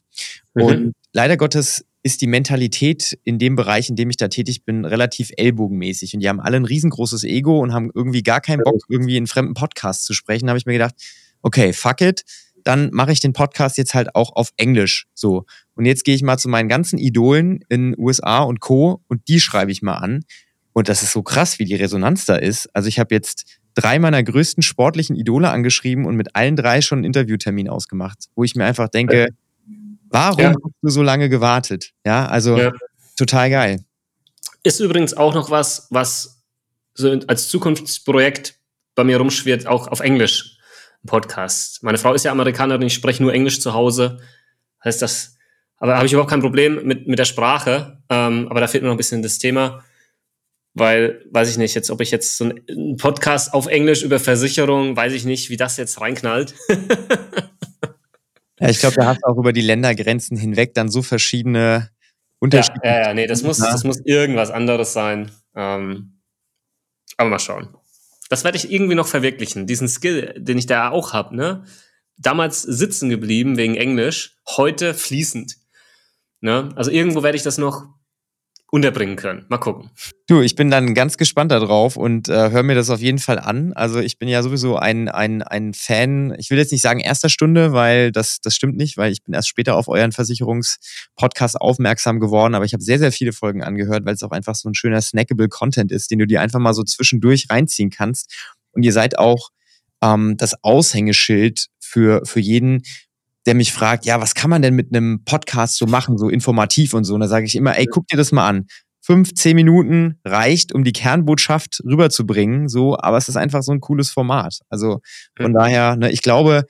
Mhm. 0.55 0.63
Und 0.63 0.93
leider 1.13 1.37
Gottes 1.37 1.85
ist 2.03 2.23
die 2.23 2.27
Mentalität 2.27 3.19
in 3.23 3.39
dem 3.39 3.55
Bereich, 3.55 3.91
in 3.91 3.97
dem 3.97 4.09
ich 4.09 4.17
da 4.17 4.29
tätig 4.29 4.65
bin, 4.65 4.87
relativ 4.87 5.31
ellbogenmäßig. 5.37 6.15
Und 6.15 6.21
die 6.21 6.29
haben 6.31 6.41
alle 6.41 6.57
ein 6.57 6.65
riesengroßes 6.65 7.25
Ego 7.25 7.59
und 7.59 7.75
haben 7.75 7.91
irgendwie 7.95 8.23
gar 8.23 8.41
keinen 8.41 8.63
Bock, 8.63 8.81
irgendwie 8.89 9.19
in 9.19 9.27
fremden 9.27 9.53
Podcast 9.53 10.07
zu 10.07 10.15
sprechen. 10.15 10.47
Da 10.47 10.53
habe 10.53 10.59
ich 10.59 10.65
mir 10.65 10.73
gedacht, 10.73 10.95
okay, 11.43 11.75
fuck 11.75 12.01
it, 12.01 12.25
dann 12.65 12.89
mache 12.95 13.13
ich 13.13 13.21
den 13.21 13.35
Podcast 13.35 13.77
jetzt 13.77 13.93
halt 13.93 14.15
auch 14.15 14.35
auf 14.35 14.51
Englisch. 14.57 15.07
So. 15.13 15.45
Und 15.75 15.85
jetzt 15.85 16.07
gehe 16.07 16.15
ich 16.15 16.23
mal 16.23 16.39
zu 16.39 16.49
meinen 16.49 16.71
ganzen 16.71 16.99
Idolen 16.99 17.63
in 17.69 17.95
USA 17.99 18.39
und 18.39 18.61
Co. 18.61 19.03
und 19.09 19.29
die 19.29 19.39
schreibe 19.39 19.71
ich 19.71 19.83
mal 19.83 19.97
an. 19.97 20.25
Und 20.73 20.89
das 20.89 21.03
ist 21.03 21.13
so 21.13 21.23
krass, 21.23 21.59
wie 21.59 21.67
die 21.67 21.75
Resonanz 21.75 22.25
da 22.25 22.37
ist. 22.37 22.75
Also 22.75 22.89
ich 22.89 22.99
habe 22.99 23.15
jetzt 23.15 23.61
drei 23.75 23.99
meiner 23.99 24.23
größten 24.23 24.63
sportlichen 24.63 25.17
Idole 25.17 25.51
angeschrieben 25.51 26.07
und 26.07 26.17
mit 26.17 26.35
allen 26.37 26.57
drei 26.57 26.81
schon 26.81 26.99
einen 26.99 27.05
Interviewtermin 27.05 27.69
ausgemacht, 27.69 28.27
wo 28.35 28.45
ich 28.45 28.55
mir 28.55 28.65
einfach 28.65 28.89
denke, 28.89 29.29
warum 30.11 30.41
ja. 30.41 30.49
hast 30.51 30.75
du 30.83 30.89
so 30.89 31.03
lange 31.03 31.29
gewartet? 31.29 31.93
Ja, 32.05 32.27
also 32.27 32.59
ja. 32.59 32.73
total 33.17 33.51
geil. 33.51 33.85
Ist 34.63 34.81
übrigens 34.81 35.15
auch 35.15 35.35
noch 35.35 35.51
was, 35.51 35.89
was 35.91 36.43
so 36.95 37.11
als 37.27 37.49
Zukunftsprojekt 37.49 38.55
bei 38.95 39.05
mir 39.05 39.17
rumschwirrt, 39.17 39.67
auch 39.67 39.89
auf 39.89 40.01
Englisch 40.01 40.59
Podcast. 41.07 41.83
Meine 41.83 41.99
Frau 41.99 42.15
ist 42.15 42.25
ja 42.25 42.31
Amerikanerin, 42.31 42.87
ich 42.87 42.95
spreche 42.95 43.23
nur 43.23 43.33
Englisch 43.33 43.61
zu 43.61 43.75
Hause. 43.75 44.21
Heißt 44.85 45.03
das, 45.03 45.37
aber 45.79 45.97
habe 45.97 46.07
ich 46.07 46.13
überhaupt 46.13 46.31
kein 46.31 46.41
Problem 46.41 46.87
mit, 46.87 47.09
mit 47.09 47.19
der 47.19 47.25
Sprache. 47.25 47.99
Ähm, 48.09 48.47
aber 48.49 48.61
da 48.61 48.69
fehlt 48.69 48.83
mir 48.83 48.89
noch 48.89 48.95
ein 48.95 48.99
bisschen 48.99 49.23
das 49.23 49.39
Thema 49.39 49.83
weil, 50.75 51.25
weiß 51.31 51.51
ich 51.51 51.59
nicht, 51.59 51.75
jetzt, 51.75 51.91
ob 51.91 52.01
ich 52.01 52.11
jetzt 52.11 52.37
so 52.37 52.45
einen 52.45 52.97
Podcast 52.97 53.53
auf 53.53 53.67
Englisch 53.67 54.03
über 54.03 54.19
Versicherung, 54.19 54.97
weiß 54.97 55.13
ich 55.13 55.25
nicht, 55.25 55.51
wie 55.51 55.57
das 55.57 55.77
jetzt 55.77 56.01
reinknallt. 56.01 56.55
ja, 58.59 58.69
ich 58.69 58.79
glaube, 58.79 58.97
da 58.97 59.07
hast 59.07 59.21
du 59.23 59.27
auch 59.29 59.37
über 59.37 59.53
die 59.53 59.61
Ländergrenzen 59.61 60.37
hinweg 60.37 60.75
dann 60.75 60.89
so 60.89 61.03
verschiedene 61.03 61.91
Unterschiede. 62.39 62.81
Ja, 62.85 62.91
ja, 62.91 63.03
ja 63.09 63.15
nee, 63.15 63.27
das 63.27 63.43
muss, 63.43 63.59
das 63.59 63.85
muss 63.85 64.01
irgendwas 64.05 64.51
anderes 64.51 64.93
sein. 64.93 65.31
Ähm, 65.55 66.21
aber 67.17 67.31
mal 67.31 67.39
schauen. 67.39 67.69
Das 68.31 68.45
werde 68.45 68.57
ich 68.57 68.73
irgendwie 68.73 68.95
noch 68.95 69.07
verwirklichen. 69.07 69.67
Diesen 69.67 69.89
Skill, 69.89 70.35
den 70.39 70.57
ich 70.57 70.67
da 70.67 70.91
auch 70.91 71.13
habe, 71.13 71.37
ne? 71.37 71.65
Damals 72.17 72.63
sitzen 72.63 73.11
geblieben 73.11 73.59
wegen 73.59 73.75
Englisch, 73.75 74.39
heute 74.57 74.95
fließend. 74.95 75.57
Ne? 76.41 76.71
Also 76.77 76.91
irgendwo 76.91 77.23
werde 77.23 77.37
ich 77.37 77.43
das 77.43 77.59
noch 77.59 77.89
unterbringen 78.73 79.17
können. 79.17 79.45
Mal 79.49 79.59
gucken. 79.59 79.91
Du, 80.29 80.41
ich 80.41 80.57
bin 80.57 80.71
dann 80.71 80.95
ganz 80.95 81.19
gespannt 81.19 81.53
darauf 81.53 81.99
und 81.99 82.31
äh, 82.31 82.51
höre 82.51 82.63
mir 82.63 82.75
das 82.75 82.89
auf 82.89 83.01
jeden 83.01 83.19
Fall 83.19 83.39
an. 83.39 83.75
Also 83.75 84.01
ich 84.01 84.19
bin 84.19 84.31
ja 84.31 84.43
sowieso 84.43 84.77
ein, 84.77 85.11
ein, 85.11 85.43
ein 85.43 85.75
Fan, 85.75 86.35
ich 86.39 86.49
will 86.49 86.57
jetzt 86.57 86.73
nicht 86.73 86.81
sagen 86.81 86.99
erster 86.99 87.29
Stunde, 87.29 87.75
weil 87.75 88.13
das, 88.13 88.41
das 88.41 88.57
stimmt 88.57 88.79
nicht, 88.79 88.97
weil 88.97 89.13
ich 89.13 89.23
bin 89.23 89.35
erst 89.35 89.49
später 89.49 89.77
auf 89.77 89.89
euren 89.89 90.11
Versicherungspodcast 90.11 91.61
aufmerksam 91.61 92.19
geworden, 92.19 92.55
aber 92.55 92.65
ich 92.65 92.73
habe 92.73 92.83
sehr, 92.83 92.99
sehr 92.99 93.13
viele 93.13 93.35
Folgen 93.35 93.63
angehört, 93.63 94.07
weil 94.07 94.15
es 94.15 94.23
auch 94.23 94.31
einfach 94.31 94.55
so 94.55 94.71
ein 94.71 94.75
schöner 94.75 95.03
snackable 95.03 95.51
Content 95.51 95.93
ist, 95.93 96.11
den 96.11 96.19
du 96.19 96.27
dir 96.27 96.41
einfach 96.41 96.59
mal 96.59 96.73
so 96.73 96.83
zwischendurch 96.83 97.49
reinziehen 97.51 97.91
kannst. 97.91 98.33
Und 98.71 98.85
ihr 98.85 98.93
seid 98.95 99.19
auch 99.19 99.51
ähm, 100.03 100.39
das 100.39 100.65
Aushängeschild 100.65 101.67
für, 101.79 102.23
für 102.25 102.41
jeden, 102.41 102.85
der 103.47 103.55
mich 103.55 103.73
fragt, 103.73 104.05
ja, 104.05 104.21
was 104.21 104.35
kann 104.35 104.51
man 104.51 104.63
denn 104.63 104.75
mit 104.75 104.95
einem 104.95 105.25
Podcast 105.25 105.77
so 105.77 105.87
machen, 105.87 106.19
so 106.19 106.29
informativ 106.29 106.95
und 106.95 107.05
so. 107.05 107.15
Und 107.15 107.21
da 107.21 107.29
sage 107.29 107.47
ich 107.47 107.57
immer, 107.57 107.77
ey, 107.77 107.87
guck 107.87 108.07
dir 108.07 108.17
das 108.17 108.33
mal 108.33 108.49
an. 108.49 108.67
Fünf, 109.05 109.35
zehn 109.35 109.57
Minuten 109.57 110.21
reicht, 110.25 110.73
um 110.73 110.85
die 110.85 110.93
Kernbotschaft 110.93 111.83
rüberzubringen, 111.85 112.69
so, 112.69 112.97
aber 112.97 113.17
es 113.17 113.29
ist 113.29 113.37
einfach 113.37 113.63
so 113.63 113.73
ein 113.73 113.81
cooles 113.81 114.11
Format. 114.11 114.61
Also 114.69 115.01
von 115.37 115.53
ja. 115.53 115.59
daher, 115.59 115.97
ne, 115.97 116.13
ich 116.13 116.23
glaube, 116.23 116.65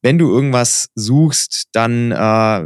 wenn 0.00 0.18
du 0.18 0.30
irgendwas 0.30 0.90
suchst, 0.94 1.64
dann, 1.72 2.12
äh, 2.12 2.64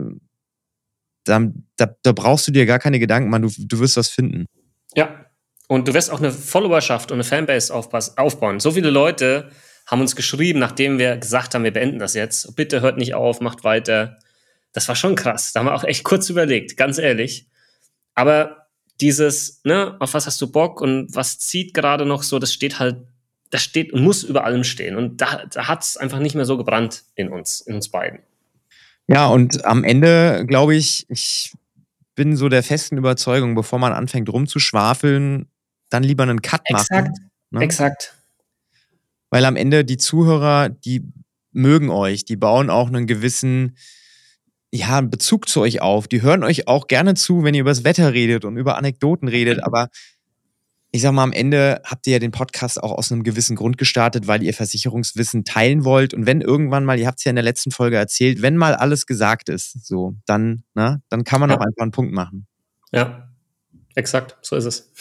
dann 1.24 1.66
da, 1.76 1.88
da 2.02 2.12
brauchst 2.12 2.48
du 2.48 2.52
dir 2.52 2.66
gar 2.66 2.78
keine 2.78 2.98
Gedanken 2.98 3.30
machen, 3.30 3.42
du, 3.42 3.50
du 3.56 3.78
wirst 3.78 3.96
was 3.96 4.08
finden. 4.08 4.44
Ja, 4.94 5.24
und 5.68 5.86
du 5.86 5.94
wirst 5.94 6.10
auch 6.10 6.18
eine 6.18 6.32
Followerschaft 6.32 7.10
und 7.12 7.16
eine 7.16 7.24
Fanbase 7.24 7.74
aufbauen. 7.74 8.58
So 8.58 8.72
viele 8.72 8.90
Leute, 8.90 9.50
haben 9.88 10.02
uns 10.02 10.14
geschrieben, 10.14 10.58
nachdem 10.58 10.98
wir 10.98 11.16
gesagt 11.16 11.54
haben, 11.54 11.64
wir 11.64 11.72
beenden 11.72 11.98
das 11.98 12.12
jetzt. 12.12 12.54
Bitte 12.54 12.82
hört 12.82 12.98
nicht 12.98 13.14
auf, 13.14 13.40
macht 13.40 13.64
weiter. 13.64 14.18
Das 14.72 14.86
war 14.86 14.94
schon 14.94 15.14
krass. 15.14 15.52
Da 15.52 15.60
haben 15.60 15.66
wir 15.66 15.74
auch 15.74 15.82
echt 15.82 16.04
kurz 16.04 16.28
überlegt, 16.28 16.76
ganz 16.76 16.98
ehrlich. 16.98 17.46
Aber 18.14 18.66
dieses, 19.00 19.62
ne, 19.64 19.96
auf 19.98 20.12
was 20.12 20.26
hast 20.26 20.40
du 20.42 20.52
Bock 20.52 20.82
und 20.82 21.14
was 21.14 21.38
zieht 21.38 21.72
gerade 21.72 22.04
noch 22.04 22.22
so, 22.22 22.38
das 22.38 22.52
steht 22.52 22.78
halt, 22.78 22.98
das 23.50 23.62
steht 23.62 23.94
und 23.94 24.02
muss 24.02 24.24
über 24.24 24.44
allem 24.44 24.62
stehen. 24.62 24.94
Und 24.94 25.22
da, 25.22 25.46
da 25.50 25.68
hat 25.68 25.82
es 25.82 25.96
einfach 25.96 26.18
nicht 26.18 26.34
mehr 26.34 26.44
so 26.44 26.58
gebrannt 26.58 27.04
in 27.14 27.30
uns, 27.30 27.62
in 27.62 27.74
uns 27.74 27.88
beiden. 27.88 28.20
Ja, 29.06 29.28
und 29.28 29.64
am 29.64 29.84
Ende 29.84 30.44
glaube 30.46 30.74
ich, 30.74 31.06
ich 31.08 31.54
bin 32.14 32.36
so 32.36 32.50
der 32.50 32.62
festen 32.62 32.98
Überzeugung, 32.98 33.54
bevor 33.54 33.78
man 33.78 33.94
anfängt 33.94 34.28
rumzuschwafeln, 34.28 35.46
dann 35.88 36.02
lieber 36.02 36.24
einen 36.24 36.42
Cut 36.42 36.60
exakt, 36.66 36.90
machen. 36.90 37.30
Ne? 37.52 37.60
Exakt 37.62 38.17
weil 39.30 39.44
am 39.44 39.56
Ende 39.56 39.84
die 39.84 39.96
Zuhörer, 39.96 40.68
die 40.68 41.04
mögen 41.52 41.90
euch, 41.90 42.24
die 42.24 42.36
bauen 42.36 42.70
auch 42.70 42.88
einen 42.88 43.06
gewissen 43.06 43.76
ja, 44.70 45.00
Bezug 45.00 45.48
zu 45.48 45.60
euch 45.60 45.80
auf. 45.80 46.08
Die 46.08 46.22
hören 46.22 46.44
euch 46.44 46.68
auch 46.68 46.86
gerne 46.86 47.14
zu, 47.14 47.42
wenn 47.42 47.54
ihr 47.54 47.62
über 47.62 47.70
das 47.70 47.84
Wetter 47.84 48.12
redet 48.12 48.44
und 48.44 48.56
über 48.56 48.76
Anekdoten 48.76 49.28
redet. 49.28 49.62
Aber 49.62 49.88
ich 50.90 51.02
sag 51.02 51.12
mal, 51.12 51.22
am 51.22 51.32
Ende 51.32 51.80
habt 51.84 52.06
ihr 52.06 52.14
ja 52.14 52.18
den 52.18 52.30
Podcast 52.30 52.82
auch 52.82 52.92
aus 52.92 53.12
einem 53.12 53.22
gewissen 53.22 53.56
Grund 53.56 53.76
gestartet, 53.78 54.26
weil 54.26 54.42
ihr 54.42 54.54
Versicherungswissen 54.54 55.44
teilen 55.44 55.84
wollt. 55.84 56.14
Und 56.14 56.26
wenn 56.26 56.40
irgendwann 56.40 56.84
mal, 56.84 56.98
ihr 56.98 57.06
habt 57.06 57.18
es 57.18 57.24
ja 57.24 57.30
in 57.30 57.36
der 57.36 57.44
letzten 57.44 57.70
Folge 57.70 57.96
erzählt, 57.96 58.42
wenn 58.42 58.56
mal 58.56 58.74
alles 58.74 59.06
gesagt 59.06 59.48
ist, 59.48 59.86
so, 59.86 60.14
dann, 60.26 60.64
na, 60.74 60.90
ne, 60.90 61.02
dann 61.08 61.24
kann 61.24 61.40
man 61.40 61.50
ja. 61.50 61.56
auch 61.56 61.60
einfach 61.60 61.82
einen 61.82 61.90
Punkt 61.90 62.12
machen. 62.12 62.46
Ja, 62.92 63.30
exakt, 63.94 64.38
so 64.42 64.56
ist 64.56 64.64
es. 64.64 64.92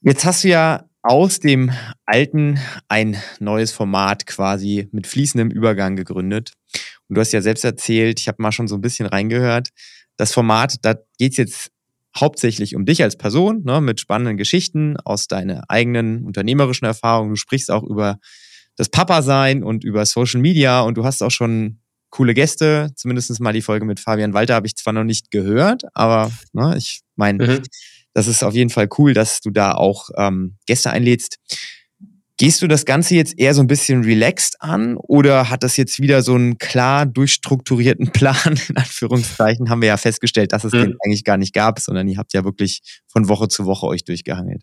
Jetzt 0.00 0.24
hast 0.24 0.44
du 0.44 0.48
ja 0.48 0.87
aus 1.08 1.40
dem 1.40 1.72
alten 2.04 2.60
ein 2.86 3.16
neues 3.40 3.72
Format 3.72 4.26
quasi 4.26 4.88
mit 4.92 5.06
fließendem 5.06 5.50
Übergang 5.50 5.96
gegründet. 5.96 6.52
Und 7.08 7.14
du 7.16 7.20
hast 7.22 7.32
ja 7.32 7.40
selbst 7.40 7.64
erzählt, 7.64 8.20
ich 8.20 8.28
habe 8.28 8.42
mal 8.42 8.52
schon 8.52 8.68
so 8.68 8.74
ein 8.74 8.82
bisschen 8.82 9.06
reingehört, 9.06 9.70
das 10.18 10.34
Format, 10.34 10.76
da 10.82 10.96
geht 11.18 11.32
es 11.32 11.38
jetzt 11.38 11.70
hauptsächlich 12.14 12.76
um 12.76 12.84
dich 12.84 13.02
als 13.02 13.16
Person, 13.16 13.62
ne, 13.64 13.80
mit 13.80 14.00
spannenden 14.00 14.36
Geschichten 14.36 14.98
aus 14.98 15.28
deiner 15.28 15.64
eigenen 15.70 16.26
unternehmerischen 16.26 16.84
Erfahrung. 16.84 17.30
Du 17.30 17.36
sprichst 17.36 17.70
auch 17.70 17.84
über 17.84 18.18
das 18.76 18.90
Papa-Sein 18.90 19.64
und 19.64 19.84
über 19.84 20.04
Social 20.04 20.42
Media 20.42 20.82
und 20.82 20.98
du 20.98 21.04
hast 21.06 21.22
auch 21.22 21.30
schon 21.30 21.80
coole 22.10 22.34
Gäste. 22.34 22.90
Zumindest 22.96 23.40
mal 23.40 23.54
die 23.54 23.62
Folge 23.62 23.86
mit 23.86 23.98
Fabian 23.98 24.34
Walter 24.34 24.54
habe 24.54 24.66
ich 24.66 24.76
zwar 24.76 24.92
noch 24.92 25.04
nicht 25.04 25.30
gehört, 25.30 25.84
aber 25.94 26.30
ne, 26.52 26.74
ich 26.76 27.00
meine, 27.16 27.46
mhm. 27.46 27.62
Das 28.18 28.26
ist 28.26 28.42
auf 28.42 28.52
jeden 28.52 28.70
Fall 28.70 28.88
cool, 28.98 29.14
dass 29.14 29.40
du 29.40 29.50
da 29.50 29.74
auch 29.74 30.10
ähm, 30.16 30.56
Gäste 30.66 30.90
einlädst. 30.90 31.38
Gehst 32.36 32.60
du 32.62 32.66
das 32.66 32.84
Ganze 32.84 33.14
jetzt 33.14 33.38
eher 33.38 33.54
so 33.54 33.60
ein 33.60 33.68
bisschen 33.68 34.02
relaxed 34.02 34.56
an 34.60 34.96
oder 34.96 35.50
hat 35.50 35.62
das 35.62 35.76
jetzt 35.76 36.00
wieder 36.00 36.22
so 36.22 36.34
einen 36.34 36.58
klar 36.58 37.06
durchstrukturierten 37.06 38.08
Plan, 38.12 38.58
in 38.68 38.76
Anführungszeichen, 38.76 39.70
haben 39.70 39.82
wir 39.82 39.88
ja 39.88 39.96
festgestellt, 39.96 40.52
dass 40.52 40.64
es 40.64 40.72
mhm. 40.72 40.78
den 40.78 40.96
eigentlich 41.04 41.22
gar 41.22 41.36
nicht 41.36 41.54
gab, 41.54 41.78
sondern 41.78 42.08
ihr 42.08 42.18
habt 42.18 42.32
ja 42.32 42.44
wirklich 42.44 42.80
von 43.06 43.28
Woche 43.28 43.46
zu 43.46 43.66
Woche 43.66 43.86
euch 43.86 44.04
durchgehangelt. 44.04 44.62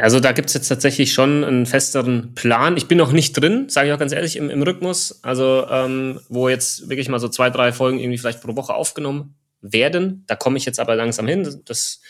Also 0.00 0.20
da 0.20 0.30
gibt 0.30 0.48
es 0.48 0.54
jetzt 0.54 0.68
tatsächlich 0.68 1.12
schon 1.12 1.42
einen 1.42 1.66
festeren 1.66 2.34
Plan. 2.34 2.76
Ich 2.76 2.86
bin 2.86 2.98
noch 2.98 3.10
nicht 3.10 3.32
drin, 3.32 3.68
sage 3.68 3.88
ich 3.88 3.94
auch 3.94 3.98
ganz 3.98 4.12
ehrlich, 4.12 4.36
im, 4.36 4.50
im 4.50 4.62
Rhythmus. 4.62 5.18
Also 5.22 5.66
ähm, 5.68 6.20
wo 6.28 6.48
jetzt 6.48 6.88
wirklich 6.88 7.08
mal 7.08 7.18
so 7.18 7.28
zwei, 7.28 7.50
drei 7.50 7.72
Folgen 7.72 7.98
irgendwie 7.98 8.18
vielleicht 8.18 8.40
pro 8.40 8.54
Woche 8.54 8.74
aufgenommen 8.74 9.34
werden. 9.60 10.24
Da 10.26 10.36
komme 10.36 10.58
ich 10.58 10.64
jetzt 10.64 10.78
aber 10.78 10.94
langsam 10.94 11.26
hin. 11.26 11.62
Das 11.64 12.00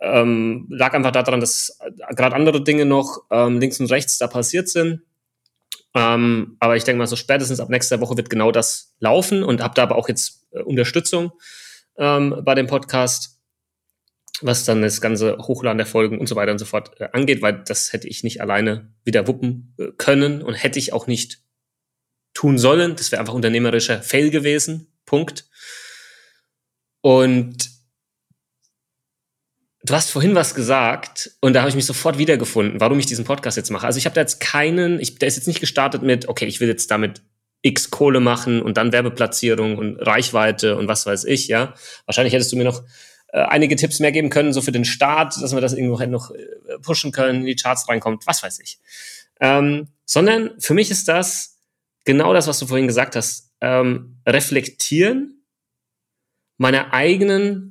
ähm, 0.00 0.66
lag 0.70 0.94
einfach 0.94 1.12
daran, 1.12 1.40
dass 1.40 1.78
gerade 2.10 2.34
andere 2.34 2.64
Dinge 2.64 2.86
noch 2.86 3.24
ähm, 3.30 3.60
links 3.60 3.80
und 3.80 3.90
rechts 3.90 4.18
da 4.18 4.26
passiert 4.26 4.68
sind. 4.68 5.02
Ähm, 5.94 6.56
aber 6.60 6.76
ich 6.76 6.84
denke 6.84 6.98
mal, 6.98 7.06
so 7.06 7.16
spätestens 7.16 7.60
ab 7.60 7.68
nächster 7.68 8.00
Woche 8.00 8.16
wird 8.16 8.30
genau 8.30 8.52
das 8.52 8.94
laufen 9.00 9.42
und 9.42 9.62
habe 9.62 9.74
da 9.74 9.82
aber 9.82 9.96
auch 9.96 10.08
jetzt 10.08 10.46
äh, 10.52 10.60
Unterstützung 10.62 11.32
ähm, 11.98 12.42
bei 12.44 12.54
dem 12.54 12.68
Podcast, 12.68 13.40
was 14.40 14.64
dann 14.64 14.82
das 14.82 15.00
ganze 15.00 15.36
Hochladen 15.38 15.78
der 15.78 15.86
Folgen 15.86 16.18
und 16.18 16.28
so 16.28 16.36
weiter 16.36 16.52
und 16.52 16.58
so 16.58 16.64
fort 16.64 16.98
äh, 17.00 17.08
angeht, 17.12 17.42
weil 17.42 17.64
das 17.64 17.92
hätte 17.92 18.08
ich 18.08 18.22
nicht 18.22 18.40
alleine 18.40 18.92
wieder 19.04 19.26
wuppen 19.26 19.74
äh, 19.78 19.88
können 19.98 20.42
und 20.42 20.54
hätte 20.54 20.78
ich 20.78 20.92
auch 20.92 21.08
nicht 21.08 21.42
tun 22.34 22.56
sollen. 22.56 22.94
Das 22.94 23.10
wäre 23.10 23.20
einfach 23.20 23.34
unternehmerischer 23.34 24.00
Fail 24.00 24.30
gewesen. 24.30 24.86
Punkt. 25.04 25.46
Und 27.00 27.79
Du 29.82 29.94
hast 29.94 30.10
vorhin 30.10 30.34
was 30.34 30.54
gesagt 30.54 31.30
und 31.40 31.54
da 31.54 31.60
habe 31.60 31.70
ich 31.70 31.74
mich 31.74 31.86
sofort 31.86 32.18
wiedergefunden, 32.18 32.80
warum 32.80 32.98
ich 32.98 33.06
diesen 33.06 33.24
Podcast 33.24 33.56
jetzt 33.56 33.70
mache. 33.70 33.86
Also 33.86 33.96
ich 33.96 34.04
habe 34.04 34.14
da 34.14 34.20
jetzt 34.20 34.38
keinen, 34.38 35.00
ich, 35.00 35.18
der 35.18 35.28
ist 35.28 35.36
jetzt 35.36 35.46
nicht 35.46 35.60
gestartet 35.60 36.02
mit, 36.02 36.28
okay, 36.28 36.44
ich 36.44 36.60
will 36.60 36.68
jetzt 36.68 36.90
damit 36.90 37.22
X 37.62 37.90
Kohle 37.90 38.20
machen 38.20 38.60
und 38.60 38.76
dann 38.76 38.92
Werbeplatzierung 38.92 39.78
und 39.78 39.96
Reichweite 39.96 40.76
und 40.76 40.86
was 40.88 41.06
weiß 41.06 41.24
ich, 41.24 41.48
ja. 41.48 41.74
Wahrscheinlich 42.04 42.34
hättest 42.34 42.52
du 42.52 42.56
mir 42.56 42.64
noch 42.64 42.82
äh, 43.28 43.40
einige 43.40 43.76
Tipps 43.76 44.00
mehr 44.00 44.12
geben 44.12 44.28
können, 44.28 44.52
so 44.52 44.60
für 44.60 44.72
den 44.72 44.84
Start, 44.84 45.34
dass 45.40 45.54
wir 45.54 45.60
das 45.60 45.72
irgendwo 45.72 45.98
halt 45.98 46.10
noch 46.10 46.30
äh, 46.30 46.46
pushen 46.82 47.12
können, 47.12 47.40
in 47.40 47.46
die 47.46 47.56
Charts 47.56 47.88
reinkommt, 47.88 48.26
was 48.26 48.42
weiß 48.42 48.60
ich. 48.60 48.78
Ähm, 49.40 49.88
sondern 50.04 50.50
für 50.58 50.74
mich 50.74 50.90
ist 50.90 51.08
das 51.08 51.58
genau 52.04 52.34
das, 52.34 52.48
was 52.48 52.58
du 52.58 52.66
vorhin 52.66 52.86
gesagt 52.86 53.16
hast. 53.16 53.50
Ähm, 53.62 54.16
reflektieren 54.26 55.42
meiner 56.56 56.92
eigenen 56.92 57.69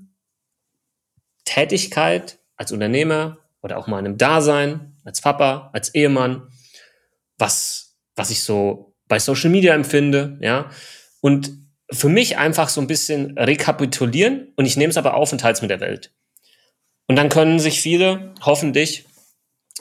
Tätigkeit 1.49 2.37
als 2.57 2.71
Unternehmer 2.71 3.39
oder 3.61 3.77
auch 3.77 3.87
meinem 3.87 4.17
Dasein 4.17 4.95
als 5.03 5.21
Papa, 5.21 5.71
als 5.73 5.95
Ehemann, 5.95 6.47
was, 7.39 7.97
was 8.15 8.29
ich 8.29 8.43
so 8.43 8.93
bei 9.07 9.17
Social 9.17 9.49
Media 9.49 9.73
empfinde, 9.73 10.37
ja. 10.41 10.69
Und 11.21 11.51
für 11.91 12.07
mich 12.07 12.37
einfach 12.37 12.69
so 12.69 12.79
ein 12.81 12.87
bisschen 12.87 13.35
rekapitulieren 13.35 14.53
und 14.55 14.65
ich 14.65 14.77
nehme 14.77 14.91
es 14.91 14.97
aber 14.97 15.15
auf 15.15 15.31
und 15.31 15.41
teile 15.41 15.59
mit 15.61 15.71
der 15.71 15.79
Welt. 15.79 16.13
Und 17.07 17.15
dann 17.15 17.29
können 17.29 17.59
sich 17.59 17.81
viele 17.81 18.35
hoffentlich 18.41 19.05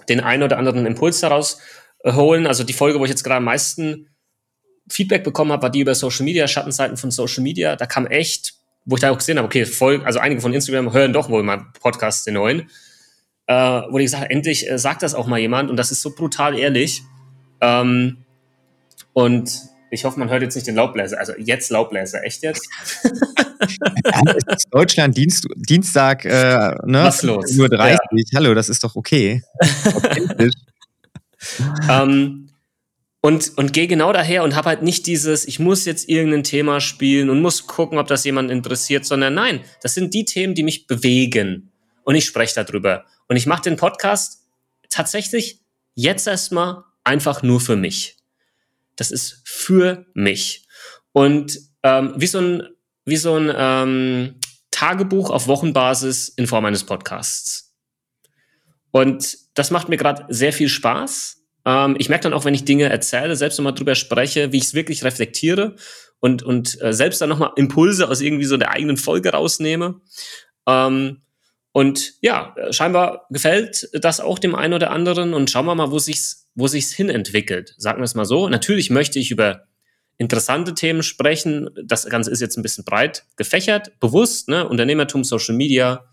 den 0.09 0.21
einen 0.21 0.43
oder 0.43 0.57
anderen 0.57 0.87
Impuls 0.87 1.21
daraus 1.21 1.61
äh, 2.03 2.14
holen. 2.14 2.47
Also 2.47 2.64
die 2.64 2.73
Folge, 2.73 2.99
wo 2.99 3.05
ich 3.05 3.11
jetzt 3.11 3.25
gerade 3.25 3.37
am 3.37 3.45
meisten 3.45 4.09
Feedback 4.89 5.23
bekommen 5.23 5.53
habe, 5.53 5.64
war 5.64 5.71
die 5.71 5.81
über 5.81 5.95
Social 5.95 6.25
Media, 6.25 6.49
Schattenseiten 6.49 6.97
von 6.97 7.11
Social 7.11 7.43
Media. 7.43 7.77
Da 7.77 7.85
kam 7.85 8.07
echt 8.07 8.58
wo 8.89 8.95
ich 8.97 9.03
da 9.03 9.11
auch 9.11 9.18
gesehen 9.18 9.36
habe, 9.36 9.47
okay, 9.47 9.66
voll, 9.66 10.03
also 10.05 10.18
einige 10.18 10.41
von 10.41 10.55
Instagram 10.55 10.95
hören 10.95 11.12
doch 11.12 11.28
wohl 11.28 11.43
mal 11.43 11.66
Podcasts, 11.78 12.24
den 12.24 12.34
neuen, 12.34 12.70
äh, 13.47 13.55
wo 13.55 13.99
ich 13.99 14.07
gesagt 14.07 14.24
habe, 14.24 14.32
endlich 14.32 14.68
äh, 14.68 14.78
sagt 14.78 15.03
das 15.03 15.14
auch 15.14 15.26
mal 15.26 15.39
jemand 15.39 15.68
und 15.68 15.76
das 15.76 15.93
ist 15.93 16.01
so 16.01 16.14
brutal 16.14 16.59
ehrlich. 16.59 17.03
Ähm, 17.61 18.24
und 19.12 19.51
ich 19.91 20.07
hoffe, 20.07 20.18
man 20.18 20.30
hört 20.30 20.41
jetzt 20.41 20.55
nicht 20.55 20.66
den 20.66 20.74
Laubbläser. 20.74 21.18
Also 21.18 21.34
jetzt 21.36 21.70
Laubbläser, 21.70 22.24
echt 22.24 22.43
jetzt? 22.43 22.66
ja, 23.05 24.22
Deutschland 24.70 25.16
Dienst, 25.18 25.47
Dienstag, 25.57 26.24
äh, 26.24 26.74
ne? 26.86 27.05
Was 27.05 27.22
los? 27.22 27.53
Nur 27.57 27.68
30. 27.68 27.99
Ja. 28.11 28.39
Hallo, 28.39 28.55
das 28.55 28.70
ist 28.70 28.82
doch 28.84 28.97
okay. 28.97 29.43
ähm, 31.91 32.48
und, 33.21 33.57
und 33.57 33.73
gehe 33.73 33.89
genau 33.89 34.12
daher 34.12 34.45
und 34.45 34.55
habe 34.55 34.69
halt 34.69 34.83
nicht 34.83 35.07
dieses, 35.07 35.47
ich 35.47 35.59
muss 35.59 35.85
jetzt 35.85 36.09
irgendein 36.09 36.45
Thema 36.45 36.81
spielen 36.81 37.31
und 37.31 37.43
muss 37.43 37.66
gucken, 37.66 37.99
ob 37.99 38.07
das 38.07 38.25
jemand 38.25 38.51
interessiert, 38.51 39.05
sondern 39.05 39.35
nein, 39.35 39.64
das 39.83 39.95
sind 39.95 40.14
die 40.14 40.25
Themen, 40.25 40.55
die 40.55 40.62
mich 40.62 40.87
bewegen. 40.87 41.73
Und 42.05 42.14
ich 42.14 42.25
spreche 42.25 42.55
darüber. 42.64 43.05
Und 43.27 43.37
ich 43.37 43.47
mache 43.47 43.62
den 43.62 43.77
Podcast 43.77 44.45
tatsächlich 44.89 45.61
jetzt 45.95 46.27
erstmal 46.27 46.85
einfach 47.05 47.43
nur 47.43 47.61
für 47.61 47.77
mich. 47.77 48.16
Das 48.97 49.11
ist 49.11 49.43
für 49.45 50.07
mich. 50.14 50.66
Und 51.12 51.59
ähm, 51.83 52.14
wie 52.16 52.27
so 52.27 52.39
ein, 52.39 52.69
wie 53.05 53.16
so 53.16 53.35
ein 53.35 53.53
ähm, 53.55 54.37
Tagebuch 54.71 55.31
auf 55.31 55.49
Wochenbasis 55.49 56.29
in 56.29 56.47
Form 56.47 56.64
eines 56.64 56.85
Podcasts. 56.85 57.75
Und 58.93 59.37
das 59.55 59.71
macht 59.71 59.89
mir 59.89 59.97
gerade 59.97 60.25
sehr 60.29 60.53
viel 60.53 60.69
Spaß 60.69 61.38
ähm, 61.69 61.97
ich 61.99 62.09
merke 62.09 62.23
dann 62.23 62.33
auch, 62.33 62.47
wenn 62.47 62.55
ich 62.55 62.64
Dinge 62.64 62.89
erzähle, 62.89 63.37
selbst 63.37 63.59
nochmal 63.59 63.75
drüber 63.75 63.95
spreche, 63.95 64.53
wie 64.53 64.57
ich 64.57 64.64
es 64.64 64.75
wirklich 64.75 65.05
reflektiere 65.05 65.77
und, 66.19 66.43
und 66.43 66.81
äh, 66.81 66.95
selbst 66.95 67.21
dann 67.21 67.29
nochmal 67.29 67.53
Impulse 67.57 68.09
aus 68.09 68.23
irgendwie 68.23 68.47
so 68.47 68.57
der 68.57 68.71
eigenen 68.71 68.97
Folge 68.97 69.33
rausnehme. 69.33 70.01
Ähm, 70.66 71.21
und 71.73 72.14
ja, 72.23 72.55
scheinbar 72.71 73.27
gefällt 73.29 73.87
das 73.93 74.19
auch 74.19 74.39
dem 74.39 74.55
einen 74.55 74.73
oder 74.73 74.91
anderen 74.91 75.35
und 75.35 75.51
schauen 75.51 75.66
wir 75.66 75.75
mal, 75.75 75.91
wo 75.91 75.99
sich's, 75.99 76.49
wo 76.55 76.69
sich's 76.69 76.91
hin 76.91 77.11
entwickelt. 77.11 77.75
Sagen 77.77 78.01
wir 78.01 78.05
es 78.05 78.14
mal 78.14 78.25
so. 78.25 78.49
Natürlich 78.49 78.89
möchte 78.89 79.19
ich 79.19 79.31
über 79.31 79.64
interessante 80.16 80.75
Themen 80.75 81.03
sprechen. 81.03 81.69
Das 81.85 82.07
Ganze 82.07 82.31
ist 82.31 82.41
jetzt 82.41 82.57
ein 82.57 82.62
bisschen 82.62 82.85
breit 82.85 83.27
gefächert, 83.37 83.93
bewusst, 84.01 84.49
ne? 84.49 84.66
Unternehmertum, 84.66 85.23
Social 85.23 85.55
Media, 85.55 86.09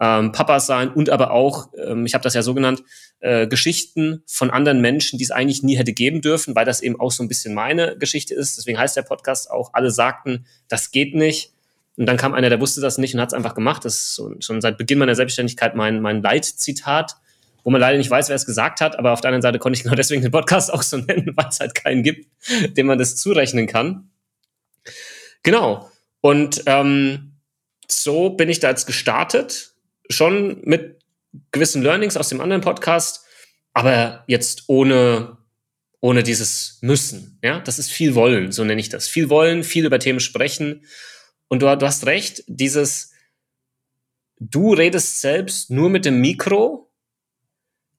ähm, 0.00 0.32
Papas 0.32 0.66
sein 0.66 0.90
und 0.90 1.10
aber 1.10 1.30
auch, 1.30 1.68
ähm, 1.86 2.06
ich 2.06 2.14
habe 2.14 2.22
das 2.22 2.34
ja 2.34 2.42
so 2.42 2.54
genannt, 2.54 2.82
äh, 3.20 3.46
Geschichten 3.46 4.22
von 4.26 4.50
anderen 4.50 4.80
Menschen, 4.80 5.18
die 5.18 5.24
es 5.24 5.30
eigentlich 5.30 5.62
nie 5.62 5.76
hätte 5.76 5.92
geben 5.92 6.20
dürfen, 6.20 6.54
weil 6.54 6.64
das 6.64 6.82
eben 6.82 6.98
auch 7.00 7.12
so 7.12 7.22
ein 7.22 7.28
bisschen 7.28 7.54
meine 7.54 7.96
Geschichte 7.96 8.34
ist. 8.34 8.58
Deswegen 8.58 8.78
heißt 8.78 8.96
der 8.96 9.02
Podcast 9.02 9.50
auch, 9.50 9.70
alle 9.72 9.90
sagten, 9.90 10.46
das 10.68 10.90
geht 10.90 11.14
nicht. 11.14 11.52
Und 11.96 12.06
dann 12.06 12.16
kam 12.16 12.34
einer, 12.34 12.50
der 12.50 12.60
wusste 12.60 12.80
das 12.80 12.98
nicht 12.98 13.14
und 13.14 13.20
hat 13.20 13.28
es 13.28 13.34
einfach 13.34 13.54
gemacht. 13.54 13.84
Das 13.84 13.94
ist 13.94 14.14
so, 14.14 14.34
schon 14.40 14.60
seit 14.60 14.78
Beginn 14.78 14.98
meiner 14.98 15.14
Selbstständigkeit 15.14 15.76
mein, 15.76 16.00
mein 16.00 16.22
Leitzitat, 16.22 17.16
wo 17.62 17.70
man 17.70 17.80
leider 17.80 17.96
nicht 17.96 18.10
weiß, 18.10 18.28
wer 18.28 18.36
es 18.36 18.46
gesagt 18.46 18.80
hat, 18.80 18.98
aber 18.98 19.12
auf 19.12 19.20
der 19.20 19.28
anderen 19.28 19.42
Seite 19.42 19.58
konnte 19.58 19.76
ich 19.76 19.84
genau 19.84 19.94
deswegen 19.94 20.22
den 20.22 20.32
Podcast 20.32 20.72
auch 20.72 20.82
so 20.82 20.96
nennen, 20.98 21.32
weil 21.36 21.48
es 21.48 21.60
halt 21.60 21.74
keinen 21.74 22.02
gibt, 22.02 22.26
dem 22.76 22.86
man 22.86 22.98
das 22.98 23.16
zurechnen 23.16 23.68
kann. 23.68 24.10
Genau. 25.44 25.88
Und 26.20 26.62
ähm, 26.66 27.38
so 27.88 28.30
bin 28.30 28.48
ich 28.48 28.58
da 28.58 28.70
jetzt 28.70 28.86
gestartet 28.86 29.73
schon 30.10 30.60
mit 30.64 31.02
gewissen 31.52 31.82
Learnings 31.82 32.16
aus 32.16 32.28
dem 32.28 32.40
anderen 32.40 32.62
Podcast, 32.62 33.24
aber 33.72 34.24
jetzt 34.26 34.64
ohne, 34.68 35.38
ohne 36.00 36.22
dieses 36.22 36.78
Müssen. 36.80 37.38
Ja, 37.42 37.60
das 37.60 37.78
ist 37.78 37.90
viel 37.90 38.14
Wollen, 38.14 38.52
so 38.52 38.64
nenne 38.64 38.80
ich 38.80 38.88
das. 38.88 39.08
Viel 39.08 39.30
Wollen, 39.30 39.64
viel 39.64 39.86
über 39.86 39.98
Themen 39.98 40.20
sprechen. 40.20 40.84
Und 41.48 41.62
du, 41.62 41.76
du 41.76 41.86
hast 41.86 42.06
recht, 42.06 42.44
dieses, 42.46 43.12
du 44.38 44.72
redest 44.72 45.20
selbst 45.20 45.70
nur 45.70 45.90
mit 45.90 46.04
dem 46.04 46.20
Mikro, 46.20 46.92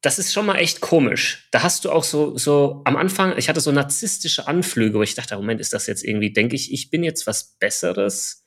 das 0.01 0.19
ist 0.19 0.33
schon 0.33 0.45
mal 0.45 0.57
echt 0.57 0.81
komisch. 0.81 1.47
Da 1.51 1.63
hast 1.63 1.83
du 1.83 1.91
auch 1.91 2.03
so, 2.03 2.37
so 2.37 2.81
am 2.85 2.95
Anfang, 2.95 3.37
ich 3.37 3.49
hatte 3.49 3.59
so 3.59 3.71
narzisstische 3.71 4.47
Anflüge, 4.47 4.99
wo 4.99 5.03
ich 5.03 5.15
dachte, 5.15 5.35
Moment, 5.35 5.59
ist 5.59 5.73
das 5.73 5.87
jetzt 5.87 6.03
irgendwie, 6.03 6.31
denke 6.31 6.55
ich, 6.55 6.71
ich 6.71 6.91
bin 6.91 7.03
jetzt 7.03 7.25
was 7.25 7.57
Besseres, 7.57 8.44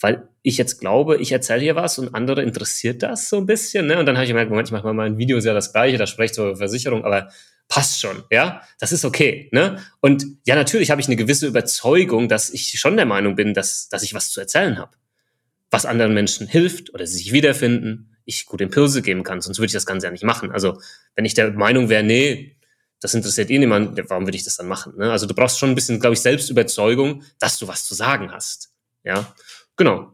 weil 0.00 0.28
ich 0.42 0.56
jetzt 0.56 0.80
glaube, 0.80 1.18
ich 1.18 1.32
erzähle 1.32 1.60
hier 1.60 1.76
was 1.76 1.98
und 1.98 2.14
andere 2.14 2.42
interessiert 2.42 3.02
das 3.02 3.28
so 3.28 3.36
ein 3.36 3.46
bisschen. 3.46 3.86
Ne? 3.86 3.98
Und 3.98 4.06
dann 4.06 4.16
habe 4.16 4.24
ich 4.24 4.30
gemerkt, 4.30 4.50
Moment, 4.50 4.68
ich 4.68 4.72
mache 4.72 4.84
mal 4.84 4.94
mein 4.94 5.18
Video 5.18 5.36
ist 5.36 5.44
ja 5.44 5.54
das 5.54 5.72
gleiche, 5.72 5.98
da 5.98 6.06
spreche 6.06 6.26
ich 6.26 6.32
zur 6.32 6.56
Versicherung, 6.56 7.04
aber 7.04 7.30
passt 7.68 8.00
schon, 8.00 8.24
ja, 8.30 8.62
das 8.78 8.92
ist 8.92 9.04
okay. 9.04 9.48
Ne? 9.52 9.78
Und 10.00 10.26
ja, 10.44 10.54
natürlich 10.54 10.90
habe 10.90 11.00
ich 11.00 11.06
eine 11.06 11.16
gewisse 11.16 11.46
Überzeugung, 11.46 12.28
dass 12.28 12.50
ich 12.50 12.80
schon 12.80 12.96
der 12.96 13.06
Meinung 13.06 13.36
bin, 13.36 13.54
dass, 13.54 13.88
dass 13.88 14.02
ich 14.02 14.14
was 14.14 14.30
zu 14.30 14.40
erzählen 14.40 14.78
habe, 14.78 14.92
was 15.70 15.86
anderen 15.86 16.14
Menschen 16.14 16.48
hilft 16.48 16.92
oder 16.94 17.06
sie 17.06 17.18
sich 17.18 17.32
wiederfinden 17.32 18.10
ich 18.30 18.46
gute 18.46 18.64
Impulse 18.64 19.02
geben 19.02 19.22
kann, 19.22 19.40
sonst 19.40 19.58
würde 19.58 19.66
ich 19.66 19.72
das 19.72 19.86
Ganze 19.86 20.06
ja 20.06 20.10
nicht 20.10 20.24
machen. 20.24 20.50
Also 20.52 20.80
wenn 21.14 21.24
ich 21.24 21.34
der 21.34 21.52
Meinung 21.52 21.88
wäre, 21.88 22.02
nee, 22.02 22.56
das 23.00 23.14
interessiert 23.14 23.50
eh 23.50 23.58
niemand, 23.58 23.98
warum 24.08 24.26
würde 24.26 24.36
ich 24.36 24.44
das 24.44 24.56
dann 24.56 24.68
machen? 24.68 24.94
Ne? 24.96 25.10
Also 25.10 25.26
du 25.26 25.34
brauchst 25.34 25.58
schon 25.58 25.70
ein 25.70 25.74
bisschen, 25.74 26.00
glaube 26.00 26.14
ich, 26.14 26.20
Selbstüberzeugung, 26.20 27.22
dass 27.38 27.58
du 27.58 27.66
was 27.66 27.84
zu 27.84 27.94
sagen 27.94 28.30
hast. 28.30 28.72
Ja, 29.02 29.34
genau. 29.80 30.12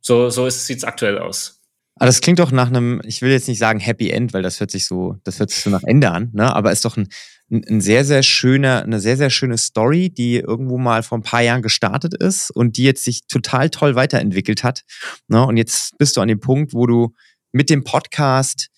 So, 0.00 0.30
so 0.30 0.48
sieht 0.48 0.78
es 0.78 0.84
aktuell 0.84 1.18
aus. 1.18 1.60
Aber 1.96 2.06
das 2.06 2.20
klingt 2.20 2.38
doch 2.38 2.52
nach 2.52 2.68
einem, 2.68 3.02
ich 3.04 3.20
will 3.20 3.30
jetzt 3.30 3.48
nicht 3.48 3.58
sagen 3.58 3.80
Happy 3.80 4.08
End, 4.10 4.32
weil 4.32 4.42
das 4.42 4.60
hört 4.60 4.70
sich 4.70 4.86
so, 4.86 5.16
das 5.24 5.40
hört 5.40 5.50
sich 5.50 5.62
so 5.62 5.68
nach 5.68 5.82
Ende 5.82 6.10
an, 6.12 6.30
ne? 6.32 6.54
Aber 6.54 6.70
ist 6.70 6.84
doch 6.84 6.96
ein, 6.96 7.08
ein 7.50 7.80
sehr, 7.80 8.04
sehr 8.04 8.22
schöner, 8.22 8.84
eine 8.84 9.00
sehr, 9.00 9.16
sehr 9.16 9.28
schöne 9.28 9.58
Story, 9.58 10.10
die 10.10 10.36
irgendwo 10.36 10.78
mal 10.78 11.02
vor 11.02 11.18
ein 11.18 11.22
paar 11.22 11.42
Jahren 11.42 11.60
gestartet 11.60 12.14
ist 12.14 12.50
und 12.52 12.76
die 12.76 12.84
jetzt 12.84 13.04
sich 13.04 13.26
total 13.26 13.68
toll 13.68 13.96
weiterentwickelt 13.96 14.62
hat. 14.62 14.84
Ne? 15.26 15.44
Und 15.44 15.56
jetzt 15.56 15.98
bist 15.98 16.16
du 16.16 16.20
an 16.20 16.28
dem 16.28 16.38
Punkt, 16.38 16.72
wo 16.72 16.86
du 16.86 17.12
mit 17.50 17.68
dem 17.68 17.82
Podcast 17.82 18.68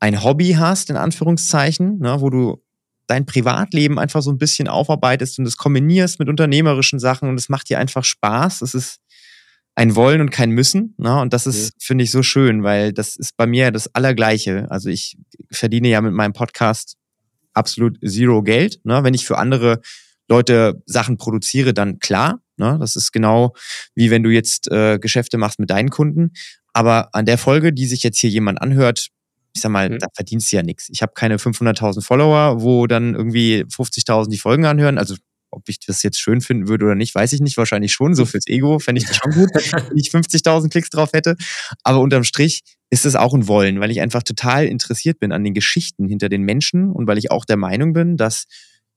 ein 0.00 0.24
Hobby 0.24 0.54
hast, 0.58 0.90
in 0.90 0.96
Anführungszeichen, 0.96 2.00
ne, 2.00 2.20
wo 2.20 2.28
du 2.28 2.60
dein 3.06 3.24
Privatleben 3.24 4.00
einfach 4.00 4.22
so 4.22 4.32
ein 4.32 4.38
bisschen 4.38 4.66
aufarbeitest 4.66 5.38
und 5.38 5.44
das 5.44 5.56
kombinierst 5.56 6.18
mit 6.18 6.28
unternehmerischen 6.28 6.98
Sachen 6.98 7.28
und 7.28 7.38
es 7.38 7.48
macht 7.48 7.70
dir 7.70 7.78
einfach 7.78 8.04
Spaß. 8.04 8.62
Es 8.62 8.74
ist 8.74 8.98
ein 9.76 9.94
Wollen 9.94 10.22
und 10.22 10.30
kein 10.30 10.50
Müssen. 10.50 10.94
Ne? 10.96 11.20
Und 11.20 11.32
das 11.32 11.46
ist, 11.46 11.74
mhm. 11.74 11.78
finde 11.80 12.04
ich, 12.04 12.10
so 12.10 12.22
schön, 12.22 12.64
weil 12.64 12.92
das 12.92 13.14
ist 13.14 13.36
bei 13.36 13.46
mir 13.46 13.70
das 13.70 13.94
Allergleiche. 13.94 14.66
Also 14.70 14.88
ich 14.88 15.16
verdiene 15.50 15.88
ja 15.88 16.00
mit 16.00 16.14
meinem 16.14 16.32
Podcast 16.32 16.96
absolut 17.52 17.98
zero 18.04 18.42
Geld. 18.42 18.80
Ne? 18.84 19.04
Wenn 19.04 19.14
ich 19.14 19.26
für 19.26 19.38
andere 19.38 19.80
Leute 20.28 20.82
Sachen 20.86 21.18
produziere, 21.18 21.74
dann 21.74 21.98
klar. 21.98 22.40
Ne? 22.56 22.78
Das 22.80 22.96
ist 22.96 23.12
genau 23.12 23.54
wie 23.94 24.10
wenn 24.10 24.22
du 24.22 24.30
jetzt 24.30 24.70
äh, 24.72 24.98
Geschäfte 24.98 25.36
machst 25.36 25.60
mit 25.60 25.68
deinen 25.68 25.90
Kunden. 25.90 26.32
Aber 26.72 27.14
an 27.14 27.26
der 27.26 27.38
Folge, 27.38 27.72
die 27.72 27.86
sich 27.86 28.02
jetzt 28.02 28.18
hier 28.18 28.30
jemand 28.30 28.60
anhört, 28.62 29.08
ich 29.54 29.60
sag 29.60 29.70
mal, 29.70 29.90
mhm. 29.90 29.98
da 29.98 30.06
verdienst 30.14 30.50
du 30.52 30.56
ja 30.56 30.62
nichts. 30.62 30.88
Ich 30.88 31.02
habe 31.02 31.12
keine 31.14 31.36
500.000 31.36 32.02
Follower, 32.02 32.62
wo 32.62 32.86
dann 32.86 33.14
irgendwie 33.14 33.64
50.000 33.64 34.30
die 34.30 34.38
Folgen 34.38 34.64
anhören. 34.64 34.96
Also 34.96 35.16
ob 35.50 35.68
ich 35.68 35.80
das 35.80 36.02
jetzt 36.02 36.20
schön 36.20 36.40
finden 36.40 36.68
würde 36.68 36.84
oder 36.84 36.94
nicht, 36.94 37.14
weiß 37.14 37.32
ich 37.32 37.40
nicht. 37.40 37.56
Wahrscheinlich 37.56 37.92
schon. 37.92 38.14
So 38.14 38.24
fürs 38.24 38.46
Ego 38.46 38.78
fände 38.78 39.00
ich 39.00 39.06
das 39.06 39.16
schon 39.16 39.32
gut, 39.32 39.50
wenn 39.54 39.96
ich 39.96 40.10
50.000 40.10 40.70
Klicks 40.70 40.90
drauf 40.90 41.10
hätte. 41.12 41.36
Aber 41.82 42.00
unterm 42.00 42.24
Strich 42.24 42.62
ist 42.90 43.06
es 43.06 43.16
auch 43.16 43.34
ein 43.34 43.48
Wollen, 43.48 43.80
weil 43.80 43.90
ich 43.90 44.00
einfach 44.00 44.22
total 44.22 44.66
interessiert 44.66 45.18
bin 45.18 45.32
an 45.32 45.44
den 45.44 45.54
Geschichten 45.54 46.08
hinter 46.08 46.28
den 46.28 46.42
Menschen 46.42 46.90
und 46.90 47.06
weil 47.06 47.18
ich 47.18 47.30
auch 47.30 47.44
der 47.44 47.56
Meinung 47.56 47.92
bin, 47.92 48.16
dass 48.16 48.46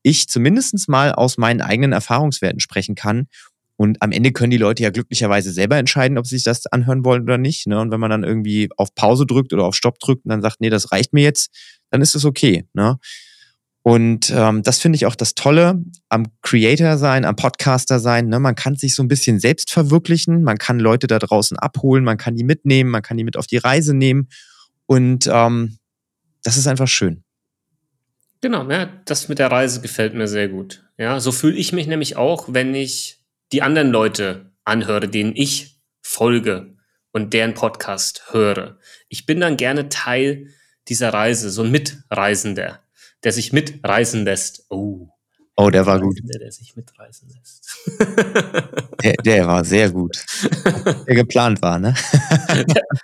ich 0.02 0.28
zumindest 0.28 0.88
mal 0.88 1.12
aus 1.12 1.36
meinen 1.36 1.60
eigenen 1.60 1.92
Erfahrungswerten 1.92 2.60
sprechen 2.60 2.94
kann 2.94 3.26
und 3.80 4.02
am 4.02 4.12
Ende 4.12 4.30
können 4.30 4.50
die 4.50 4.58
Leute 4.58 4.82
ja 4.82 4.90
glücklicherweise 4.90 5.52
selber 5.52 5.78
entscheiden, 5.78 6.18
ob 6.18 6.26
sie 6.26 6.36
sich 6.36 6.44
das 6.44 6.66
anhören 6.66 7.02
wollen 7.02 7.22
oder 7.22 7.38
nicht. 7.38 7.66
Ne? 7.66 7.80
Und 7.80 7.90
wenn 7.90 7.98
man 7.98 8.10
dann 8.10 8.24
irgendwie 8.24 8.68
auf 8.76 8.94
Pause 8.94 9.24
drückt 9.24 9.54
oder 9.54 9.64
auf 9.64 9.74
Stopp 9.74 9.98
drückt 10.00 10.26
und 10.26 10.28
dann 10.28 10.42
sagt, 10.42 10.60
nee, 10.60 10.68
das 10.68 10.92
reicht 10.92 11.14
mir 11.14 11.22
jetzt, 11.22 11.50
dann 11.88 12.02
ist 12.02 12.14
es 12.14 12.26
okay. 12.26 12.66
Ne? 12.74 12.98
Und 13.82 14.30
ähm, 14.34 14.62
das 14.62 14.78
finde 14.78 14.96
ich 14.96 15.06
auch 15.06 15.14
das 15.14 15.34
Tolle 15.34 15.82
am 16.10 16.26
Creator 16.42 16.98
sein, 16.98 17.24
am 17.24 17.36
Podcaster 17.36 17.98
sein. 17.98 18.28
Ne? 18.28 18.38
Man 18.38 18.54
kann 18.54 18.76
sich 18.76 18.94
so 18.94 19.02
ein 19.02 19.08
bisschen 19.08 19.40
selbst 19.40 19.70
verwirklichen, 19.70 20.42
man 20.42 20.58
kann 20.58 20.78
Leute 20.78 21.06
da 21.06 21.18
draußen 21.18 21.58
abholen, 21.58 22.04
man 22.04 22.18
kann 22.18 22.36
die 22.36 22.44
mitnehmen, 22.44 22.90
man 22.90 23.02
kann 23.02 23.16
die 23.16 23.24
mit 23.24 23.38
auf 23.38 23.46
die 23.46 23.56
Reise 23.56 23.94
nehmen. 23.94 24.28
Und 24.84 25.28
ähm, 25.32 25.78
das 26.42 26.56
ist 26.56 26.66
einfach 26.66 26.88
schön. 26.88 27.24
Genau, 28.42 28.68
ja, 28.70 28.88
das 29.04 29.28
mit 29.28 29.38
der 29.38 29.50
Reise 29.50 29.80
gefällt 29.80 30.14
mir 30.14 30.28
sehr 30.28 30.48
gut. 30.48 30.84
Ja, 30.98 31.20
so 31.20 31.32
fühle 31.32 31.56
ich 31.56 31.72
mich 31.72 31.86
nämlich 31.86 32.16
auch, 32.16 32.46
wenn 32.48 32.74
ich 32.74 33.20
die 33.52 33.62
anderen 33.62 33.90
Leute 33.90 34.52
anhöre, 34.64 35.08
denen 35.08 35.34
ich 35.34 35.80
folge 36.02 36.74
und 37.12 37.32
deren 37.32 37.54
Podcast 37.54 38.24
höre. 38.30 38.78
Ich 39.08 39.26
bin 39.26 39.40
dann 39.40 39.56
gerne 39.56 39.88
Teil 39.88 40.48
dieser 40.88 41.12
Reise, 41.12 41.50
so 41.50 41.62
ein 41.62 41.70
Mitreisender, 41.70 42.80
der 43.24 43.32
sich 43.32 43.52
mitreisen 43.52 44.24
lässt. 44.24 44.66
Oh. 44.70 45.08
Oh, 45.56 45.68
der 45.68 45.84
war 45.84 46.00
gut. 46.00 46.18
Der 46.22 46.50
sich 46.50 46.74
mitreisen 46.74 47.28
lässt. 47.28 47.68
der, 49.02 49.12
der 49.22 49.46
war 49.46 49.62
sehr 49.62 49.90
gut. 49.90 50.24
Der 51.06 51.14
geplant 51.14 51.60
war, 51.60 51.78
ne? 51.78 51.94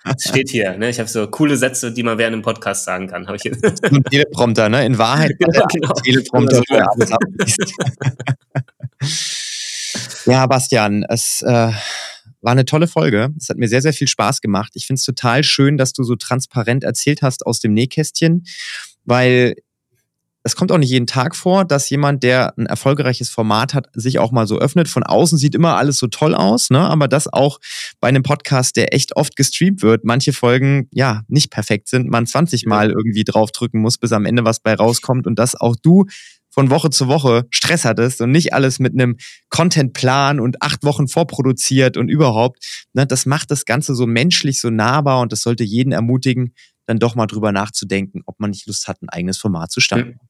Das 0.05 0.23
steht 0.29 0.49
hier, 0.49 0.77
ne? 0.79 0.89
Ich 0.89 0.99
habe 0.99 1.09
so 1.09 1.27
coole 1.27 1.57
Sätze, 1.59 1.93
die 1.93 2.03
man 2.03 2.17
während 2.17 2.33
einem 2.33 2.43
Podcast 2.43 2.85
sagen 2.85 3.09
kann. 3.09 3.27
Hab 3.27 3.35
ich 3.35 3.43
hier. 3.43 3.53
Ein 3.83 4.03
Teleprompter, 4.05 4.71
ne? 4.71 4.87
In 4.87 4.97
Wahrheit 4.97 5.33
ja, 5.39 5.67
genau. 5.67 5.93
Teleprompter, 6.03 6.63
der. 6.71 6.89
Ja, 10.25 10.47
Bastian, 10.47 11.05
es 11.09 11.43
äh, 11.43 11.73
war 12.41 12.53
eine 12.53 12.65
tolle 12.65 12.87
Folge. 12.87 13.35
Es 13.39 13.49
hat 13.49 13.59
mir 13.59 13.69
sehr, 13.69 13.83
sehr 13.83 13.93
viel 13.93 14.09
Spaß 14.09 14.41
gemacht. 14.41 14.73
Ich 14.75 14.87
finde 14.87 14.99
es 14.99 15.05
total 15.05 15.45
schön, 15.45 15.77
dass 15.77 15.93
du 15.93 16.05
so 16.05 16.17
transparent 16.17 16.85
erzählt 16.85 17.21
hast 17.21 17.45
aus 17.45 17.61
dem 17.61 17.75
Nähkästchen, 17.75 18.45
weil 19.05 19.57
es 20.47 20.55
kommt 20.55 20.71
auch 20.71 20.79
nicht 20.79 20.91
jeden 20.91 21.09
Tag 21.09 21.35
vor, 21.35 21.65
dass 21.65 21.91
jemand, 21.91 22.23
der 22.23 22.57
ein 22.57 22.67
erfolgreiches 22.67 23.31
Format 23.31 23.75
hat, 23.75 23.89
sich 23.95 24.21
auch 24.21 24.31
mal 24.31 24.47
so 24.47 24.61
öffnet. 24.61 24.87
Von 24.87 25.03
außen 25.03 25.39
sieht 25.39 25.57
immer 25.57 25.77
alles 25.77 25.99
so 25.99 26.07
toll 26.07 26.37
aus, 26.37 26.71
ne? 26.71 26.79
aber 26.79 27.09
das 27.09 27.27
auch 27.27 27.59
bei 27.99 28.07
einem 28.07 28.23
Podcast, 28.23 28.77
der 28.77 28.95
echt 28.95 29.17
oft 29.17 29.35
gestreamt 29.35 29.83
wird, 29.83 30.05
manche 30.05 30.33
Folgen 30.33 30.89
ja 30.93 31.23
nicht 31.27 31.51
perfekt 31.51 31.89
sind, 31.89 32.09
man 32.09 32.27
20 32.27 32.65
Mal 32.65 32.93
irgendwie 32.93 33.25
draufdrücken 33.25 33.81
muss, 33.81 33.99
bis 33.99 34.13
am 34.13 34.25
Ende 34.25 34.45
was 34.45 34.61
bei 34.61 34.75
rauskommt 34.75 35.27
und 35.27 35.37
dass 35.37 35.57
auch 35.57 35.75
du 35.83 36.05
von 36.49 36.71
Woche 36.71 36.91
zu 36.91 37.09
Woche 37.09 37.47
Stress 37.51 37.85
hattest 37.85 38.21
und 38.21 38.31
nicht 38.31 38.55
alles 38.55 38.79
mit 38.79 38.93
einem 38.93 39.17
Contentplan 39.51 40.39
und 40.39 40.63
acht 40.63 40.85
Wochen 40.85 41.09
vorproduziert 41.09 41.97
und 41.97 42.09
überhaupt. 42.09 42.87
Ne, 42.95 43.05
das 43.05 43.27
macht 43.27 43.51
das 43.51 43.65
Ganze 43.65 43.97
so 43.97 44.07
menschlich, 44.07 44.61
so 44.61 44.71
nahbar 44.71 45.23
und 45.23 45.33
das 45.33 45.41
sollte 45.41 45.65
jeden 45.65 45.91
ermutigen, 45.91 46.55
dann 46.87 47.01
doch 47.01 47.17
mal 47.17 47.27
drüber 47.27 47.51
nachzudenken, 47.51 48.23
ob 48.27 48.39
man 48.39 48.51
nicht 48.51 48.69
Lust 48.69 48.87
hat, 48.87 49.03
ein 49.03 49.09
eigenes 49.09 49.39
Format 49.39 49.73
zu 49.73 49.81
starten. 49.81 50.21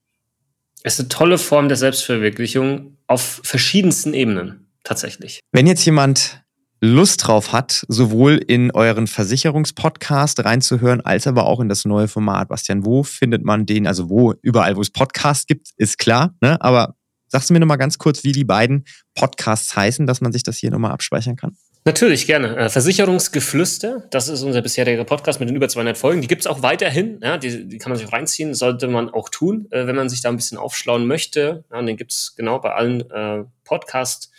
Es 0.83 0.93
ist 0.93 0.99
eine 0.99 1.09
tolle 1.09 1.37
Form 1.37 1.67
der 1.67 1.77
Selbstverwirklichung 1.77 2.97
auf 3.07 3.41
verschiedensten 3.43 4.13
Ebenen, 4.13 4.67
tatsächlich. 4.83 5.39
Wenn 5.51 5.67
jetzt 5.67 5.85
jemand 5.85 6.43
Lust 6.79 7.25
drauf 7.27 7.53
hat, 7.53 7.85
sowohl 7.87 8.35
in 8.35 8.69
euren 8.71 9.07
Versicherungspodcast 9.07 10.45
reinzuhören, 10.45 11.01
als 11.01 11.25
aber 11.25 11.47
auch 11.47 11.59
in 11.59 11.69
das 11.69 11.85
neue 11.85 12.07
Format. 12.07 12.49
Bastian, 12.49 12.85
wo 12.85 13.03
findet 13.03 13.43
man 13.43 13.65
den? 13.65 13.87
Also 13.87 14.09
wo, 14.09 14.35
überall, 14.43 14.75
wo 14.75 14.81
es 14.81 14.91
Podcasts 14.91 15.47
gibt, 15.47 15.69
ist 15.77 15.97
klar, 15.97 16.35
ne? 16.39 16.61
Aber 16.61 16.95
sagst 17.29 17.49
du 17.49 17.53
mir 17.53 17.59
nochmal 17.59 17.79
ganz 17.79 17.97
kurz, 17.97 18.23
wie 18.23 18.31
die 18.31 18.45
beiden 18.45 18.85
Podcasts 19.15 19.75
heißen, 19.75 20.05
dass 20.05 20.21
man 20.21 20.31
sich 20.31 20.43
das 20.43 20.57
hier 20.57 20.69
nochmal 20.69 20.91
abspeichern 20.91 21.35
kann? 21.35 21.57
Natürlich, 21.87 22.27
gerne. 22.27 22.57
Äh, 22.57 22.69
Versicherungsgeflüster, 22.69 24.09
das 24.11 24.27
ist 24.27 24.43
unser 24.43 24.61
bisheriger 24.61 25.05
Podcast 25.05 25.39
mit 25.39 25.47
den 25.47 25.55
über 25.55 25.69
200 25.69 25.97
Folgen. 25.97 26.19
Die 26.19 26.27
gibt 26.27 26.41
es 26.41 26.45
auch 26.45 26.61
weiterhin, 26.61 27.21
ja, 27.23 27.37
die, 27.37 27.65
die 27.65 27.77
kann 27.77 27.91
man 27.91 27.97
sich 27.97 28.05
auch 28.05 28.11
reinziehen, 28.11 28.53
sollte 28.53 28.89
man 28.89 29.09
auch 29.09 29.29
tun, 29.29 29.69
äh, 29.71 29.87
wenn 29.87 29.95
man 29.95 30.09
sich 30.09 30.19
da 30.19 30.27
ein 30.27 30.35
bisschen 30.35 30.57
aufschlauen 30.57 31.07
möchte. 31.07 31.63
Ja, 31.71 31.81
den 31.81 31.95
gibt 31.95 32.11
es 32.11 32.35
genau 32.35 32.59
bei 32.59 32.73
allen 32.73 33.09
äh, 33.09 33.45
Podcasts. 33.63 34.31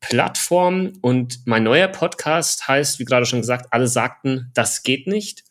Plattform. 0.00 0.92
Und 1.00 1.46
mein 1.46 1.62
neuer 1.62 1.88
Podcast 1.88 2.68
heißt, 2.68 2.98
wie 2.98 3.06
gerade 3.06 3.24
schon 3.24 3.40
gesagt, 3.40 3.68
alle 3.70 3.88
sagten, 3.88 4.50
das 4.52 4.82
geht 4.82 5.06
nicht. 5.06 5.44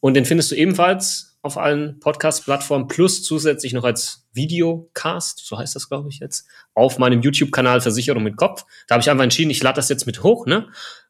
Und 0.00 0.14
den 0.14 0.24
findest 0.24 0.52
du 0.52 0.54
ebenfalls 0.54 1.31
auf 1.42 1.58
allen 1.58 1.98
Podcast-Plattformen 1.98 2.86
plus 2.86 3.24
zusätzlich 3.24 3.72
noch 3.72 3.84
als 3.84 4.28
Videocast, 4.32 5.44
so 5.44 5.58
heißt 5.58 5.74
das, 5.74 5.88
glaube 5.88 6.08
ich, 6.08 6.20
jetzt, 6.20 6.46
auf 6.74 6.98
meinem 6.98 7.20
YouTube-Kanal 7.20 7.80
Versicherung 7.80 8.22
mit 8.22 8.36
Kopf. 8.36 8.64
Da 8.86 8.94
habe 8.94 9.02
ich 9.02 9.10
einfach 9.10 9.24
entschieden, 9.24 9.50
ich 9.50 9.62
lade 9.62 9.76
das 9.76 9.88
jetzt 9.88 10.06
mit 10.06 10.22
hoch, 10.22 10.46
ne? 10.46 10.68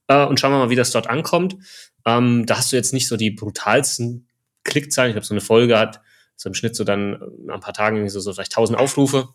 Äh, 0.08 0.24
und 0.24 0.40
schauen 0.40 0.52
wir 0.52 0.58
mal, 0.58 0.70
wie 0.70 0.76
das 0.76 0.90
dort 0.90 1.06
ankommt. 1.06 1.56
Ähm, 2.06 2.46
da 2.46 2.56
hast 2.56 2.72
du 2.72 2.76
jetzt 2.76 2.94
nicht 2.94 3.06
so 3.08 3.16
die 3.16 3.30
brutalsten 3.30 4.26
Klickzahlen. 4.64 5.10
Ich 5.10 5.16
habe 5.16 5.26
so 5.26 5.34
eine 5.34 5.42
Folge 5.42 5.78
hat, 5.78 6.00
so 6.34 6.48
im 6.48 6.54
Schnitt 6.54 6.76
so 6.76 6.84
dann 6.84 7.20
nach 7.44 7.56
ein 7.56 7.60
paar 7.60 7.74
Tagen 7.74 8.08
so, 8.08 8.18
so 8.18 8.32
vielleicht 8.32 8.52
1000 8.52 8.78
Aufrufe. 8.78 9.28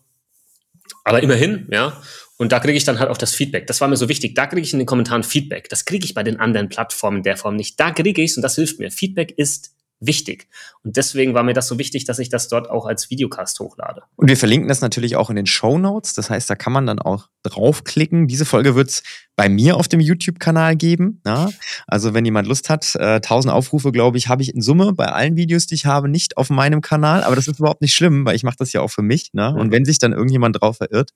Aber 1.04 1.22
immerhin, 1.22 1.68
ja. 1.70 2.00
Und 2.38 2.52
da 2.52 2.60
kriege 2.60 2.76
ich 2.76 2.84
dann 2.84 2.98
halt 2.98 3.10
auch 3.10 3.16
das 3.16 3.34
Feedback. 3.34 3.66
Das 3.66 3.80
war 3.80 3.88
mir 3.88 3.96
so 3.96 4.08
wichtig. 4.08 4.34
Da 4.34 4.46
kriege 4.46 4.62
ich 4.62 4.72
in 4.72 4.78
den 4.78 4.86
Kommentaren 4.86 5.22
Feedback. 5.22 5.68
Das 5.68 5.84
kriege 5.84 6.04
ich 6.04 6.14
bei 6.14 6.22
den 6.22 6.38
anderen 6.38 6.68
Plattformen 6.68 7.22
der 7.22 7.36
Form 7.36 7.56
nicht. 7.56 7.78
Da 7.78 7.92
kriege 7.92 8.22
ich 8.22 8.32
es 8.32 8.36
und 8.36 8.42
das 8.42 8.56
hilft 8.56 8.78
mir. 8.78 8.90
Feedback 8.90 9.32
ist 9.36 9.74
wichtig. 10.00 10.48
Und 10.84 10.96
deswegen 10.96 11.34
war 11.34 11.42
mir 11.42 11.54
das 11.54 11.66
so 11.66 11.78
wichtig, 11.78 12.04
dass 12.04 12.18
ich 12.18 12.28
das 12.28 12.48
dort 12.48 12.70
auch 12.70 12.86
als 12.86 13.10
Videocast 13.10 13.58
hochlade. 13.60 14.02
Und 14.16 14.28
wir 14.28 14.36
verlinken 14.36 14.68
das 14.68 14.80
natürlich 14.80 15.16
auch 15.16 15.30
in 15.30 15.36
den 15.36 15.46
Show 15.46 15.78
Notes. 15.78 16.12
Das 16.12 16.30
heißt, 16.30 16.48
da 16.48 16.54
kann 16.54 16.72
man 16.72 16.86
dann 16.86 16.98
auch 16.98 17.28
draufklicken. 17.42 18.28
Diese 18.28 18.44
Folge 18.44 18.74
wird 18.74 18.90
es 18.90 19.02
bei 19.36 19.48
mir 19.48 19.76
auf 19.76 19.88
dem 19.88 20.00
YouTube-Kanal 20.00 20.76
geben. 20.76 21.20
Ja? 21.26 21.50
Also 21.86 22.14
wenn 22.14 22.24
jemand 22.24 22.46
Lust 22.48 22.70
hat, 22.70 22.94
äh, 22.96 23.20
1000 23.20 23.52
Aufrufe, 23.52 23.92
glaube 23.92 24.18
ich, 24.18 24.28
habe 24.28 24.42
ich 24.42 24.54
in 24.54 24.60
Summe 24.60 24.92
bei 24.92 25.06
allen 25.06 25.36
Videos, 25.36 25.66
die 25.66 25.74
ich 25.74 25.86
habe, 25.86 26.08
nicht 26.08 26.36
auf 26.36 26.50
meinem 26.50 26.80
Kanal. 26.80 27.24
Aber 27.24 27.36
das 27.36 27.48
ist 27.48 27.58
überhaupt 27.58 27.82
nicht 27.82 27.94
schlimm, 27.94 28.24
weil 28.24 28.36
ich 28.36 28.44
mache 28.44 28.56
das 28.58 28.72
ja 28.72 28.80
auch 28.80 28.90
für 28.90 29.02
mich. 29.02 29.30
Ne? 29.32 29.54
Und 29.54 29.72
wenn 29.72 29.84
sich 29.84 29.98
dann 29.98 30.12
irgendjemand 30.12 30.60
drauf 30.60 30.78
verirrt, 30.78 31.10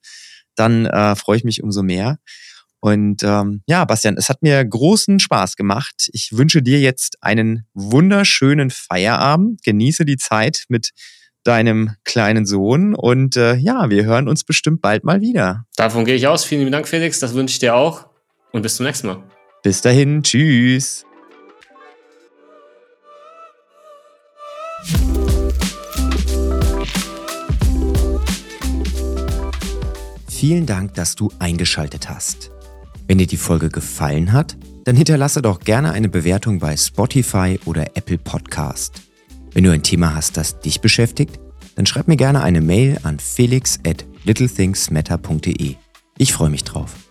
dann 0.55 0.87
äh, 0.87 1.17
freue 1.17 1.37
ich 1.37 1.45
mich 1.45 1.63
umso 1.63 1.83
mehr. 1.83 2.19
Und 2.85 3.23
ähm, 3.23 3.63
ja, 3.69 3.85
Bastian, 3.85 4.17
es 4.17 4.29
hat 4.29 4.43
mir 4.43 4.63
großen 4.65 5.21
Spaß 5.21 5.55
gemacht. 5.55 6.11
Ich 6.13 6.31
wünsche 6.33 6.63
dir 6.63 6.81
jetzt 6.81 7.17
einen 7.21 7.65
wunderschönen 7.75 8.71
Feierabend. 8.71 9.63
Genieße 9.63 10.05
die 10.05 10.17
Zeit 10.17 10.65
mit 10.69 10.91
deinem 11.45 11.93
kleinen 12.03 12.45
Sohn 12.45 12.97
und 12.97 13.37
äh, 13.37 13.55
ja, 13.55 13.89
wir 13.89 14.05
hören 14.05 14.27
uns 14.27 14.43
bestimmt 14.43 14.83
bald 14.83 15.05
mal 15.05 15.21
wieder. 15.21 15.65
Davon 15.77 16.05
gehe 16.05 16.17
ich 16.17 16.27
aus. 16.27 16.45
Vielen 16.45 16.63
lieben 16.63 16.73
Dank, 16.73 16.89
Felix. 16.89 17.21
Das 17.21 17.35
wünsche 17.35 17.53
ich 17.53 17.59
dir 17.61 17.77
auch 17.77 18.09
und 18.51 18.63
bis 18.63 18.77
zum 18.77 18.87
nächsten 18.87 19.07
Mal. 19.07 19.23
Bis 19.63 19.81
dahin, 19.81 20.25
tschüss. 20.25 21.07
Vielen 30.29 30.67
Dank, 30.67 30.95
dass 30.95 31.15
du 31.15 31.31
eingeschaltet 31.39 32.09
hast. 32.09 32.51
Wenn 33.13 33.19
dir 33.19 33.27
die 33.27 33.37
Folge 33.37 33.69
gefallen 33.69 34.33
hat, 34.33 34.57
dann 34.85 34.97
hinterlasse 34.97 35.43
doch 35.43 35.61
gerne 35.61 35.93
eine 35.93 36.09
Bewertung 36.09 36.61
bei 36.61 36.75
Spotify 36.79 37.61
oder 37.67 37.95
Apple 37.95 38.17
Podcast. 38.17 39.03
Wenn 39.53 39.65
du 39.65 39.71
ein 39.71 39.83
Thema 39.83 40.15
hast, 40.15 40.39
das 40.39 40.61
dich 40.61 40.81
beschäftigt, 40.81 41.39
dann 41.77 41.85
schreib 41.85 42.09
mir 42.09 42.17
gerne 42.17 42.43
eine 42.43 42.63
Mail 42.63 42.99
an 43.03 43.19
felix 43.19 43.79
at 43.87 44.07
littlethingsmatter.de. 44.25 45.75
Ich 46.17 46.33
freue 46.33 46.49
mich 46.49 46.65
drauf. 46.65 47.02